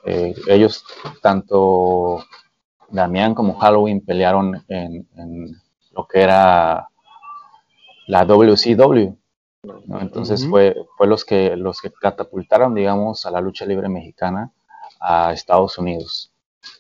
Eh, 0.05 0.35
ellos, 0.47 0.83
tanto 1.21 2.23
Damián 2.89 3.33
como 3.33 3.57
Halloween, 3.57 4.03
pelearon 4.03 4.63
en, 4.67 5.07
lo 5.91 6.07
que 6.07 6.21
era 6.21 6.87
la 8.07 8.25
WCW. 8.25 9.15
Entonces 9.99 10.45
fue, 10.47 10.75
fue 10.97 11.07
los, 11.07 11.23
que, 11.23 11.55
los 11.55 11.79
que 11.79 11.91
catapultaron, 11.91 12.75
digamos, 12.75 13.25
a 13.25 13.31
la 13.31 13.39
lucha 13.39 13.65
libre 13.65 13.87
mexicana 13.87 14.51
a 14.99 15.31
Estados 15.31 15.77
Unidos. 15.77 16.31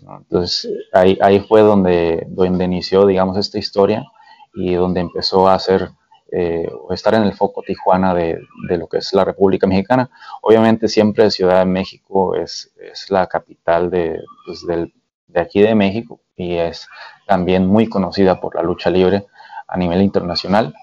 Entonces 0.01 0.69
ahí, 0.91 1.17
ahí 1.21 1.39
fue 1.41 1.61
donde, 1.61 2.25
donde 2.29 2.65
inició, 2.65 3.05
digamos, 3.05 3.37
esta 3.37 3.57
historia 3.57 4.05
y 4.53 4.73
donde 4.73 5.01
empezó 5.01 5.47
a 5.47 5.55
hacer 5.55 5.91
eh, 6.35 6.67
estar 6.89 7.13
en 7.13 7.21
el 7.21 7.33
foco 7.33 7.61
Tijuana 7.61 8.15
de, 8.15 8.41
lo 8.69 8.87
que 8.87 8.97
es 8.97 9.13
la 9.13 9.23
República 9.23 9.67
Mexicana. 9.67 10.09
Obviamente 10.41 10.87
siempre 10.87 11.29
Ciudad 11.29 11.59
de 11.59 11.65
México 11.65 12.35
es, 12.35 12.73
la 13.09 13.27
capital 13.27 13.91
pues, 14.43 14.65
de, 14.65 14.91
aquí 15.39 15.61
de 15.61 15.75
México 15.75 16.21
y 16.35 16.55
es 16.55 16.87
también 17.27 17.67
muy 17.67 17.87
conocida 17.87 18.41
por 18.41 18.55
la 18.55 18.63
lucha 18.63 18.89
libre 18.89 19.27
a 19.67 19.77
nivel 19.77 20.01
internacional, 20.01 20.73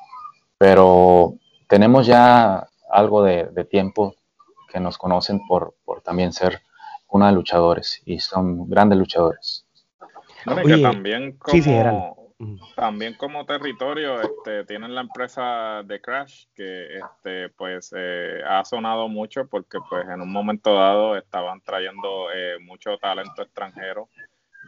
pero 0.56 1.34
tenemos 1.66 2.06
ya 2.06 2.68
algo 2.88 3.24
de, 3.24 3.64
tiempo 3.68 4.14
que 4.72 4.78
nos 4.78 4.98
conocen 4.98 5.44
por, 5.48 5.74
por 5.84 6.00
también 6.00 6.32
ser 6.32 6.62
una 7.08 7.26
de 7.26 7.32
luchadores 7.32 8.00
y 8.04 8.20
son 8.20 8.70
grandes 8.70 9.00
luchadores. 9.00 9.66
también 10.44 11.36
como, 11.38 12.19
también 12.74 13.14
como 13.14 13.44
territorio 13.44 14.20
este, 14.20 14.64
tienen 14.64 14.94
la 14.94 15.02
empresa 15.02 15.82
de 15.84 16.00
Crash 16.00 16.46
que 16.54 16.98
este, 16.98 17.50
pues 17.50 17.92
eh, 17.96 18.40
ha 18.46 18.64
sonado 18.64 19.08
mucho 19.08 19.46
porque 19.46 19.78
pues 19.88 20.08
en 20.08 20.20
un 20.20 20.32
momento 20.32 20.74
dado 20.74 21.16
estaban 21.16 21.60
trayendo 21.60 22.32
eh, 22.32 22.58
mucho 22.60 22.96
talento 22.98 23.42
extranjero 23.42 24.08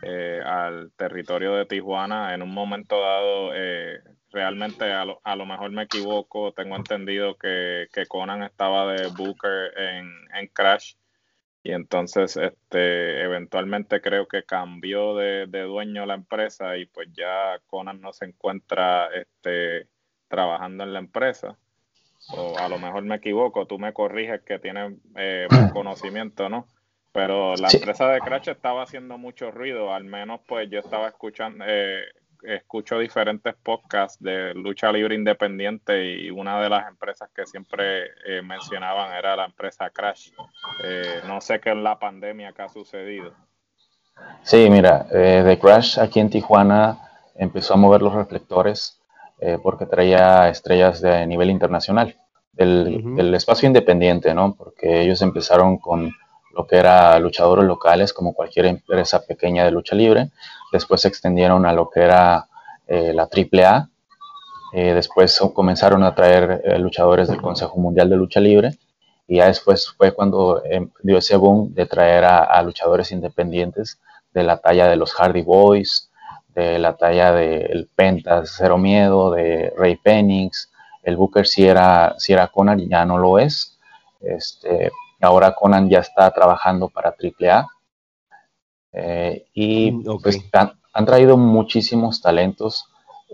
eh, 0.03 0.41
al 0.45 0.93
territorio 0.97 1.55
de 1.55 1.67
Tijuana. 1.67 2.35
En 2.35 2.43
un 2.43 2.53
momento 2.53 3.01
dado, 3.01 3.53
realmente 4.31 4.93
a 4.93 5.05
lo, 5.05 5.21
a 5.25 5.37
lo, 5.37 5.47
mejor 5.47 5.71
me 5.71 5.85
equivoco, 5.85 6.53
tengo 6.53 6.77
entendido 6.77 7.37
que, 7.37 7.89
que 7.93 8.07
Conan 8.07 8.43
estaba 8.43 8.93
de 8.93 9.09
Booker 9.09 9.73
en, 9.79 10.11
en 10.35 10.47
Crash 10.49 10.95
y 11.65 11.73
entonces 11.73 12.37
este 12.37 13.23
eventualmente 13.23 14.01
creo 14.01 14.27
que 14.27 14.45
cambió 14.45 15.15
de, 15.15 15.47
dueño 15.47 16.07
la 16.07 16.15
empresa 16.15 16.77
y 16.77 16.87
pues 16.87 17.09
ya 17.13 17.61
Conan 17.67 18.01
no 18.01 18.13
se 18.13 18.25
encuentra 18.25 19.09
este 19.15 19.87
trabajando 20.29 20.85
en 20.85 20.93
la 20.93 20.99
empresa. 20.99 21.57
O 22.37 22.57
a 22.57 22.69
lo 22.69 22.79
mejor 22.79 23.03
me 23.03 23.17
equivoco 23.17 23.67
tú 23.67 23.79
me 23.79 23.93
corriges 23.93 24.43
que 24.43 24.59
tienes 24.59 24.95
eh, 25.17 25.47
conocimiento 25.73 26.49
no 26.49 26.67
pero 27.13 27.55
la 27.57 27.69
empresa 27.71 28.09
de 28.09 28.21
Crash 28.21 28.49
estaba 28.49 28.85
haciendo 28.85 29.19
mucho 29.19 29.51
ruido 29.51 29.93
al 29.93 30.05
menos 30.05 30.41
pues 30.47 30.71
yo 30.71 30.79
estaba 30.79 31.09
escuchando 31.09 31.65
eh, 31.69 32.05
escucho 32.43 32.99
diferentes 32.99 33.55
podcasts 33.63 34.23
de 34.23 34.55
lucha 34.55 34.91
libre 34.91 35.15
independiente 35.15 36.17
y 36.17 36.31
una 36.31 36.61
de 36.61 36.69
las 36.69 36.89
empresas 36.89 37.31
que 37.35 37.47
siempre 37.47 38.05
eh, 38.27 38.43
mencionaban 38.43 39.13
era 39.15 39.37
la 39.37 39.45
empresa 39.45 39.91
Crash. 39.91 40.31
Eh, 40.85 41.21
no 41.27 41.41
sé 41.41 41.61
qué 41.61 41.71
es 41.71 41.77
la 41.77 41.99
pandemia 41.99 42.53
que 42.53 42.63
ha 42.63 42.69
sucedido. 42.69 43.33
Sí, 44.43 44.69
mira, 44.71 45.07
eh, 45.13 45.43
The 45.45 45.59
Crash 45.59 45.99
aquí 45.99 46.21
en 46.21 46.31
Tijuana 46.31 46.99
empezó 47.35 47.75
a 47.75 47.79
mover 47.79 48.03
los 48.03 48.15
reflectores 48.15 48.99
porque 49.65 49.87
traía 49.87 50.49
estrellas 50.51 51.01
de 51.01 51.27
nivel 51.27 51.51
internacional, 51.51 52.17
del, 52.53 53.35
espacio 53.35 53.67
independiente, 53.67 54.33
¿no? 54.35 54.55
Porque 54.55 55.03
ellos 55.03 55.21
empezaron 55.21 55.79
con 55.79 56.13
lo 56.55 56.67
que 56.67 56.77
era 56.77 57.19
luchadores 57.19 57.65
locales, 57.65 58.13
como 58.13 58.35
cualquier 58.35 58.67
empresa 58.67 59.25
pequeña 59.25 59.65
de 59.65 59.71
lucha 59.71 59.95
libre, 59.95 60.31
después 60.73 61.01
se 61.03 61.09
extendieron 61.09 61.67
a 61.67 61.73
lo 61.73 61.91
que 61.91 62.01
era 62.01 62.49
eh, 62.87 63.13
la 63.13 63.29
AAA, 63.31 63.89
eh, 64.75 64.95
después 64.95 65.39
comenzaron 65.55 66.03
a 66.03 66.15
traer 66.15 66.63
eh, 66.65 66.79
luchadores 66.79 67.29
del 67.29 67.41
Consejo 67.41 67.79
Mundial 67.79 68.09
de 68.09 68.17
Lucha 68.17 68.41
Libre, 68.41 68.79
y 69.29 69.37
ya 69.37 69.47
después 69.47 69.91
fue 69.97 70.13
cuando 70.13 70.63
dio 71.03 71.19
ese 71.19 71.37
boom 71.37 71.73
de 71.75 71.87
traer 71.87 72.25
a, 72.25 72.61
luchadores 72.63 73.13
independientes 73.13 73.99
de 74.35 74.43
la 74.43 74.59
talla 74.59 74.89
de 74.89 74.97
los 74.97 75.15
Hardy 75.15 75.43
Boys, 75.43 76.11
de 76.55 76.79
la 76.79 76.97
talla 76.97 77.33
del 77.33 77.89
Pentas 77.95 78.55
Cero 78.59 78.77
Miedo, 78.77 79.31
de 79.31 79.73
Ray 79.77 79.97
Pennings, 79.97 80.71
el 81.03 81.17
Booker 81.17 81.47
si 81.47 81.67
era, 81.67 82.15
si 82.19 82.33
era 82.33 82.49
Conan 82.49 82.79
ya 82.89 83.05
no 83.05 83.17
lo 83.17 83.39
es. 83.39 83.79
Este, 84.21 84.91
ahora 85.25 85.55
Conan 85.55 85.89
ya 85.89 86.01
está 86.01 86.31
trabajando 86.31 86.89
para 86.89 87.11
AAA 87.11 87.67
eh, 88.93 89.47
y 89.55 89.93
mm, 89.93 90.21
pues, 90.23 90.39
han, 90.53 91.07
traído 91.07 91.37
muchísimos 91.37 92.21
talentos. 92.21 92.87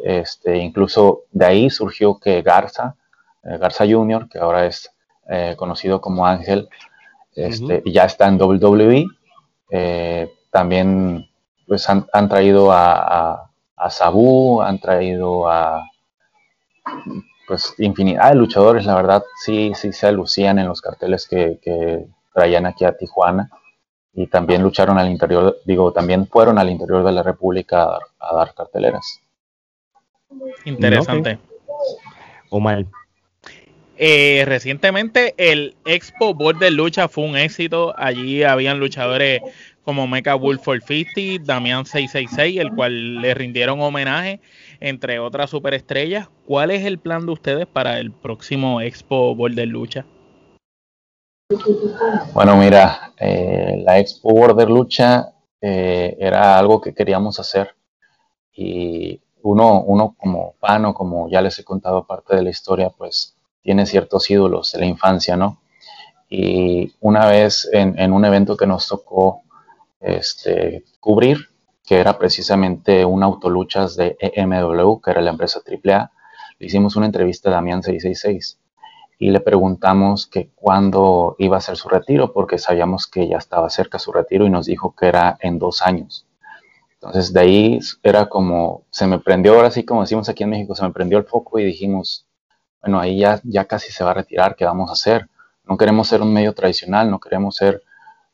Este, 0.05 0.59
incluso 0.59 1.23
de 1.33 1.45
ahí 1.45 1.71
surgió 1.71 2.21
que 2.21 2.43
Garza, 2.43 2.95
eh, 3.43 3.59
Garza 3.59 3.85
Jr., 3.85 4.29
que 4.29 4.39
ahora 4.39 4.67
es 4.67 4.91
eh, 5.29 5.55
conocido 5.59 6.01
como 6.01 6.25
Ángel, 6.25 6.69
este, 7.35 7.83
ya 7.87 8.05
está 8.05 8.29
en 8.29 8.41
WWE. 8.41 9.07
también 10.51 11.29
pues 11.67 11.89
han, 11.89 12.29
traído 12.29 12.73
a, 12.73 13.51
a, 13.77 13.91
Sabu, 13.91 14.63
han 14.63 14.79
traído 14.79 15.47
a 15.47 15.85
pues 17.49 17.75
infinidad 17.79 18.29
de 18.29 18.37
luchadores, 18.37 18.85
la 18.85 18.95
verdad 18.95 19.25
sí, 19.45 19.73
sí 19.75 19.93
se 19.93 20.13
lucían 20.13 20.59
en 20.59 20.69
los 20.69 20.83
carteles 20.83 21.27
que, 21.27 21.59
que 21.63 22.05
traían 22.35 22.67
aquí 22.67 22.85
a 22.85 22.97
Tijuana 22.97 23.51
y 24.13 24.27
también 24.27 24.63
lucharon 24.63 24.99
al 24.99 25.09
interior, 25.09 25.59
digo, 25.65 25.93
también 25.93 26.27
fueron 26.27 26.59
al 26.59 26.69
interior 26.69 27.05
de 27.05 27.13
la 27.13 27.23
República 27.23 27.99
a 28.19 28.35
dar, 28.35 28.55
carteleras. 28.55 29.21
Interesante. 30.65 31.39
Omar. 32.51 32.85
Eh, 33.97 34.45
recientemente 34.47 35.35
el 35.39 35.75
Expo 35.85 36.35
Border 36.35 36.73
Lucha 36.73 37.09
fue 37.09 37.25
un 37.25 37.37
éxito. 37.37 37.95
Allí 37.97 38.45
habían 38.45 38.79
luchadores 38.79 39.41
como 39.83 40.07
Mecha 40.07 40.35
Wolf 40.35 40.63
450, 40.65 41.45
Damián 41.45 41.87
666, 41.87 42.61
el 42.61 42.71
cual 42.75 43.23
le 43.23 43.35
rindieron 43.35 43.81
homenaje, 43.81 44.41
entre 44.81 45.19
otras 45.19 45.51
superestrellas. 45.51 46.29
¿Cuál 46.47 46.71
es 46.71 46.85
el 46.85 46.99
plan 46.99 47.27
de 47.27 47.33
ustedes 47.33 47.67
para 47.67 47.99
el 47.99 48.13
próximo 48.13 48.81
Expo 48.81 49.35
Border 49.35 49.69
Lucha? 49.69 50.05
Bueno, 52.35 52.57
mira, 52.57 53.13
eh, 53.19 53.83
la 53.85 53.99
Expo 53.99 54.33
Border 54.33 54.69
Lucha 54.69 55.33
eh, 55.61 56.17
era 56.19 56.59
algo 56.59 56.81
que 56.81 56.95
queríamos 56.95 57.41
hacer 57.41 57.75
y 58.53 59.21
uno, 59.43 59.83
uno 59.83 60.15
como 60.19 60.55
fan 60.61 60.85
o 60.85 60.95
como 60.95 61.29
ya 61.29 61.41
les 61.41 61.59
he 61.59 61.65
contado 61.65 62.07
parte 62.07 62.37
de 62.37 62.43
la 62.43 62.51
historia, 62.51 62.91
pues 62.91 63.37
tiene 63.63 63.87
ciertos 63.87 64.31
ídolos 64.31 64.73
de 64.73 64.81
la 64.81 64.87
infancia, 64.87 65.37
¿no? 65.37 65.61
Y 66.29 66.93
una 67.01 67.27
vez 67.27 67.69
en, 67.73 68.13
un 68.13 68.25
evento 68.25 68.57
que 68.57 68.67
nos 68.67 68.89
tocó 68.89 69.43
este, 70.01 70.85
cubrir, 71.01 71.49
que 71.89 71.97
era 71.97 72.19
precisamente 72.19 73.07
un 73.07 73.23
autoluchas 73.23 73.97
de 73.97 74.19
EMW, 74.21 75.01
que 75.01 75.11
era 75.11 75.23
la 75.23 75.31
empresa 75.31 75.61
AAA, 75.67 76.13
le 76.59 76.67
hicimos 76.67 76.97
una 76.97 77.07
entrevista 77.07 77.49
a 77.49 77.53
Damián 77.53 77.83
666 77.83 78.59
y 79.19 79.31
le 79.31 79.41
preguntamos 79.41 80.27
que 80.27 80.51
cuándo 80.55 81.35
iba 81.39 81.57
a 81.57 81.63
ser 81.63 81.79
su 81.79 81.89
retiro, 81.89 82.35
porque 82.35 82.59
sabíamos 82.59 83.07
que 83.07 83.27
ya 83.27 83.39
estaba 83.39 83.71
cerca 83.71 83.99
su 83.99 84.13
retiro 84.13 84.45
y 84.47 84.51
nos 84.51 84.67
dijo 84.67 84.95
que 84.95 85.07
era 85.07 85.39
en 85.41 85.59
dos 85.59 85.81
años. 85.81 86.27
Entonces 86.93 87.33
de 87.33 87.41
ahí 87.41 87.79
era 88.03 88.29
como, 88.29 88.85
se 88.91 89.07
me 89.07 89.19
prendió, 89.19 89.55
ahora 89.55 89.71
sí 89.71 89.85
como 89.85 90.03
decimos 90.03 90.29
aquí 90.29 90.43
en 90.43 90.51
México, 90.51 90.75
se 90.75 90.83
me 90.83 90.93
prendió 90.93 91.17
el 91.17 91.25
foco 91.25 91.59
y 91.59 91.65
dijimos, 91.65 92.27
bueno, 92.83 93.01
ahí 93.01 93.21
ya, 93.21 93.41
ya 93.45 93.65
casi 93.65 93.91
se 93.93 94.05
va 94.05 94.11
a 94.11 94.15
retirar, 94.15 94.57
¿qué 94.57 94.67
vamos 94.67 94.91
a 94.91 94.93
hacer? 94.93 95.27
No 95.65 95.79
queremos 95.79 96.07
ser 96.07 96.21
un 96.21 96.35
medio 96.35 96.53
tradicional, 96.53 97.11
no 97.11 97.19
queremos 97.19 97.57
ser 97.57 97.83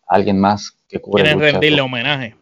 alguien 0.09 0.41
más 0.41 0.77
que 0.89 1.01
cubre. 1.01 1.23
Quieren 1.23 1.41
rendirle 1.41 1.81
homenaje. 1.81 2.37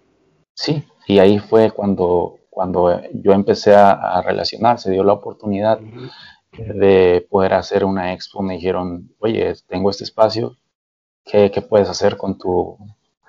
Sí, 0.55 0.85
y 1.07 1.19
ahí 1.19 1.39
fue 1.39 1.71
cuando, 1.71 2.39
cuando 2.51 3.01
yo 3.15 3.33
empecé 3.33 3.75
a, 3.75 4.23
relacionar, 4.23 4.79
se 4.79 4.91
dio 4.91 5.05
la 5.05 5.15
oportunidad 5.15 5.81
de 6.53 7.27
poder 7.31 7.55
hacer 7.55 7.85
una 7.85 8.13
expo, 8.13 8.43
me 8.43 8.55
dijeron, 8.55 9.11
oye, 9.19 9.55
tengo 9.69 9.91
este 9.91 10.05
espacio, 10.05 10.57
¿qué, 11.25 11.51
puedes 11.69 11.89
hacer 11.89 12.17
con 12.17 12.39
tu, 12.39 12.77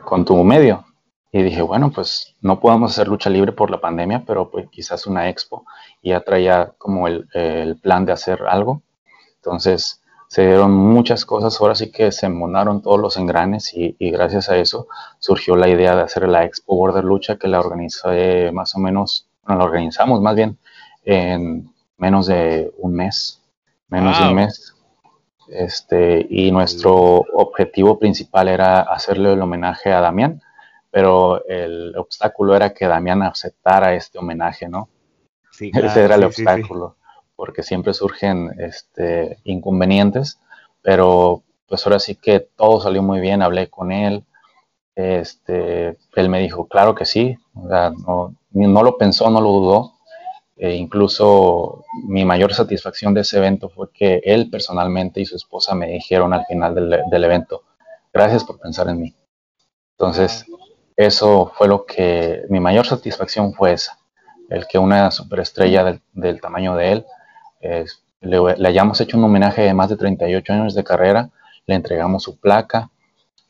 con 0.05 0.25
tu 0.25 0.43
medio? 0.43 0.85
Y 1.35 1.41
dije, 1.41 1.63
bueno, 1.63 1.91
pues 1.91 2.35
no 2.41 2.59
podemos 2.59 2.91
hacer 2.91 3.07
lucha 3.07 3.27
libre 3.27 3.51
por 3.51 3.71
la 3.71 3.81
pandemia, 3.81 4.23
pero 4.25 4.51
pues 4.51 4.69
quizás 4.69 5.07
una 5.07 5.29
expo. 5.29 5.65
Y 5.99 6.09
ya 6.11 6.19
traía 6.19 6.73
como 6.77 7.07
el, 7.07 7.27
plan 7.81 8.05
de 8.05 8.11
hacer 8.11 8.43
algo. 8.47 8.83
Entonces 9.37 10.03
se 10.27 10.45
dieron 10.45 10.71
muchas 10.71 11.25
cosas, 11.25 11.59
ahora 11.59 11.73
sí 11.73 11.91
que 11.91 12.11
se 12.11 12.29
monaron 12.29 12.83
todos 12.83 12.99
los 12.99 13.17
engranes 13.17 13.71
y, 13.73 13.95
gracias 14.11 14.49
a 14.49 14.57
eso 14.57 14.87
surgió 15.23 15.55
la 15.55 15.69
idea 15.69 15.95
de 15.95 16.01
hacer 16.01 16.27
la 16.27 16.43
expo 16.43 16.75
Border 16.75 17.05
Lucha 17.05 17.37
que 17.37 17.47
la 17.47 17.61
organizé 17.61 18.51
más 18.51 18.75
o 18.75 18.79
menos, 18.79 19.29
bueno, 19.41 19.59
la 19.59 19.65
organizamos 19.65 20.19
más 20.19 20.35
bien 20.35 20.57
en 21.05 21.71
menos 21.97 22.27
de 22.27 22.73
un 22.77 22.93
mes, 22.93 23.41
menos 23.87 24.19
de 24.19 24.27
un 24.27 24.35
mes. 24.35 24.75
Este, 25.47 26.27
y 26.29 26.51
nuestro 26.51 27.23
objetivo 27.35 27.97
principal 27.97 28.49
era 28.49 28.81
hacerle 28.81 29.31
el 29.31 29.41
homenaje 29.41 29.93
a 29.93 30.01
Damián, 30.01 30.41
pero 30.91 31.45
el 31.45 31.95
obstáculo 31.95 32.53
era 32.53 32.73
que 32.73 32.85
Damián 32.85 33.23
aceptara 33.23 33.93
este 33.93 34.17
homenaje, 34.17 34.67
¿no? 34.67 34.89
Sí, 35.51 35.71
Ese 35.73 36.03
era 36.03 36.15
el 36.15 36.25
obstáculo, 36.25 36.97
porque 37.37 37.63
siempre 37.63 37.93
surgen 37.93 38.53
este, 38.59 39.37
inconvenientes, 39.45 40.37
pero 40.81 41.43
pues 41.65 41.87
ahora 41.87 41.99
sí 41.99 42.15
que 42.15 42.41
todo 42.41 42.81
salió 42.81 43.01
muy 43.01 43.21
bien, 43.21 43.41
hablé 43.41 43.69
con 43.69 43.93
él, 43.93 44.25
este, 44.95 45.97
él 46.15 46.29
me 46.29 46.39
dijo, 46.39 46.67
claro 46.67 46.95
que 46.95 47.05
sí, 47.05 47.37
no, 47.53 48.83
lo 48.83 48.97
pensó, 48.97 49.29
no 49.29 49.41
lo 49.41 49.49
dudó, 49.49 49.93
e 50.55 50.75
incluso 50.75 51.83
mi 52.07 52.25
mayor 52.25 52.53
satisfacción 52.53 53.13
de 53.13 53.21
ese 53.21 53.37
evento 53.37 53.69
fue 53.69 53.91
que 53.91 54.21
él 54.23 54.49
personalmente 54.49 55.19
y 55.19 55.25
su 55.25 55.35
esposa 55.35 55.73
me 55.73 55.87
dijeron 55.87 56.33
al 56.33 56.45
final 56.45 56.75
del, 56.75 57.23
evento, 57.23 57.63
gracias 58.13 58.43
por 58.43 58.59
pensar 58.59 58.87
en 58.89 59.01
mí. 59.01 59.15
Entonces, 59.97 60.45
eso 60.95 61.51
fue 61.55 61.67
lo 61.67 61.85
que, 61.85 62.43
mi 62.49 62.59
mayor 62.59 62.85
satisfacción 62.85 63.53
fue 63.53 63.73
esa, 63.73 63.97
el 64.49 64.67
que 64.67 64.77
una 64.77 65.09
superestrella 65.09 65.99
del, 66.13 66.41
tamaño 66.41 66.75
de 66.75 66.91
él 66.91 67.05
le, 68.21 68.67
hayamos 68.67 68.99
hecho 69.01 69.17
un 69.17 69.23
homenaje 69.23 69.63
de 69.63 69.73
más 69.73 69.89
de 69.89 69.97
38 69.97 70.53
años 70.53 70.75
de 70.75 70.83
carrera, 70.83 71.29
le 71.65 71.75
entregamos 71.75 72.23
su 72.23 72.39
placa, 72.39 72.89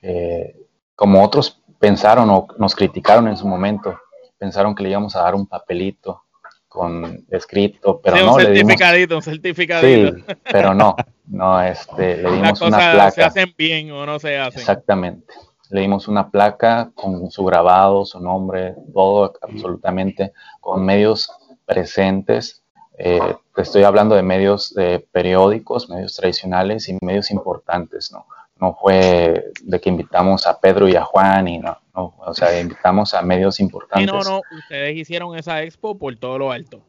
eh, 0.01 0.55
como 0.95 1.23
otros 1.23 1.61
pensaron 1.79 2.29
o 2.29 2.47
nos 2.57 2.75
criticaron 2.75 3.27
en 3.27 3.37
su 3.37 3.47
momento, 3.47 3.99
pensaron 4.37 4.75
que 4.75 4.83
le 4.83 4.89
íbamos 4.89 5.15
a 5.15 5.21
dar 5.21 5.35
un 5.35 5.47
papelito 5.47 6.23
con 6.67 7.23
escrito, 7.29 8.01
pero 8.01 8.17
no. 8.17 8.33
Un 8.33 8.41
certificadito, 8.41 9.15
un 9.15 9.21
certificadito. 9.21 10.17
Sí, 10.17 10.23
pero 10.51 10.73
no, 10.73 10.95
no, 11.27 11.61
este, 11.61 12.17
le 12.17 12.31
dimos 12.31 12.61
una 12.61 12.77
placa. 12.77 13.11
se 13.11 13.23
hacen 13.23 13.53
bien 13.55 13.91
o 13.91 14.05
no 14.05 14.17
se 14.17 14.37
hacen. 14.37 14.59
Exactamente. 14.59 15.33
Le 15.69 15.81
dimos 15.81 16.07
una 16.07 16.29
placa 16.29 16.91
con 16.95 17.29
su 17.29 17.45
grabado, 17.45 18.05
su 18.05 18.19
nombre, 18.19 18.75
todo 18.93 19.33
absolutamente, 19.41 20.33
con 20.59 20.83
medios 20.83 21.29
presentes. 21.65 22.63
Eh, 22.97 23.35
te 23.55 23.61
estoy 23.61 23.83
hablando 23.83 24.15
de 24.15 24.23
medios 24.23 24.73
de 24.73 25.05
periódicos, 25.11 25.89
medios 25.89 26.15
tradicionales 26.15 26.89
y 26.89 26.97
medios 27.01 27.29
importantes, 27.31 28.11
¿no? 28.11 28.25
No 28.63 28.77
fue 28.79 29.51
de 29.61 29.81
que 29.81 29.89
invitamos 29.89 30.47
a 30.47 30.57
Pedro 30.57 30.87
y 30.87 30.95
a 30.95 31.03
Juan 31.03 31.49
y 31.49 31.59
no, 31.59 31.77
o 31.93 32.33
sea, 32.33 32.57
invitamos 32.61 33.13
a 33.13 33.21
medios 33.21 33.59
importantes. 33.59 34.07
Y 34.07 34.09
no, 34.09 34.23
no, 34.23 34.41
ustedes 34.57 34.95
hicieron 34.95 35.37
esa 35.37 35.61
expo 35.63 35.97
por 35.97 36.15
todo 36.15 36.37
lo 36.37 36.49
alto. 36.49 36.79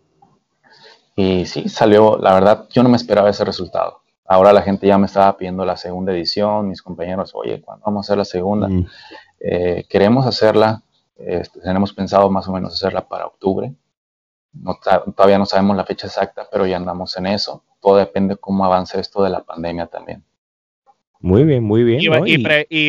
Y 1.16 1.46
sí, 1.46 1.68
salió, 1.68 2.16
la 2.16 2.32
verdad, 2.32 2.68
yo 2.70 2.84
no 2.84 2.88
me 2.88 2.96
esperaba 2.96 3.28
ese 3.28 3.44
resultado. 3.44 4.02
Ahora 4.24 4.52
la 4.52 4.62
gente 4.62 4.87
ya 4.87 4.98
me 4.98 5.06
estaba 5.06 5.37
pidiendo 5.37 5.64
la 5.64 5.76
segunda 5.76 6.12
edición, 6.12 6.68
mis 6.68 6.80
compañeros, 6.80 7.32
oye, 7.34 7.60
¿cuándo 7.60 7.82
vamos 7.84 8.04
a 8.04 8.06
hacer 8.06 8.18
la 8.18 8.24
segunda? 8.24 8.68
Mm. 8.68 8.87
Eh, 9.40 9.84
queremos 9.88 10.28
hacerla, 10.28 10.80
este, 11.16 11.60
tenemos 11.60 11.92
pensado 11.92 12.30
más 12.30 12.46
o 12.46 12.52
menos 12.52 12.72
hacerla 12.72 13.08
para 13.08 13.26
octubre. 13.26 13.74
No, 14.52 14.78
todavía 15.16 15.38
no 15.38 15.46
sabemos 15.46 15.76
la 15.76 15.84
fecha 15.84 16.06
exacta, 16.06 16.46
pero 16.52 16.66
ya 16.66 16.76
andamos 16.76 17.16
en 17.16 17.26
eso. 17.26 17.64
Todo 17.80 17.96
depende 17.96 18.37
cómo 18.37 18.64
avance 18.64 19.00
esto 19.00 19.24
de 19.24 19.30
la 19.30 19.42
pandemia 19.42 19.88
también. 19.88 20.24
Muy 21.24 21.44
bien, 21.44 21.64
muy 21.64 21.84
bien. 21.84 22.00
¿Y, 22.02 22.08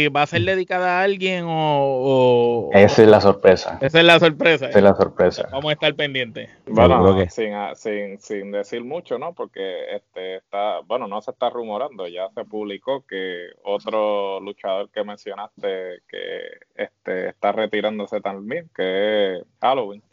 va, 0.10 0.22
a 0.22 0.28
ser 0.28 0.42
dedicada 0.42 1.00
a 1.00 1.04
alguien 1.04 1.46
o, 1.48 2.70
Esa 2.74 3.04
es 3.04 3.08
la 3.08 3.22
sorpresa. 3.22 3.78
Esa 3.80 4.00
es 4.00 4.06
la 4.06 4.20
sorpresa. 4.20 4.68
Esa 4.68 4.78
es 4.78 4.84
la 4.84 4.94
sorpresa. 4.94 5.48
Vamos 5.54 5.70
a 5.70 5.72
estar 5.72 5.96
pendientes. 5.96 6.50
Bueno, 6.68 7.16
sin, 7.30 7.54
sin, 7.76 8.20
sin, 8.20 8.52
decir 8.52 8.84
mucho, 8.84 9.18
¿no? 9.18 9.32
Porque 9.32 9.96
este 9.96 10.36
está, 10.36 10.82
bueno, 10.82 11.08
no 11.08 11.22
se 11.22 11.32
está 11.32 11.50
rumorando, 11.50 12.10
ya 12.10 12.28
se 12.36 12.44
publicó 12.44 13.06
que 13.08 13.52
otro 13.64 14.42
luchador 14.42 14.90
que 14.90 15.06
mencionaste 15.06 16.02
que 16.06 16.42
este 16.76 17.30
está 17.30 17.54
retirándose 17.54 18.20
también, 18.20 18.70
que 18.76 19.38
es 19.38 19.44
Halloween. 19.62 20.04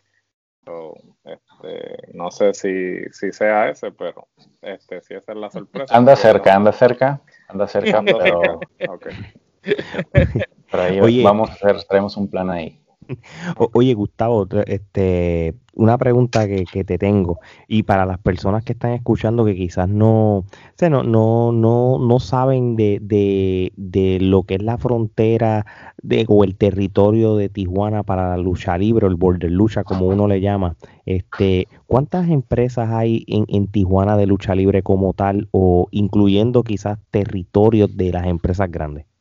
Este, 1.24 2.14
no 2.14 2.30
sé 2.30 2.54
si, 2.54 3.04
si 3.12 3.32
sea 3.32 3.70
ese, 3.70 3.92
pero 3.92 4.28
este, 4.60 5.00
si 5.02 5.14
esa 5.14 5.32
es 5.32 5.38
la 5.38 5.50
sorpresa. 5.50 5.96
Anda 5.96 6.16
cerca, 6.16 6.54
anda 6.54 6.72
cerca 6.72 7.22
anda 7.52 7.66
cerca, 7.66 8.02
pero, 10.70 10.82
ahí 10.82 11.22
vamos 11.22 11.50
a 11.50 11.52
hacer, 11.52 11.84
traemos 11.84 12.16
un 12.16 12.28
plan 12.28 12.50
ahí. 12.50 12.81
Oye, 13.72 13.94
Gustavo, 13.94 14.46
este, 14.66 15.54
una 15.74 15.98
pregunta 15.98 16.46
que, 16.46 16.84
te 16.84 16.98
tengo, 16.98 17.38
y 17.68 17.82
para 17.82 18.06
las 18.06 18.18
personas 18.18 18.64
que 18.64 18.72
están 18.72 18.92
escuchando 18.92 19.44
que 19.44 19.54
quizás 19.54 19.88
no, 19.88 20.44
no, 20.80 21.02
no, 21.02 21.52
no, 21.52 21.98
no 21.98 22.20
saben 22.20 22.76
de, 22.76 22.98
de, 23.00 23.72
de, 23.76 24.18
lo 24.20 24.44
que 24.44 24.56
es 24.56 24.62
la 24.62 24.78
frontera 24.78 25.66
de, 26.02 26.24
o 26.28 26.44
el 26.44 26.56
territorio 26.56 27.36
de 27.36 27.48
Tijuana 27.48 28.02
para 28.02 28.30
la 28.30 28.36
lucha 28.36 28.76
libre, 28.78 29.06
o 29.06 29.08
el 29.08 29.16
border 29.16 29.50
lucha, 29.50 29.84
como 29.84 30.06
uno 30.06 30.26
le 30.26 30.40
llama, 30.40 30.76
este, 31.06 31.68
¿cuántas 31.86 32.28
empresas 32.28 32.90
hay 32.90 33.24
en, 33.26 33.44
en 33.48 33.66
Tijuana 33.68 34.16
de 34.16 34.26
lucha 34.26 34.54
libre 34.54 34.82
como 34.82 35.12
tal, 35.14 35.48
o 35.52 35.88
incluyendo 35.90 36.62
quizás 36.62 36.98
territorios 37.10 37.96
de 37.96 38.12
las 38.12 38.26
empresas 38.26 38.70
grandes? 38.70 39.11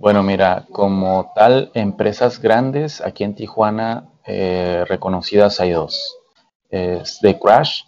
Bueno, 0.00 0.22
mira, 0.22 0.64
como 0.72 1.30
tal, 1.34 1.70
empresas 1.74 2.40
grandes 2.40 3.02
aquí 3.02 3.22
en 3.22 3.34
Tijuana 3.34 4.08
eh, 4.24 4.82
reconocidas 4.88 5.60
hay 5.60 5.72
dos. 5.72 6.16
Es 6.70 7.18
The 7.20 7.38
Crash, 7.38 7.82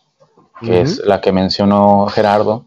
que 0.60 0.82
es 0.82 0.98
la 0.98 1.22
que 1.22 1.32
mencionó 1.32 2.06
Gerardo, 2.08 2.66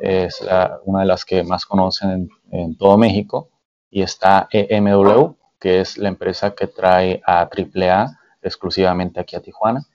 es 0.00 0.44
una 0.86 1.00
de 1.00 1.06
las 1.06 1.24
que 1.24 1.44
más 1.44 1.66
conocen 1.66 2.28
en, 2.50 2.76
todo 2.76 2.98
México, 2.98 3.48
y 3.92 4.02
está 4.02 4.48
EMW, 4.50 5.36
que 5.60 5.82
es 5.82 5.96
la 5.96 6.08
empresa 6.08 6.56
que 6.56 6.66
trae 6.66 7.22
a 7.24 7.42
AAA 7.42 8.18
exclusivamente 8.42 9.20
aquí 9.20 9.36
a 9.36 9.40
Tijuana. 9.40 9.86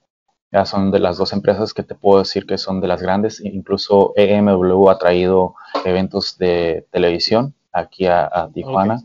Ya 0.53 0.63
son 0.65 0.89
de 0.91 0.99
las 0.99 1.17
dos 1.17 1.33
empresas 1.33 1.73
que 1.73 1.83
te 1.83 1.95
puedo 1.95 2.19
decir 2.19 2.45
que 2.45 2.57
son 2.57 2.79
de 2.79 2.87
las 2.87 3.01
grandes, 3.01 3.41
incluso 3.43 4.13
EMW 4.15 4.89
ha 4.89 4.97
traído 4.97 5.55
eventos 5.83 6.37
de 6.37 6.87
televisión 6.91 7.55
aquí 7.75 8.07
a, 8.07 8.49
Tijuana. 8.53 9.03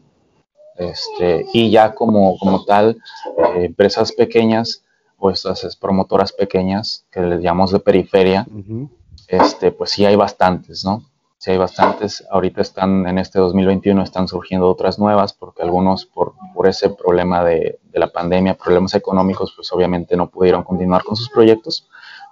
Este, 0.77 1.45
y 1.53 1.71
ya 1.71 1.95
como, 1.95 2.39
como 2.39 2.65
tal, 2.65 2.97
eh, 3.37 3.65
empresas 3.65 4.13
pequeñas 4.13 4.83
o 5.19 5.31
estas 5.31 5.77
promotoras 5.77 6.33
pequeñas 6.33 7.05
que 7.11 7.21
les 7.21 7.43
llamamos 7.43 7.73
de 7.73 7.81
periferia, 7.81 8.47
este, 9.29 9.73
pues 9.73 9.91
sí 9.91 10.07
hay 10.07 10.17
bastantes, 10.17 10.85
¿no? 10.85 11.05
Sí 11.37 11.51
hay 11.51 11.59
bastantes. 11.59 12.25
Ahorita 12.31 12.63
están, 12.63 13.07
en 13.07 13.19
este 13.19 13.39
2021 13.39 14.03
están 14.03 14.29
surgiendo 14.29 14.69
otras 14.69 14.99
nuevas 14.99 15.35
porque 15.35 15.63
algunos 15.63 16.07
por, 16.07 16.35
por 16.55 16.67
ese 16.67 16.89
problema 16.91 17.45
de, 17.45 17.79
de, 17.83 17.99
la 17.99 18.11
pandemia, 18.11 18.57
problemas 18.57 18.95
económicos, 18.95 19.53
pues 19.55 19.71
obviamente 19.73 20.17
no 20.17 20.31
pudieron 20.31 20.63
continuar 20.63 21.05
con 21.05 21.17
sus 21.17 21.29
proyectos, 21.29 21.89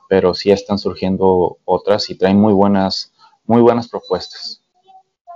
pero 0.09 0.33
sí 0.33 0.51
están 0.51 0.79
surgiendo 0.79 1.59
otras 1.67 2.09
y 2.09 2.15
traen 2.15 2.41
muy 2.41 2.55
buenas, 2.55 3.13
muy 3.45 3.61
buenas 3.61 3.89
propuestas. 3.89 4.58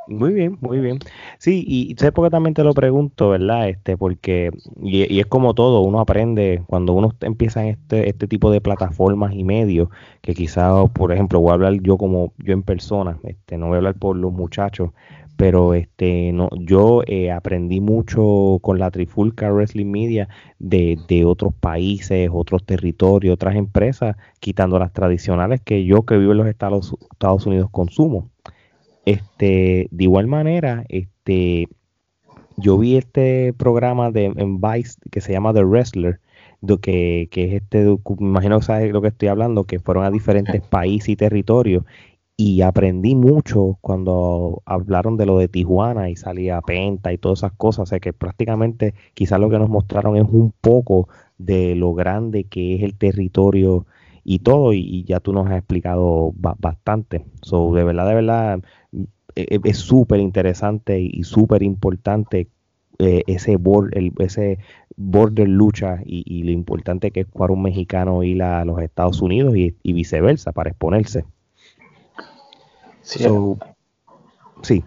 Muy 0.06 0.32
bien, 0.32 0.58
muy 0.60 0.80
bien. 0.80 0.98
Sí, 1.38 1.64
y 1.66 1.94
sé 1.96 2.10
por 2.10 2.26
qué 2.26 2.30
también 2.30 2.54
te 2.54 2.64
lo 2.64 2.74
pregunto, 2.74 3.28
¿verdad? 3.30 3.68
Este, 3.68 3.96
porque, 3.96 4.50
y, 4.82 5.20
es 5.20 5.26
como 5.26 5.54
todo, 5.54 5.80
uno 5.82 6.00
aprende 6.00 6.64
cuando 6.66 6.92
uno 6.92 7.12
empieza 7.20 7.62
en 7.62 7.68
este, 7.68 8.08
este 8.08 8.26
tipo 8.26 8.50
de 8.50 8.60
plataformas 8.60 9.32
y 9.32 9.44
medios, 9.44 9.88
que 10.20 10.34
quizás, 10.34 10.90
por 10.90 11.12
ejemplo, 11.12 11.38
voy 11.40 11.50
a 11.50 11.54
hablar 11.54 11.74
yo 11.82 11.98
como 11.98 12.32
yo 12.38 12.52
en 12.52 12.64
persona, 12.64 13.20
este, 13.22 13.56
no 13.56 13.68
voy 13.68 13.76
a 13.76 13.78
hablar 13.78 13.94
por 13.94 14.16
los 14.16 14.32
muchachos, 14.32 14.90
pero 15.36 15.72
este, 15.72 16.32
no, 16.32 16.48
yo 16.58 17.02
eh, 17.06 17.30
aprendí 17.30 17.80
mucho 17.80 18.58
con 18.60 18.80
la 18.80 18.90
Trifulca 18.90 19.52
Wrestling 19.52 19.86
Media 19.90 20.28
de, 20.58 20.98
de 21.06 21.24
otros 21.24 21.54
países, 21.54 22.28
otros 22.32 22.64
territorios, 22.66 23.34
otras 23.34 23.54
empresas, 23.54 24.16
quitando 24.40 24.80
las 24.80 24.92
tradicionales 24.92 25.60
que 25.60 25.84
yo 25.84 26.04
que 26.04 26.18
vivo 26.18 26.32
en 26.32 26.38
los 26.38 26.48
Estados, 26.48 26.96
Estados 27.12 27.46
Unidos 27.46 27.70
consumo. 27.70 28.31
Este, 29.04 29.88
de 29.90 30.04
igual 30.04 30.26
manera, 30.26 30.84
este, 30.88 31.68
yo 32.56 32.78
vi 32.78 32.96
este 32.96 33.52
programa 33.52 34.10
de 34.10 34.26
en 34.26 34.60
Vice 34.60 34.98
que 35.10 35.20
se 35.20 35.32
llama 35.32 35.52
The 35.52 35.64
Wrestler, 35.64 36.20
que, 36.80 37.28
que 37.30 37.44
es 37.44 37.62
este, 37.62 37.84
me 37.84 38.28
imagino 38.28 38.60
que 38.60 38.64
sabes 38.64 38.92
lo 38.92 39.02
que 39.02 39.08
estoy 39.08 39.28
hablando, 39.28 39.64
que 39.64 39.80
fueron 39.80 40.04
a 40.04 40.10
diferentes 40.10 40.60
países 40.70 41.08
y 41.10 41.16
territorios 41.16 41.84
y 42.36 42.62
aprendí 42.62 43.14
mucho 43.14 43.78
cuando 43.80 44.62
hablaron 44.64 45.16
de 45.16 45.26
lo 45.26 45.38
de 45.38 45.48
Tijuana 45.48 46.10
y 46.10 46.16
salía 46.16 46.60
Penta 46.60 47.12
y 47.12 47.18
todas 47.18 47.40
esas 47.40 47.52
cosas, 47.52 47.84
o 47.84 47.86
sea 47.86 48.00
que 48.00 48.12
prácticamente 48.12 48.94
quizás 49.14 49.38
lo 49.38 49.50
que 49.50 49.58
nos 49.58 49.68
mostraron 49.68 50.16
es 50.16 50.24
un 50.28 50.52
poco 50.60 51.08
de 51.38 51.74
lo 51.74 51.94
grande 51.94 52.44
que 52.44 52.76
es 52.76 52.82
el 52.82 52.96
territorio 52.96 53.86
y 54.24 54.40
todo, 54.40 54.72
y, 54.72 55.04
ya 55.04 55.20
tú 55.20 55.32
nos 55.32 55.46
has 55.48 55.58
explicado 55.58 56.32
bastante. 56.34 57.24
So, 57.42 57.74
de 57.74 57.84
verdad, 57.84 58.06
de 58.08 58.14
verdad, 58.14 58.60
e, 59.34 59.42
e, 59.56 59.60
es 59.64 59.78
súper 59.78 60.20
interesante 60.20 61.00
y 61.00 61.22
súper 61.24 61.62
importante 61.62 62.48
eh, 62.98 63.24
ese, 63.26 63.56
board, 63.56 63.96
el, 63.96 64.12
ese 64.18 64.58
border 64.96 65.48
lucha 65.48 66.00
y, 66.04 66.42
lo 66.44 66.52
importante 66.52 67.10
que 67.10 67.20
es 67.20 67.26
para 67.26 67.52
un 67.52 67.62
mexicano 67.62 68.22
ir 68.22 68.42
a 68.42 68.64
los 68.64 68.80
Estados 68.80 69.20
Unidos 69.22 69.56
y, 69.56 69.74
viceversa 69.92 70.52
para 70.52 70.70
exponerse. 70.70 71.24
Sí. 73.00 73.24
sí. 74.62 74.84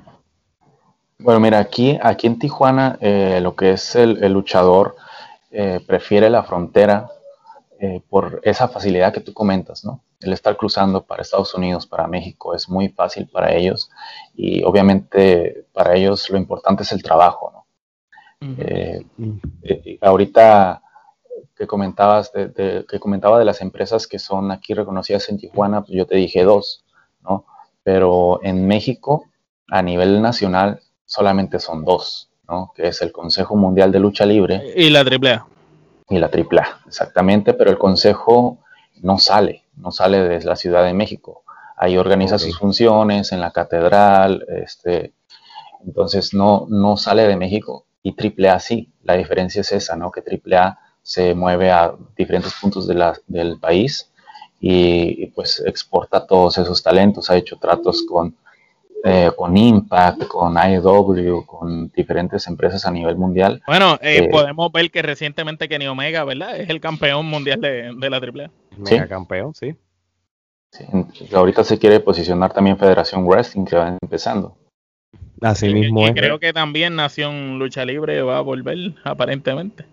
Bueno, 1.20 1.40
mira, 1.40 1.60
aquí, 1.60 1.98
aquí 2.02 2.28
en 2.28 2.40
Tijuana 2.40 2.98
eh, 3.02 3.40
lo 3.42 3.56
que 3.56 3.72
es 3.72 3.96
el, 3.96 4.32
luchador 4.32 4.96
eh, 5.52 5.82
prefiere 5.86 6.30
la 6.30 6.44
frontera 6.44 7.10
eh, 7.78 8.02
por 8.10 8.40
esa 8.44 8.70
facilidad 8.70 9.14
que 9.14 9.20
tú 9.20 9.34
comentas, 9.34 9.84
¿no? 9.84 10.02
El 10.22 10.32
estar 10.32 10.56
cruzando 10.56 11.04
para 11.04 11.22
Estados 11.22 11.54
Unidos, 11.56 11.86
para 11.86 12.08
México, 12.08 12.56
es 12.56 12.70
muy 12.70 12.88
fácil 12.88 13.28
para 13.28 13.54
ellos 13.54 13.92
y 14.34 14.64
obviamente 14.64 15.66
para 15.74 15.96
ellos 15.96 16.30
lo 16.30 16.38
importante 16.38 16.84
es 16.84 16.94
el 16.94 17.04
trabajo, 17.04 17.52
¿no? 17.54 17.66
Eh, 18.60 19.06
eh, 19.64 19.98
ahorita 20.02 20.82
que 21.54 21.68
comentabas 21.68 22.32
de, 22.32 22.86
que 22.88 23.00
comentaba 23.00 23.40
de 23.40 23.46
las 23.46 23.62
empresas 23.62 24.08
que 24.08 24.20
son 24.20 24.52
aquí 24.52 24.74
reconocidas 24.74 25.28
en 25.28 25.38
Tijuana, 25.38 25.82
pues 25.82 25.98
yo 25.98 26.06
te 26.06 26.16
dije 26.16 26.44
dos, 26.44 26.86
¿no? 27.24 27.46
Pero 27.84 28.40
en 28.42 28.68
México, 28.68 29.26
a 29.68 29.82
nivel 29.82 30.22
nacional, 30.22 30.80
solamente 31.06 31.60
son 31.60 31.84
dos, 31.84 32.30
¿no? 32.48 32.72
Que 32.74 32.88
es 32.88 33.02
el 33.02 33.12
Consejo 33.12 33.58
Mundial 33.58 33.92
de 33.92 34.00
Lucha 34.00 34.26
Libre 34.26 34.74
y 34.78 34.90
la 34.90 35.02
AAA 35.02 35.55
y 36.10 36.20
la 36.20 36.28
AAA, 36.28 36.82
exactamente, 36.88 37.54
pero 37.54 37.72
el 37.72 37.78
consejo 37.78 38.60
no 39.02 39.18
sale, 39.18 39.64
no 39.76 39.92
sale 39.92 40.22
de 40.22 40.44
la 40.44 40.56
Ciudad 40.56 40.84
de 40.84 40.94
México. 40.94 41.44
Ahí 41.78 41.98
organiza 41.98 42.40
sus 42.40 42.58
funciones 42.58 43.32
en 43.32 43.42
la 43.42 43.52
catedral, 43.52 44.46
este, 44.48 45.14
entonces 45.86 46.34
no, 46.34 46.68
no 46.70 46.98
sale 46.98 47.28
de 47.28 47.36
México 47.36 47.86
y 48.06 48.14
AAA 48.14 48.60
sí. 48.60 48.92
La 49.04 49.16
diferencia 49.16 49.62
es 49.62 49.72
esa, 49.72 49.96
¿no? 49.96 50.12
Que 50.12 50.22
AAA 50.22 50.80
se 51.02 51.34
mueve 51.34 51.72
a 51.72 51.96
diferentes 52.16 52.54
puntos 52.54 52.88
de 52.88 52.94
la, 52.94 53.18
del 53.28 53.60
país 53.60 54.12
y, 54.60 55.28
pues 55.28 55.62
exporta 55.66 56.26
todos 56.26 56.58
esos 56.60 56.84
talentos. 56.84 57.30
Ha 57.30 57.36
hecho 57.36 57.58
tratos 57.58 58.06
con, 58.08 58.36
eh, 59.08 59.32
con 59.38 59.56
Impact, 59.56 60.26
con 60.26 60.56
IW, 60.58 61.46
con 61.46 61.90
diferentes 61.90 62.48
empresas 62.48 62.88
a 62.88 62.92
nivel 62.92 63.16
mundial. 63.16 63.62
Bueno, 63.68 64.00
eh, 64.02 64.24
eh, 64.24 64.30
podemos 64.30 64.72
ver 64.72 64.90
que 64.90 65.04
recientemente 65.04 65.70
Kenny 65.70 65.86
Omega, 65.86 66.24
¿verdad? 66.24 66.60
Es 66.60 66.70
el 66.70 66.82
campeón 66.82 67.28
mundial 67.28 67.62
de, 67.62 67.94
de 67.96 68.10
la 68.10 68.18
AAA. 68.18 68.50
Mega 68.78 69.08
campeón, 69.08 69.54
sí. 69.54 69.76
sí. 70.72 70.86
Ahorita 71.32 71.64
se 71.64 71.78
quiere 71.78 72.00
posicionar 72.00 72.52
también 72.52 72.80
Federación 72.80 73.28
Wrestling, 73.28 73.66
que 73.66 73.76
va 73.76 73.96
empezando. 74.02 74.58
Así 75.40 75.72
mismo 75.72 76.08
y, 76.08 76.14
creo 76.16 76.40
que 76.40 76.52
también 76.52 76.96
Nación 76.96 77.60
Lucha 77.60 77.86
Libre 77.86 78.24
va 78.24 78.40
a 78.40 78.42
volver, 78.42 78.96
aparentemente. 79.04 79.86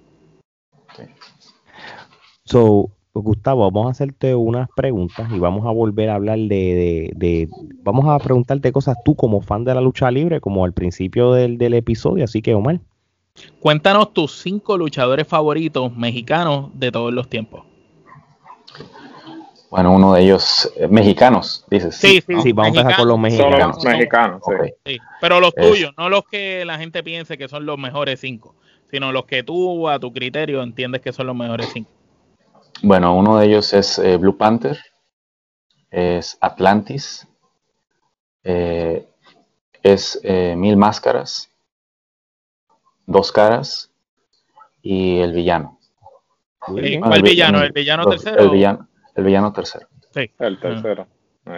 So, 2.46 2.90
Gustavo, 3.14 3.70
vamos 3.70 3.88
a 3.88 3.90
hacerte 3.90 4.34
unas 4.34 4.68
preguntas 4.74 5.30
y 5.32 5.38
vamos 5.38 5.66
a 5.66 5.70
volver 5.70 6.08
a 6.08 6.14
hablar 6.14 6.38
de, 6.38 7.48
Vamos 7.82 8.08
a 8.08 8.18
preguntarte 8.18 8.72
cosas 8.72 8.96
tú 9.04 9.14
como 9.14 9.42
fan 9.42 9.64
de 9.64 9.74
la 9.74 9.80
lucha 9.80 10.10
libre, 10.10 10.40
como 10.40 10.64
al 10.64 10.72
principio 10.72 11.32
del, 11.32 11.58
del 11.58 11.74
episodio. 11.74 12.24
Así 12.24 12.40
que, 12.40 12.54
Omar. 12.54 12.80
Cuéntanos 13.60 14.12
tus 14.12 14.40
cinco 14.40 14.76
luchadores 14.76 15.26
favoritos 15.26 15.94
mexicanos 15.96 16.70
de 16.74 16.90
todos 16.90 17.12
los 17.12 17.28
tiempos. 17.28 17.64
Bueno, 19.70 19.92
uno 19.92 20.12
de 20.12 20.22
ellos, 20.22 20.70
eh, 20.76 20.86
mexicanos, 20.86 21.64
dices. 21.70 21.96
Sí, 21.96 22.22
sí, 22.26 22.34
sí, 22.42 22.52
vamos 22.52 22.76
a 22.76 22.80
empezar 22.80 23.00
con 23.00 23.08
los 23.08 23.18
mexicanos. 23.18 23.82
mexicanos, 23.82 24.42
sí. 24.84 24.98
Pero 25.18 25.40
los 25.40 25.54
tuyos, 25.54 25.92
no 25.96 26.10
los 26.10 26.24
que 26.24 26.62
la 26.66 26.76
gente 26.76 27.02
piense 27.02 27.38
que 27.38 27.48
son 27.48 27.64
los 27.64 27.78
mejores 27.78 28.20
cinco, 28.20 28.54
sino 28.90 29.12
los 29.12 29.24
que 29.24 29.42
tú, 29.42 29.88
a 29.88 29.98
tu 29.98 30.12
criterio, 30.12 30.62
entiendes 30.62 31.00
que 31.00 31.12
son 31.12 31.26
los 31.26 31.36
mejores 31.36 31.70
cinco. 31.72 31.90
Bueno, 32.82 33.16
uno 33.16 33.38
de 33.38 33.46
ellos 33.46 33.72
es 33.72 33.98
eh, 33.98 34.16
Blue 34.16 34.36
Panther, 34.36 34.76
es 35.90 36.36
Atlantis, 36.40 37.28
eh, 38.42 39.06
es 39.82 40.20
Mil 40.24 40.76
Máscaras, 40.76 41.48
Dos 43.06 43.30
Caras 43.30 43.92
y 44.82 45.20
el 45.20 45.32
villano. 45.32 45.78
¿Cuál 46.58 47.22
villano? 47.22 47.62
¿El 47.62 47.72
villano 47.72 48.08
tercero? 48.08 48.42
El 48.42 48.50
villano, 48.50 48.88
el 49.14 49.24
villano 49.24 49.52
tercero. 49.52 49.86
Sí. 50.10 50.30
El 50.38 50.60
tercero. 50.60 51.06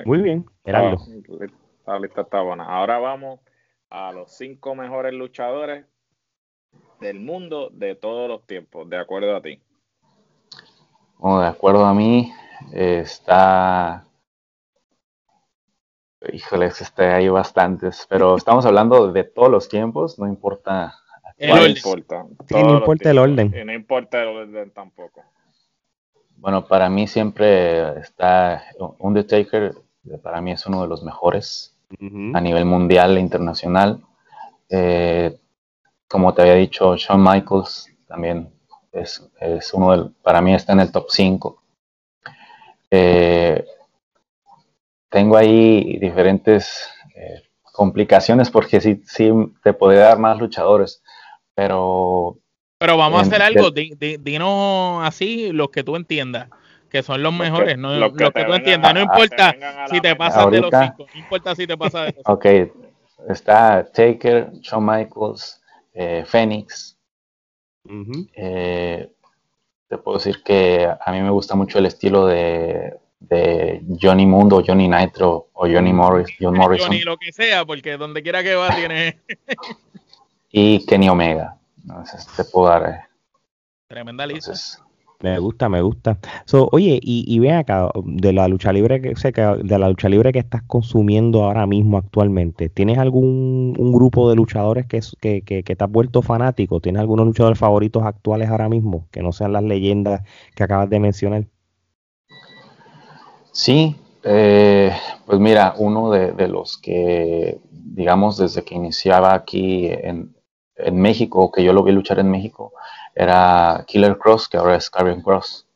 Muy 0.05 0.21
bien, 0.21 0.47
Gerardo. 0.65 0.99
La 1.87 1.99
lista 1.99 2.23
está 2.23 2.41
buena. 2.41 2.65
Ahora 2.65 2.99
vamos 2.99 3.41
a 3.91 4.13
los 4.13 4.35
cinco 4.37 4.75
mejores 4.75 5.13
luchadores 5.13 5.87
del 7.01 7.21
mundo 7.21 7.71
de 7.73 7.95
todos 7.95 8.29
los 8.29 8.47
tiempos, 8.47 8.89
de 8.89 8.99
acuerdo 8.99 9.37
a 9.37 9.43
ti. 9.43 9.61
Bueno, 11.19 11.41
de 11.41 11.49
acuerdo 11.49 11.85
a 11.85 11.95
mí, 11.95 12.33
está. 12.73 14.05
Híjole, 16.33 16.67
este, 16.67 17.05
hay 17.05 17.29
bastantes, 17.29 18.07
pero 18.09 18.37
estamos 18.37 18.65
hablando 18.67 19.13
de 19.13 19.25
todos 19.25 19.51
los 19.51 19.69
tiempos, 19.69 20.19
no 20.19 20.27
importa. 20.27 20.95
No 21.39 21.67
importa. 21.67 22.25
no 22.51 22.79
importa 22.79 23.11
el 23.11 23.19
orden. 23.19 23.55
Y 23.55 23.65
no 23.65 23.73
importa 23.73 24.23
el 24.23 24.29
orden 24.29 24.71
tampoco. 24.71 25.23
Bueno, 26.37 26.67
para 26.67 26.89
mí 26.89 27.07
siempre 27.07 27.99
está 28.01 28.63
Undertaker, 28.99 29.75
para 30.23 30.41
mí 30.41 30.53
es 30.53 30.67
uno 30.67 30.83
de 30.83 30.89
los 30.89 31.03
mejores 31.03 31.75
a 32.35 32.41
nivel 32.41 32.65
mundial 32.65 33.17
e 33.17 33.21
internacional. 33.21 34.03
Eh, 34.69 35.39
como 36.09 36.35
te 36.35 36.43
había 36.43 36.55
dicho, 36.55 36.97
Shawn 36.97 37.23
Michaels 37.23 37.91
también 38.07 38.54
es, 38.95 39.75
uno 39.75 39.91
del, 39.93 40.11
para 40.23 40.41
mí 40.41 40.55
está 40.55 40.73
en 40.73 40.81
el 40.81 40.93
top 40.93 41.07
5. 41.09 41.63
Eh, 42.91 43.65
tengo 45.09 45.37
ahí 45.37 45.99
diferentes 45.99 46.89
eh, 47.15 47.43
complicaciones 47.73 48.51
porque 48.51 48.81
sí, 48.81 49.03
sí 49.07 49.33
te 49.63 49.73
podría 49.73 50.03
dar 50.03 50.19
más 50.19 50.39
luchadores, 50.39 51.03
pero 51.55 52.39
pero 52.79 52.99
vamos 52.99 53.21
a 53.21 53.23
hacer 53.23 53.41
algo, 53.41 53.71
dinos 53.71 55.07
así 55.07 55.53
los 55.53 55.71
que 55.71 55.83
tú 55.83 55.97
entiendas, 55.97 56.49
que 56.91 57.03
son 57.03 57.23
los 57.23 57.33
mejores, 57.33 57.79
no, 57.79 57.95
los 57.95 58.13
que, 58.13 58.31
tú 58.31 58.53
entiendas, 58.53 58.93
no 58.93 59.01
importa 59.01 59.55
si 59.89 60.01
te 60.01 60.15
pasas 60.15 60.51
de 60.51 60.61
los 60.61 60.71
cinco, 60.71 61.07
no 61.15 61.21
importa 61.21 61.55
si 61.55 61.67
te 61.67 61.79
pasas 61.79 62.07
de 62.07 62.15
los 62.17 62.23
Ok, 62.27 62.47
está 63.29 63.85
Taker, 63.91 64.51
Shawn 64.61 64.85
Michaels, 64.85 65.63
eh, 65.95 66.25
Phoenix. 66.27 66.94
Eh, 68.35 69.11
te 69.89 69.99
puedo 69.99 70.19
decir 70.19 70.43
que 70.43 70.87
a 70.87 71.13
mí 71.13 71.21
me 71.21 71.31
gusta 71.31 71.55
mucho 71.55 71.79
el 71.79 71.87
estilo 71.87 72.27
de, 72.27 72.95
de 73.21 73.83
Johnny 74.01 74.27
Mundo, 74.27 74.63
Johnny 74.67 74.89
Nitro 74.89 75.49
o 75.53 75.67
Johnny 75.67 75.93
Morris, 75.93 76.29
John 76.41 76.57
Morrison. 76.57 76.89
Johnny 76.89 77.03
lo 77.03 77.17
que 77.17 77.33
sea, 77.33 77.65
porque 77.65 77.97
donde 77.97 78.23
quiera 78.23 78.43
que 78.43 78.55
va 78.55 78.75
tiene... 78.75 79.21
y 80.51 80.85
Kenny 80.87 81.09
Omega. 81.09 81.57
No, 81.85 82.03
te 82.37 82.45
puedo 82.45 82.69
dar. 82.69 82.89
Eh. 82.89 83.01
Tremenda 83.87 84.27
lista. 84.27 84.53
Me 85.21 85.39
gusta, 85.39 85.69
me 85.69 85.81
gusta. 85.81 86.19
oye, 86.73 86.99
y, 87.03 87.25
y 87.27 87.39
ven 87.39 87.55
acá, 87.55 87.91
de 88.05 88.33
la 88.33 88.49
lucha 88.49 88.73
libre 88.73 89.01
que, 89.01 89.15
de 89.15 89.79
la 89.79 89.89
lucha 89.89 90.09
libre 90.09 90.33
que 90.33 90.39
estás 90.41 90.63
consumiendo 90.65 91.45
ahora 91.45 91.67
mismo 91.67 91.99
actualmente, 91.99 92.69
¿tienes 92.69 92.99
algún 92.99 93.73
grupo 93.93 94.29
de 94.29 94.37
luchadores 94.37 94.87
que, 94.87 95.01
que, 95.21 95.43
que, 95.43 95.63
que 95.63 95.77
te 95.77 95.85
has 95.85 95.91
vuelto 95.91 96.21
fanático? 96.23 96.81
¿Tienes 96.81 97.01
algunos 97.01 97.27
luchadores 97.27 97.59
favoritos 97.59 98.03
actuales 98.03 98.51
ahora 98.51 98.69
mismo? 98.69 99.07
Que 99.11 99.23
no 99.23 99.33
sean 99.33 99.53
las 99.53 99.63
leyendas 99.63 100.23
que 100.55 100.65
acabas 100.65 100.91
de 100.91 101.01
mencionar. 101.01 101.45
Sí, 103.53 103.97
eh, 104.25 104.93
pues 105.27 105.39
mira, 105.39 105.75
uno 105.79 106.11
de, 106.11 106.33
de, 106.33 106.49
los 106.49 106.77
que, 106.77 107.61
digamos, 107.71 108.37
desde 108.37 108.65
que 108.65 108.75
iniciaba 108.75 109.33
aquí 109.33 109.87
en, 109.87 110.35
en 110.77 110.97
México, 110.97 111.53
que 111.53 111.63
yo 111.63 111.73
lo 111.73 111.85
vi 111.85 111.93
luchar 111.93 112.19
en 112.19 112.31
México, 112.31 112.73
era 113.15 113.85
Killer 113.87 114.19
Cross, 114.19 114.49
que 114.49 114.57
ahora 114.57 114.77
es 114.77 114.91
Carrion 114.91 115.23
Cross. 115.23 115.67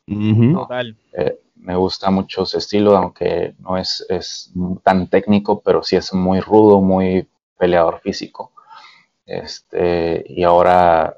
Eh, 1.13 1.39
me 1.55 1.75
gusta 1.75 2.09
mucho 2.09 2.45
su 2.45 2.57
estilo, 2.57 2.97
aunque 2.97 3.55
no 3.59 3.77
es, 3.77 4.05
es, 4.09 4.51
tan 4.83 5.07
técnico, 5.07 5.61
pero 5.61 5.83
sí 5.83 5.95
es 5.95 6.13
muy 6.13 6.39
rudo, 6.39 6.81
muy 6.81 7.27
peleador 7.57 7.99
físico. 8.01 8.51
Este, 9.25 10.23
y 10.27 10.43
ahora, 10.43 11.15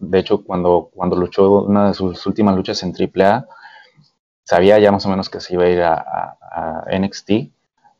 de 0.00 0.18
hecho, 0.18 0.42
cuando, 0.42 0.90
cuando 0.92 1.16
luchó 1.16 1.62
una 1.62 1.88
de 1.88 1.94
sus 1.94 2.26
últimas 2.26 2.56
luchas 2.56 2.82
en 2.82 2.92
AAA, 2.92 3.46
sabía 4.42 4.78
ya 4.78 4.92
más 4.92 5.06
o 5.06 5.08
menos 5.08 5.30
que 5.30 5.40
se 5.40 5.54
iba 5.54 5.64
a 5.64 5.68
ir 5.68 5.82
a, 5.82 6.38
NXT. 6.90 7.30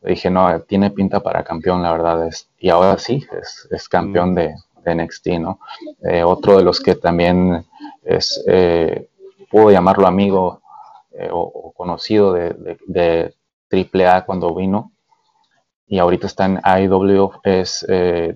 dije, 0.03 0.31
no, 0.31 0.61
tiene 0.63 0.91
pinta 0.91 1.21
para 1.21 1.45
campeón, 1.45 1.83
la 1.83 1.93
verdad. 1.93 2.27
Es, 2.27 2.49
y 2.59 2.71
ahora 2.71 2.99
sí, 2.99 3.25
es, 3.39 3.69
es 3.71 3.89
campeón 3.89 4.35
de, 4.35 4.55
NXT, 4.95 5.27
¿no? 5.41 5.61
Eh, 6.03 6.23
otro 6.23 6.57
de 6.57 6.65
los 6.65 6.81
que 6.81 6.95
también 6.95 7.65
es, 8.05 8.43
eh, 8.47 9.09
puedo 9.51 9.71
llamarlo 9.71 10.07
amigo 10.07 10.61
eh, 11.13 11.29
o, 11.33 11.73
conocido 11.77 12.33
de, 12.33 12.79
de, 12.87 13.35
AAA 13.71 14.25
cuando 14.25 14.55
vino, 14.55 14.93
y 15.89 15.99
ahorita 15.99 16.27
está 16.27 16.47
en 16.47 16.61
IW, 16.65 17.31
es 17.43 17.87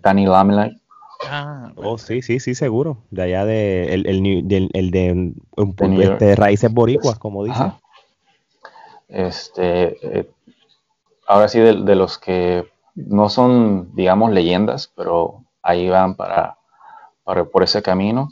Danny 0.02 0.26
Lamley. 0.26 0.80
Ah, 1.28 1.72
oh, 1.76 1.98
sí, 1.98 2.22
sí, 2.22 2.40
sí, 2.40 2.54
seguro. 2.54 2.98
De 3.10 3.22
allá 3.22 3.44
de 3.44 3.94
el, 3.94 4.06
el, 4.06 4.70
el 4.72 4.90
de, 4.90 5.34
este, 6.02 6.36
raíces 6.36 6.72
boricuas, 6.72 7.18
como 7.18 7.44
dice. 7.44 7.72
Este, 9.08 10.28
ahora 11.26 11.48
sí, 11.48 11.60
de, 11.60 11.82
de, 11.82 11.96
los 11.96 12.18
que 12.18 12.66
no 12.94 13.28
son, 13.28 13.94
digamos, 13.94 14.32
leyendas, 14.32 14.92
pero 14.94 15.44
ahí 15.62 15.88
van 15.88 16.14
para, 16.14 16.56
por 17.24 17.62
ese 17.62 17.82
camino. 17.82 18.30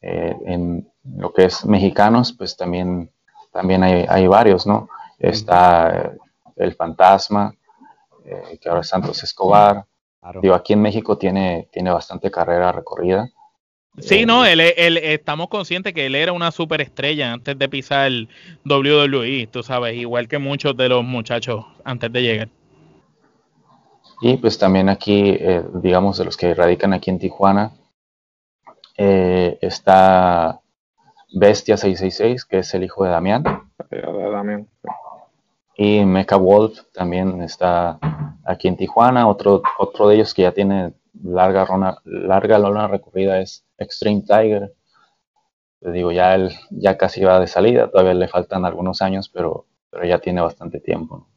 Eh, 0.00 0.36
en 0.46 0.88
lo 1.16 1.32
que 1.32 1.46
es 1.46 1.64
mexicanos, 1.64 2.32
pues 2.32 2.56
también, 2.56 3.10
también 3.52 3.82
hay, 3.82 4.06
hay 4.08 4.26
varios, 4.26 4.66
¿no? 4.66 4.88
Está 5.18 5.90
eh, 5.96 6.18
el 6.56 6.74
fantasma, 6.74 7.54
eh, 8.24 8.58
que 8.60 8.68
ahora 8.68 8.82
es 8.82 8.88
Santos 8.88 9.22
Escobar. 9.22 9.84
Digo, 10.42 10.54
aquí 10.54 10.74
en 10.74 10.82
México 10.82 11.16
tiene, 11.16 11.68
tiene 11.72 11.90
bastante 11.90 12.30
carrera 12.30 12.70
recorrida. 12.70 13.30
Sí, 13.98 14.26
no, 14.26 14.44
él, 14.44 14.60
él, 14.60 14.98
estamos 14.98 15.48
conscientes 15.48 15.92
que 15.92 16.06
él 16.06 16.14
era 16.14 16.32
una 16.32 16.52
superestrella 16.52 17.32
antes 17.32 17.58
de 17.58 17.68
pisar 17.68 18.06
el 18.06 18.28
WWE, 18.64 19.48
tú 19.50 19.62
sabes, 19.62 19.96
igual 19.96 20.28
que 20.28 20.38
muchos 20.38 20.76
de 20.76 20.88
los 20.88 21.02
muchachos 21.02 21.64
antes 21.84 22.12
de 22.12 22.22
llegar. 22.22 22.48
Y 24.20 24.36
pues 24.36 24.58
también 24.58 24.88
aquí, 24.88 25.30
eh, 25.30 25.64
digamos, 25.74 26.18
de 26.18 26.24
los 26.24 26.36
que 26.36 26.54
radican 26.54 26.92
aquí 26.92 27.10
en 27.10 27.18
Tijuana, 27.18 27.72
eh, 28.96 29.58
está 29.60 30.60
Bestia 31.32 31.76
666, 31.76 32.44
que 32.44 32.58
es 32.58 32.74
el 32.74 32.84
hijo 32.84 33.04
de 33.04 33.10
Damián. 33.10 33.44
Y 35.76 36.04
Mecha 36.04 36.36
Wolf 36.36 36.80
también 36.92 37.42
está 37.42 38.00
aquí 38.44 38.66
en 38.66 38.76
Tijuana. 38.76 39.28
Otro, 39.28 39.62
otro 39.78 40.08
de 40.08 40.16
ellos 40.16 40.34
que 40.34 40.42
ya 40.42 40.52
tiene 40.52 40.94
larga, 41.22 41.64
rona, 41.64 41.98
larga 42.04 42.58
lona 42.58 42.88
recorrida 42.88 43.40
es 43.40 43.64
Extreme 43.78 44.22
Tiger. 44.22 44.74
Les 45.80 45.92
digo, 45.92 46.10
ya 46.10 46.34
él 46.34 46.50
ya 46.70 46.98
casi 46.98 47.22
va 47.22 47.38
de 47.38 47.46
salida, 47.46 47.88
todavía 47.88 48.14
le 48.14 48.26
faltan 48.26 48.64
algunos 48.64 49.00
años, 49.00 49.28
pero, 49.28 49.66
pero 49.90 50.04
ya 50.04 50.18
tiene 50.18 50.40
bastante 50.40 50.80
tiempo. 50.80 51.28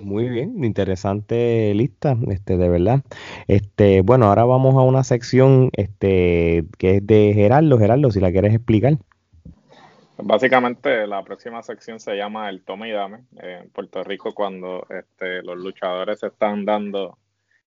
Muy 0.00 0.28
bien, 0.28 0.64
interesante 0.64 1.74
lista, 1.74 2.16
este, 2.28 2.56
de 2.56 2.68
verdad. 2.68 3.02
Este, 3.48 4.02
bueno, 4.02 4.26
ahora 4.26 4.44
vamos 4.44 4.76
a 4.76 4.82
una 4.82 5.02
sección, 5.02 5.70
este, 5.72 6.64
que 6.78 6.96
es 6.96 7.06
de 7.06 7.32
Gerardo. 7.34 7.78
Gerardo, 7.78 8.10
si 8.10 8.20
la 8.20 8.30
quieres 8.30 8.54
explicar. 8.54 8.98
Básicamente, 10.18 11.06
la 11.06 11.22
próxima 11.24 11.62
sección 11.62 11.98
se 11.98 12.16
llama 12.16 12.48
el 12.48 12.62
tome 12.62 12.88
y 12.88 12.92
dame. 12.92 13.24
en 13.36 13.70
Puerto 13.70 14.02
Rico, 14.04 14.34
cuando 14.34 14.86
este, 14.90 15.42
los 15.42 15.56
luchadores 15.56 16.20
se 16.20 16.28
están 16.28 16.64
dando, 16.64 17.18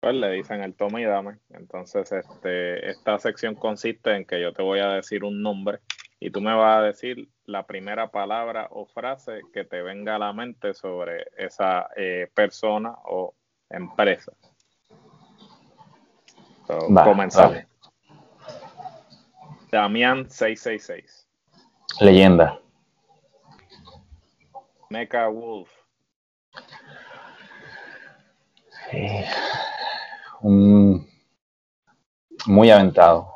pues 0.01 0.15
le 0.15 0.33
dicen 0.33 0.63
el 0.63 0.75
tome 0.75 1.03
y 1.03 1.05
dame. 1.05 1.39
Entonces, 1.51 2.11
este, 2.11 2.91
esta 2.91 3.19
sección 3.19 3.55
consiste 3.55 4.17
en 4.17 4.25
que 4.25 4.41
yo 4.41 4.53
te 4.53 4.63
voy 4.63 4.81
a 4.81 4.91
decir 4.91 5.23
un 5.23 5.43
nombre 5.43 5.79
y 6.19 6.31
tú 6.31 6.41
me 6.41 6.55
vas 6.55 6.79
a 6.79 6.83
decir 6.83 7.29
la 7.45 7.67
primera 7.67 8.11
palabra 8.11 8.69
o 8.71 8.87
frase 8.87 9.41
que 9.53 9.65
te 9.65 9.83
venga 9.83 10.17
a 10.17 10.19
la 10.19 10.33
mente 10.33 10.75
sobre 10.75 11.27
esa 11.37 11.89
eh, 11.97 12.31
persona 12.35 12.95
o 13.05 13.35
empresa. 13.69 14.33
comenzamos. 16.67 17.59
Damián 19.71 20.31
666. 20.31 21.29
Leyenda. 22.01 22.59
Mecha 24.89 25.29
Wolf. 25.29 25.71
muy 32.47 32.71
aventado. 32.71 33.36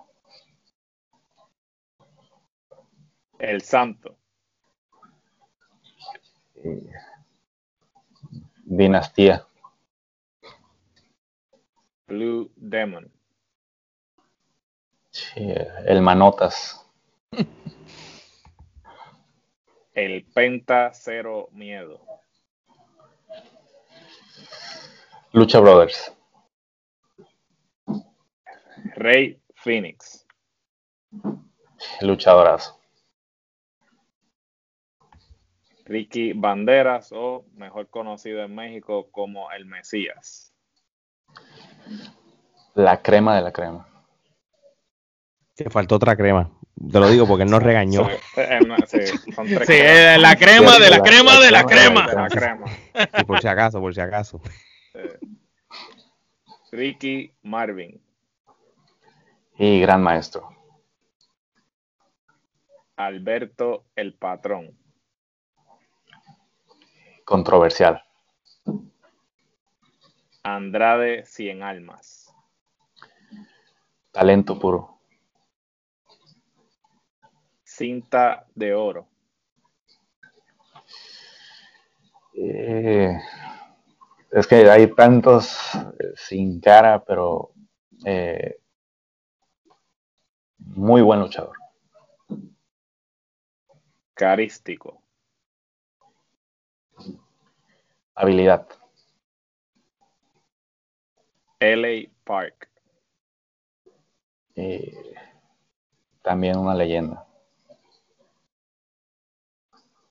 El 3.41 3.63
Santo. 3.63 4.19
Dinastía. 8.65 9.47
Blue 12.07 12.53
Demon. 12.55 13.11
el 15.35 16.03
Manotas. 16.03 16.87
El 19.95 20.25
Penta 20.27 20.91
Cero 20.93 21.49
Miedo. 21.53 22.01
Lucha 25.33 25.61
Brothers. 25.61 26.13
Rey 28.97 29.41
Phoenix. 29.55 30.27
Luchadorazo. 32.03 32.80
Ricky 35.91 36.35
Banderas 36.35 37.11
o 37.13 37.45
mejor 37.57 37.91
conocido 37.91 38.45
en 38.45 38.55
México 38.55 39.11
como 39.11 39.51
el 39.51 39.67
Mesías. 39.67 40.55
La 42.75 43.03
crema 43.03 43.35
de 43.35 43.43
la 43.43 43.53
crema. 43.53 43.89
Te 45.57 45.69
faltó 45.69 45.97
otra 45.97 46.15
crema. 46.15 46.49
Te 46.77 47.01
lo 47.01 47.09
digo 47.11 47.27
porque 47.27 47.43
él 47.43 47.51
nos 47.51 47.61
regañó. 47.61 48.09
Sí, 48.87 49.79
la 50.17 50.37
crema 50.37 50.79
de 50.79 50.91
la 50.91 51.03
crema 51.03 51.41
de 51.41 51.51
la 51.51 51.65
crema. 51.65 52.07
De 52.07 52.15
la 52.15 52.29
crema. 52.29 52.67
por 53.27 53.41
si 53.41 53.49
acaso, 53.49 53.81
por 53.81 53.93
si 53.93 54.01
acaso. 54.01 54.41
Ricky 56.71 57.35
Marvin. 57.43 58.01
Y 59.59 59.81
gran 59.81 60.05
maestro. 60.05 60.57
Alberto 62.95 63.87
el 63.97 64.15
Patrón 64.15 64.80
controversial. 67.31 68.03
Andrade 70.43 71.25
Cien 71.25 71.63
Almas. 71.63 72.35
Talento 74.11 74.59
puro. 74.59 74.99
Cinta 77.63 78.47
de 78.53 78.75
oro. 78.75 79.07
Eh, 82.35 83.17
es 84.33 84.47
que 84.49 84.69
hay 84.69 84.93
tantos 84.93 85.57
eh, 85.77 86.13
sin 86.17 86.61
cara, 86.61 87.05
pero 87.05 87.53
eh, 88.05 88.59
muy 90.59 91.01
buen 91.01 91.21
luchador. 91.21 91.57
Carístico. 94.15 95.00
Habilidad. 98.15 98.69
LA 101.61 102.09
Park. 102.25 102.69
también 106.23 106.59
una 106.59 106.75
leyenda. 106.75 107.27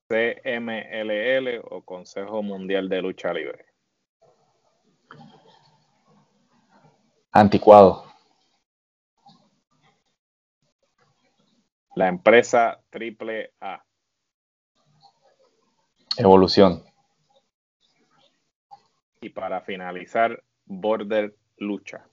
CMLL 0.08 1.62
o 1.70 1.84
Consejo 1.84 2.42
Mundial 2.42 2.90
de 2.90 3.02
Lucha 3.02 3.32
Libre. 3.32 3.66
Anticuado. 7.32 8.06
La 11.96 12.08
empresa 12.08 12.82
Triple 12.90 13.54
A. 13.62 13.84
Evolución. 16.18 16.89
Y 19.22 19.30
para 19.30 19.62
finalizar, 19.62 20.42
Border 20.66 21.36
Lucha. 21.58 22.06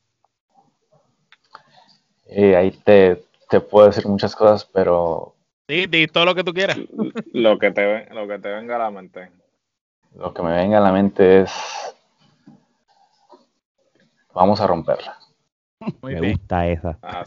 Eh, 2.27 2.57
ahí 2.57 2.73
te, 2.73 3.23
puedo 3.71 3.87
decir 3.87 4.07
muchas 4.07 4.35
cosas, 4.35 4.65
pero... 4.65 5.35
Sí, 5.69 5.87
di 5.87 6.09
todo 6.09 6.25
lo 6.25 6.35
que 6.35 6.43
tú 6.43 6.53
quieras. 6.53 6.79
lo, 7.33 7.59
que 7.59 7.71
te, 7.71 8.13
lo 8.13 8.27
que 8.27 8.39
te 8.39 8.49
venga 8.49 8.77
a 8.77 8.79
la 8.81 8.91
mente. 8.91 9.31
Lo 10.17 10.35
que 10.35 10.43
me 10.43 10.53
venga 10.53 10.79
a 10.79 10.81
la 10.81 10.93
mente 10.93 11.43
es... 11.43 11.95
Vamos 14.35 14.61
a 14.61 14.67
romperla. 14.67 15.17
me 16.03 16.33
gusta 16.33 16.67
esa. 16.67 16.99
Ah, 17.03 17.25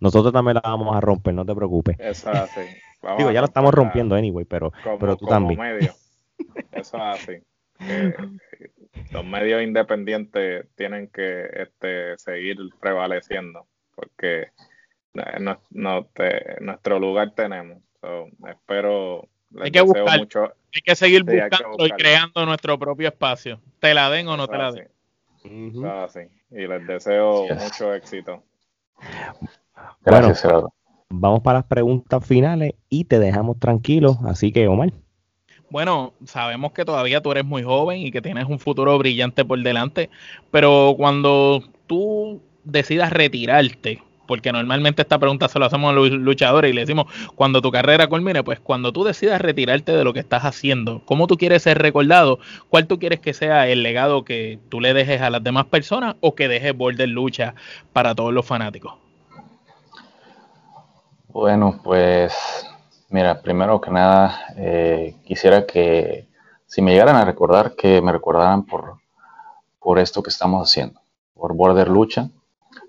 Nosotros 0.00 0.32
también 0.32 0.56
la 0.56 0.62
vamos 0.62 0.94
a 0.94 1.00
romper, 1.00 1.32
no 1.32 1.46
te 1.46 1.54
preocupes. 1.54 1.96
Eso 1.98 2.30
es 2.30 2.38
así. 2.38 2.60
Digo, 3.18 3.30
ya 3.32 3.40
lo 3.40 3.46
estamos 3.46 3.74
rompiendo 3.74 4.14
anyway, 4.14 4.44
pero, 4.44 4.72
pero 5.00 5.16
tú 5.16 5.26
también. 5.26 5.58
Medio. 5.58 5.92
Eso 6.70 6.96
es 6.96 7.02
así. 7.02 7.42
Eh, 7.88 8.14
los 9.10 9.24
medios 9.24 9.62
independientes 9.62 10.66
tienen 10.76 11.08
que 11.08 11.48
este, 11.54 12.16
seguir 12.18 12.56
prevaleciendo 12.80 13.66
porque 13.94 14.48
no, 15.14 15.58
nuestro 16.60 16.98
lugar 16.98 17.32
tenemos. 17.34 17.78
espero. 18.48 19.28
Hay 19.60 19.70
que 19.70 19.82
buscar, 19.82 20.18
mucho, 20.18 20.44
hay 20.74 20.80
que 20.82 20.96
seguir 20.96 21.24
buscando 21.24 21.86
y 21.86 21.90
creando 21.90 22.46
nuestro 22.46 22.78
propio 22.78 23.08
espacio. 23.08 23.60
¿Te 23.80 23.92
la 23.92 24.08
den 24.08 24.28
o 24.28 24.36
no 24.36 24.48
te 24.48 24.56
la 24.56 24.72
den? 24.72 24.88
Y 25.44 26.66
les 26.66 26.86
deseo 26.86 27.46
mucho 27.54 27.92
éxito. 27.94 28.42
Gracias, 30.02 30.44
bueno, 30.44 30.72
Vamos 31.14 31.40
para 31.42 31.58
las 31.58 31.66
preguntas 31.66 32.26
finales 32.26 32.74
y 32.88 33.04
te 33.04 33.18
dejamos 33.18 33.58
tranquilo. 33.58 34.16
Así 34.24 34.50
que, 34.50 34.66
Omar 34.68 34.92
bueno, 35.72 36.12
sabemos 36.26 36.72
que 36.72 36.84
todavía 36.84 37.22
tú 37.22 37.32
eres 37.32 37.46
muy 37.46 37.62
joven 37.62 38.00
y 38.00 38.10
que 38.10 38.20
tienes 38.20 38.44
un 38.44 38.58
futuro 38.58 38.98
brillante 38.98 39.42
por 39.42 39.58
delante, 39.58 40.10
pero 40.50 40.94
cuando 40.98 41.64
tú 41.86 42.42
decidas 42.62 43.10
retirarte, 43.10 44.02
porque 44.26 44.52
normalmente 44.52 45.00
esta 45.00 45.18
pregunta 45.18 45.48
se 45.48 45.58
la 45.58 45.66
hacemos 45.66 45.90
a 45.90 45.94
los 45.94 46.10
luchadores 46.10 46.70
y 46.70 46.74
le 46.74 46.82
decimos, 46.82 47.06
cuando 47.36 47.62
tu 47.62 47.70
carrera 47.70 48.06
culmine, 48.06 48.44
pues 48.44 48.60
cuando 48.60 48.92
tú 48.92 49.02
decidas 49.02 49.40
retirarte 49.40 49.92
de 49.92 50.04
lo 50.04 50.12
que 50.12 50.20
estás 50.20 50.44
haciendo, 50.44 51.00
¿cómo 51.06 51.26
tú 51.26 51.38
quieres 51.38 51.62
ser 51.62 51.78
recordado? 51.78 52.38
¿Cuál 52.68 52.86
tú 52.86 52.98
quieres 52.98 53.20
que 53.20 53.32
sea 53.32 53.66
el 53.66 53.82
legado 53.82 54.26
que 54.26 54.58
tú 54.68 54.78
le 54.78 54.92
dejes 54.92 55.22
a 55.22 55.30
las 55.30 55.42
demás 55.42 55.64
personas 55.64 56.16
o 56.20 56.34
que 56.34 56.48
dejes 56.48 56.76
Border 56.76 57.08
Lucha 57.08 57.54
para 57.94 58.14
todos 58.14 58.34
los 58.34 58.44
fanáticos? 58.44 58.92
Bueno, 61.28 61.80
pues 61.82 62.34
Mira, 63.12 63.42
primero 63.42 63.78
que 63.78 63.90
nada, 63.90 64.40
eh, 64.56 65.16
quisiera 65.26 65.66
que 65.66 66.28
si 66.64 66.80
me 66.80 66.92
llegaran 66.92 67.16
a 67.16 67.26
recordar, 67.26 67.76
que 67.76 68.00
me 68.00 68.10
recordaran 68.10 68.64
por, 68.64 69.00
por 69.78 69.98
esto 69.98 70.22
que 70.22 70.30
estamos 70.30 70.66
haciendo, 70.66 70.98
por 71.34 71.54
Border 71.54 71.88
Lucha, 71.88 72.30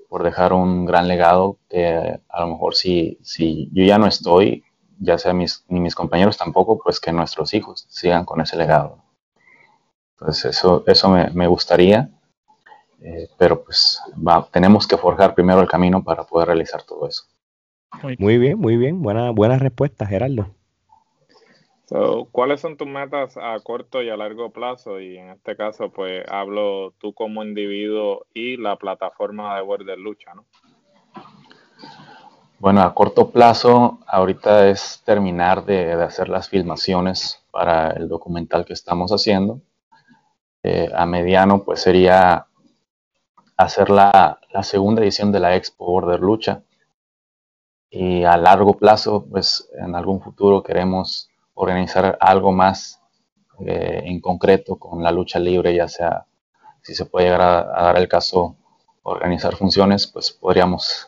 por 0.08 0.24
dejar 0.24 0.54
un 0.54 0.86
gran 0.86 1.10
legado 1.10 1.58
que 1.70 2.22
a 2.30 2.40
lo 2.40 2.48
mejor 2.48 2.74
si, 2.74 3.20
si 3.22 3.70
yo 3.74 3.84
ya 3.84 3.98
no 3.98 4.08
estoy, 4.08 4.64
ya 4.98 5.18
sea 5.18 5.34
mis, 5.34 5.66
ni 5.68 5.82
mis 5.82 5.94
compañeros 5.94 6.38
tampoco, 6.38 6.80
pues 6.82 7.02
que 7.02 7.12
nuestros 7.12 7.54
hijos 7.54 7.86
sigan 7.90 8.24
con 8.24 8.40
ese 8.40 8.56
legado. 8.56 9.00
Entonces 10.14 10.56
eso, 10.56 10.86
eso 10.88 11.10
me, 11.10 11.48
gustaría, 11.48 12.10
eh, 13.02 13.28
pero 13.38 13.62
pues 13.62 14.02
tenemos 14.54 14.88
que 14.88 14.96
forjar 14.96 15.36
primero 15.36 15.60
el 15.60 15.68
camino 15.68 16.02
para 16.02 16.24
poder 16.24 16.48
realizar 16.48 16.84
todo 16.84 17.10
eso. 17.10 17.26
Muy 18.18 18.38
bien, 18.38 18.60
muy 18.60 18.78
bien. 18.78 19.02
Buena, 19.02 19.32
buena 19.32 19.58
respuesta, 19.58 20.06
Gerardo. 20.06 20.48
¿Cuáles 22.32 22.60
son 22.60 22.76
tus 22.76 22.88
metas 22.88 23.38
a 23.38 23.60
corto 23.60 24.02
y 24.02 24.10
a 24.10 24.18
largo 24.18 24.50
plazo? 24.52 25.00
Y 25.00 25.18
en 25.18 25.30
este 25.30 25.56
caso, 25.56 25.92
pues 25.92 26.26
hablo 26.28 26.94
tú 26.98 27.14
como 27.14 27.44
individuo 27.44 28.26
y 28.34 28.58
la 28.58 28.78
plataforma 28.78 29.56
de 29.56 29.62
Border 29.62 30.00
Lucha, 30.00 30.34
¿no? 30.34 30.46
Bueno, 32.58 32.82
a 32.82 32.96
corto 32.96 33.30
plazo, 33.30 34.00
ahorita 34.08 34.70
es 34.70 35.04
terminar 35.06 35.66
de, 35.66 35.92
hacer 35.92 36.30
las 36.30 36.50
filmaciones 36.50 37.46
para 37.52 37.92
el 37.92 38.08
documental 38.08 38.66
que 38.66 38.74
estamos 38.74 39.12
haciendo. 39.12 39.62
Eh, 40.64 40.90
a 40.96 41.06
mediano, 41.06 41.64
pues 41.64 41.82
sería 41.82 42.48
hacer 43.58 43.90
la, 43.90 44.40
la 44.52 44.64
segunda 44.64 45.04
edición 45.04 45.32
de 45.32 45.42
la 45.42 45.56
Expo 45.56 45.86
Border 45.86 46.22
Lucha. 46.22 46.64
Y 47.96 48.24
a 48.24 48.38
largo 48.38 48.74
plazo, 48.74 49.24
pues 49.30 49.70
en 49.78 49.94
algún 49.94 50.20
futuro 50.20 50.64
queremos 50.64 51.30
organizar 51.54 52.18
algo 52.20 52.52
más 52.52 53.00
eh, 53.60 54.02
en 54.06 54.20
concreto 54.20 54.78
con 54.78 55.04
la 55.04 55.12
lucha 55.12 55.38
libre, 55.38 55.76
ya 55.76 55.88
sea 55.88 56.26
si 56.82 56.96
se 56.96 57.06
puede 57.06 57.28
llegar 57.28 57.42
a, 57.42 57.84
dar 57.84 57.98
el 57.98 58.08
caso 58.08 58.56
organizar 59.04 59.56
funciones, 59.56 60.08
pues 60.08 60.32
podríamos 60.32 61.08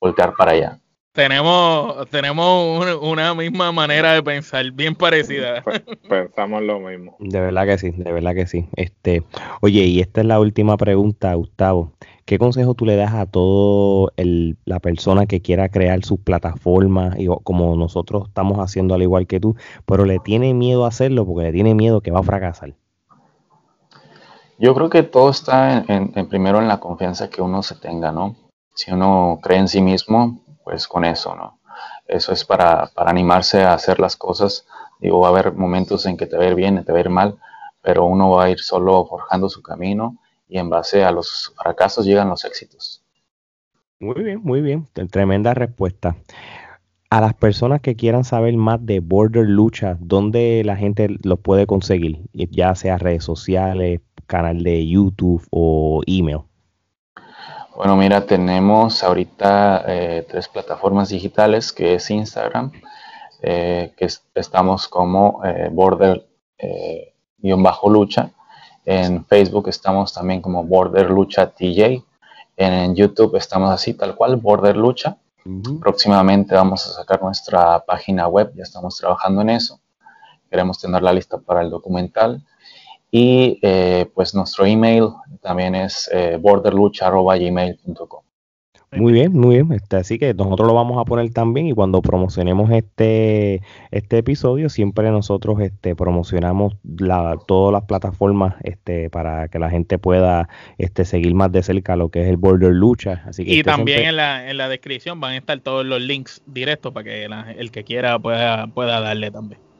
voltear 0.00 0.32
para 0.34 0.52
allá. 0.52 0.78
Tenemos, 1.12 2.08
tenemos 2.08 2.96
una, 3.02 3.34
misma 3.34 3.70
manera 3.70 4.14
de 4.14 4.22
pensar, 4.22 4.70
bien 4.70 4.94
parecida. 4.94 5.62
Pensamos 6.08 6.62
lo 6.62 6.80
mismo. 6.80 7.14
De 7.18 7.38
verdad 7.38 7.66
que 7.66 7.76
sí, 7.76 7.90
de 7.90 8.10
verdad 8.10 8.34
que 8.34 8.46
sí. 8.46 8.66
Este, 8.74 9.22
oye, 9.60 9.82
y 9.82 10.00
esta 10.00 10.22
es 10.22 10.26
la 10.26 10.40
última 10.40 10.78
pregunta, 10.78 11.34
Gustavo. 11.34 11.92
¿Qué 12.24 12.38
consejo 12.38 12.74
tú 12.74 12.86
le 12.86 12.94
das 12.94 13.14
a 13.14 13.26
toda 13.26 14.12
la 14.16 14.80
persona 14.80 15.26
que 15.26 15.42
quiera 15.42 15.68
crear 15.68 16.04
su 16.04 16.18
plataforma, 16.18 17.14
y, 17.18 17.26
como 17.42 17.74
nosotros 17.76 18.28
estamos 18.28 18.58
haciendo 18.58 18.94
al 18.94 19.02
igual 19.02 19.26
que 19.26 19.40
tú, 19.40 19.56
pero 19.86 20.04
le 20.04 20.20
tiene 20.20 20.54
miedo 20.54 20.84
a 20.84 20.88
hacerlo 20.88 21.26
porque 21.26 21.46
le 21.46 21.52
tiene 21.52 21.74
miedo 21.74 22.00
que 22.00 22.12
va 22.12 22.20
a 22.20 22.24
fracasar? 22.24 22.74
Yo 24.58 24.74
creo 24.74 24.88
que 24.88 25.02
todo 25.02 25.30
está 25.30 25.84
en, 25.88 26.12
primero 26.28 26.60
en 26.60 26.68
la 26.68 26.78
confianza 26.78 27.28
que 27.28 27.42
uno 27.42 27.62
se 27.64 27.74
tenga, 27.74 28.12
¿no? 28.12 28.36
Si 28.74 28.92
uno 28.92 29.40
cree 29.42 29.58
en 29.58 29.66
sí 29.66 29.80
mismo, 29.82 30.40
pues 30.62 30.86
con 30.86 31.04
eso, 31.04 31.34
¿no? 31.34 31.58
Eso 32.06 32.32
es 32.32 32.44
para, 32.44 32.86
para 32.94 33.10
animarse 33.10 33.64
a 33.64 33.74
hacer 33.74 33.98
las 33.98 34.16
cosas. 34.16 34.64
Digo, 35.00 35.18
va 35.18 35.28
a 35.28 35.30
haber 35.30 35.54
momentos 35.54 36.06
en 36.06 36.16
que 36.16 36.26
te 36.26 36.36
va 36.36 36.44
a 36.44 36.48
ir 36.48 36.54
bien, 36.54 36.84
te 36.84 36.92
va 36.92 36.98
a 36.98 37.00
ir 37.00 37.10
mal, 37.10 37.38
pero 37.82 38.04
uno 38.04 38.30
va 38.30 38.44
a 38.44 38.50
ir 38.50 38.60
solo 38.60 39.04
forjando 39.06 39.48
su 39.48 39.62
camino 39.62 40.18
y 40.52 40.58
en 40.58 40.68
base 40.68 41.02
a 41.02 41.10
los 41.10 41.54
fracasos 41.56 42.04
llegan 42.04 42.28
los 42.28 42.44
éxitos. 42.44 43.02
Muy 43.98 44.22
bien, 44.22 44.40
muy 44.42 44.60
bien. 44.60 44.86
Tremenda 45.10 45.54
respuesta. 45.54 46.14
A 47.08 47.22
las 47.22 47.32
personas 47.32 47.80
que 47.80 47.96
quieran 47.96 48.24
saber 48.24 48.54
más 48.56 48.84
de 48.84 49.00
Border 49.00 49.48
Lucha, 49.48 49.96
¿dónde 50.00 50.62
la 50.64 50.76
gente 50.76 51.08
lo 51.22 51.38
puede 51.38 51.66
conseguir? 51.66 52.18
Ya 52.32 52.74
sea 52.74 52.98
redes 52.98 53.24
sociales, 53.24 54.02
canal 54.26 54.62
de 54.62 54.86
YouTube 54.86 55.42
o 55.50 56.02
email. 56.06 56.40
Bueno, 57.74 57.96
mira, 57.96 58.26
tenemos 58.26 59.02
ahorita 59.02 59.84
eh, 59.86 60.26
tres 60.28 60.48
plataformas 60.48 61.08
digitales, 61.08 61.72
que 61.72 61.94
es 61.94 62.10
Instagram, 62.10 62.72
eh, 63.40 63.94
que 63.96 64.06
estamos 64.34 64.86
como 64.88 65.40
eh, 65.44 65.70
Border-Lucha, 65.72 68.32
en 68.84 69.24
Facebook 69.24 69.68
estamos 69.68 70.12
también 70.12 70.40
como 70.40 70.64
Border 70.64 71.10
Lucha 71.10 71.50
TJ. 71.50 72.02
En 72.56 72.94
YouTube 72.94 73.36
estamos 73.36 73.70
así, 73.70 73.94
tal 73.94 74.14
cual, 74.14 74.36
Border 74.36 74.76
Lucha. 74.76 75.16
Próximamente 75.80 76.54
vamos 76.54 76.86
a 76.86 76.92
sacar 76.92 77.20
nuestra 77.20 77.84
página 77.84 78.28
web, 78.28 78.52
ya 78.54 78.62
estamos 78.62 78.96
trabajando 78.96 79.42
en 79.42 79.50
eso. 79.50 79.80
Queremos 80.48 80.78
tener 80.78 81.02
la 81.02 81.12
lista 81.12 81.38
para 81.38 81.62
el 81.62 81.70
documental. 81.70 82.44
Y 83.10 83.58
eh, 83.62 84.10
pues 84.14 84.34
nuestro 84.34 84.64
email 84.64 85.10
también 85.40 85.74
es 85.74 86.08
eh, 86.12 86.38
borderlucha.gmail.com. 86.40 88.22
Muy 88.94 89.12
bien, 89.12 89.32
muy 89.32 89.56
bien. 89.56 89.72
Este, 89.72 89.96
así 89.96 90.18
que 90.18 90.34
nosotros 90.34 90.68
lo 90.68 90.74
vamos 90.74 91.00
a 91.00 91.04
poner 91.04 91.30
también 91.30 91.66
y 91.66 91.72
cuando 91.72 92.02
promocionemos 92.02 92.70
este, 92.70 93.62
este 93.90 94.18
episodio, 94.18 94.68
siempre 94.68 95.10
nosotros 95.10 95.60
este, 95.60 95.96
promocionamos 95.96 96.74
la, 96.98 97.38
todas 97.46 97.72
las 97.72 97.84
plataformas 97.84 98.54
este, 98.64 99.08
para 99.08 99.48
que 99.48 99.58
la 99.58 99.70
gente 99.70 99.98
pueda 99.98 100.48
este, 100.76 101.06
seguir 101.06 101.34
más 101.34 101.50
de 101.52 101.62
cerca 101.62 101.96
lo 101.96 102.10
que 102.10 102.22
es 102.22 102.28
el 102.28 102.36
Border 102.36 102.72
Lucha. 102.72 103.22
Así 103.26 103.44
que 103.46 103.54
y 103.54 103.62
también 103.62 104.02
en, 104.02 104.16
la, 104.16 104.50
en 104.50 104.58
la 104.58 104.68
descripción 104.68 105.20
van 105.20 105.32
a 105.32 105.36
estar 105.38 105.58
todos 105.60 105.86
los 105.86 106.00
links 106.02 106.42
directos 106.46 106.92
para 106.92 107.04
que 107.04 107.24
el 107.56 107.70
que 107.70 107.84
quiera 107.84 108.18
pueda, 108.18 108.66
pueda 108.66 109.00
darle 109.00 109.30
también. 109.30 109.71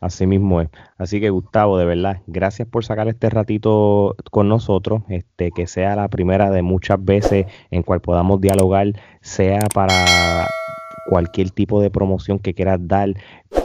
Así 0.00 0.26
mismo 0.26 0.60
es. 0.60 0.68
Así 0.96 1.20
que 1.20 1.30
Gustavo, 1.30 1.78
de 1.78 1.84
verdad, 1.84 2.22
gracias 2.26 2.68
por 2.68 2.84
sacar 2.84 3.08
este 3.08 3.30
ratito 3.30 4.16
con 4.30 4.48
nosotros, 4.48 5.02
este, 5.08 5.50
que 5.50 5.66
sea 5.66 5.96
la 5.96 6.08
primera 6.08 6.50
de 6.50 6.62
muchas 6.62 7.04
veces 7.04 7.46
en 7.70 7.82
cual 7.82 8.00
podamos 8.00 8.40
dialogar, 8.40 8.92
sea 9.20 9.60
para 9.74 10.46
cualquier 11.08 11.50
tipo 11.50 11.80
de 11.80 11.90
promoción 11.90 12.38
que 12.38 12.54
quieras 12.54 12.80
dar, 12.82 13.14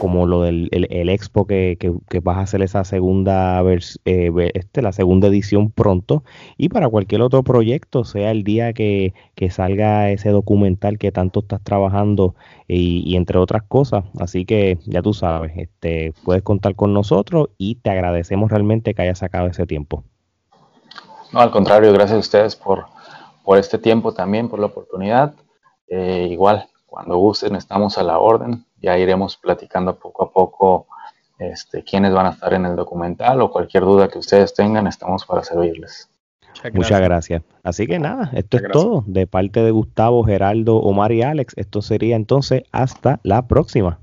como 0.00 0.26
lo 0.26 0.42
del 0.42 0.68
el, 0.72 1.08
expo 1.10 1.46
que, 1.46 1.76
que, 1.78 2.20
vas 2.20 2.38
a 2.38 2.40
hacer 2.40 2.62
esa 2.62 2.84
segunda 2.84 3.62
eh, 4.04 4.50
este, 4.54 4.82
la 4.82 4.92
segunda 4.92 5.28
edición 5.28 5.70
pronto, 5.70 6.24
y 6.56 6.70
para 6.70 6.88
cualquier 6.88 7.22
otro 7.22 7.42
proyecto, 7.42 8.04
sea 8.04 8.30
el 8.30 8.44
día 8.44 8.72
que, 8.72 9.12
que 9.34 9.50
salga 9.50 10.10
ese 10.10 10.30
documental 10.30 10.98
que 10.98 11.12
tanto 11.12 11.40
estás 11.40 11.62
trabajando 11.62 12.34
y, 12.66 13.14
entre 13.16 13.38
otras 13.38 13.62
cosas. 13.64 14.04
Así 14.18 14.46
que 14.46 14.78
ya 14.86 15.02
tú 15.02 15.12
sabes, 15.12 15.52
este, 15.56 16.14
puedes 16.24 16.42
contar 16.42 16.74
con 16.74 16.94
nosotros 16.94 17.50
y 17.58 17.76
te 17.76 17.90
agradecemos 17.90 18.50
realmente 18.50 18.94
que 18.94 19.02
hayas 19.02 19.18
sacado 19.18 19.48
ese 19.48 19.66
tiempo. 19.66 20.04
No, 21.32 21.40
al 21.40 21.50
contrario, 21.50 21.92
gracias 21.92 22.16
a 22.16 22.20
ustedes 22.20 22.56
por, 22.56 22.86
por 23.44 23.58
este 23.58 23.78
tiempo 23.78 24.14
también, 24.14 24.48
por 24.48 24.60
la 24.60 24.66
oportunidad. 24.66 25.34
Eh, 25.88 26.28
igual, 26.30 26.66
cuando 26.94 27.16
gusten, 27.16 27.56
estamos 27.56 27.98
a 27.98 28.04
la 28.04 28.20
orden. 28.20 28.64
Ya 28.80 28.96
iremos 28.96 29.36
platicando 29.36 29.98
poco 29.98 30.22
a 30.22 30.30
poco 30.30 30.86
este, 31.40 31.82
quiénes 31.82 32.12
van 32.12 32.26
a 32.26 32.30
estar 32.30 32.54
en 32.54 32.66
el 32.66 32.76
documental 32.76 33.42
o 33.42 33.50
cualquier 33.50 33.82
duda 33.82 34.06
que 34.06 34.18
ustedes 34.18 34.54
tengan, 34.54 34.86
estamos 34.86 35.24
para 35.26 35.42
servirles. 35.42 36.08
Muchas 36.72 37.00
gracias. 37.00 37.42
Así 37.64 37.88
que 37.88 37.98
nada, 37.98 38.30
esto 38.32 38.58
es 38.58 38.62
todo 38.70 39.02
de 39.08 39.26
parte 39.26 39.64
de 39.64 39.72
Gustavo, 39.72 40.22
Geraldo, 40.22 40.76
Omar 40.76 41.10
y 41.10 41.22
Alex. 41.22 41.54
Esto 41.56 41.82
sería 41.82 42.14
entonces 42.14 42.62
hasta 42.70 43.18
la 43.24 43.48
próxima. 43.48 43.98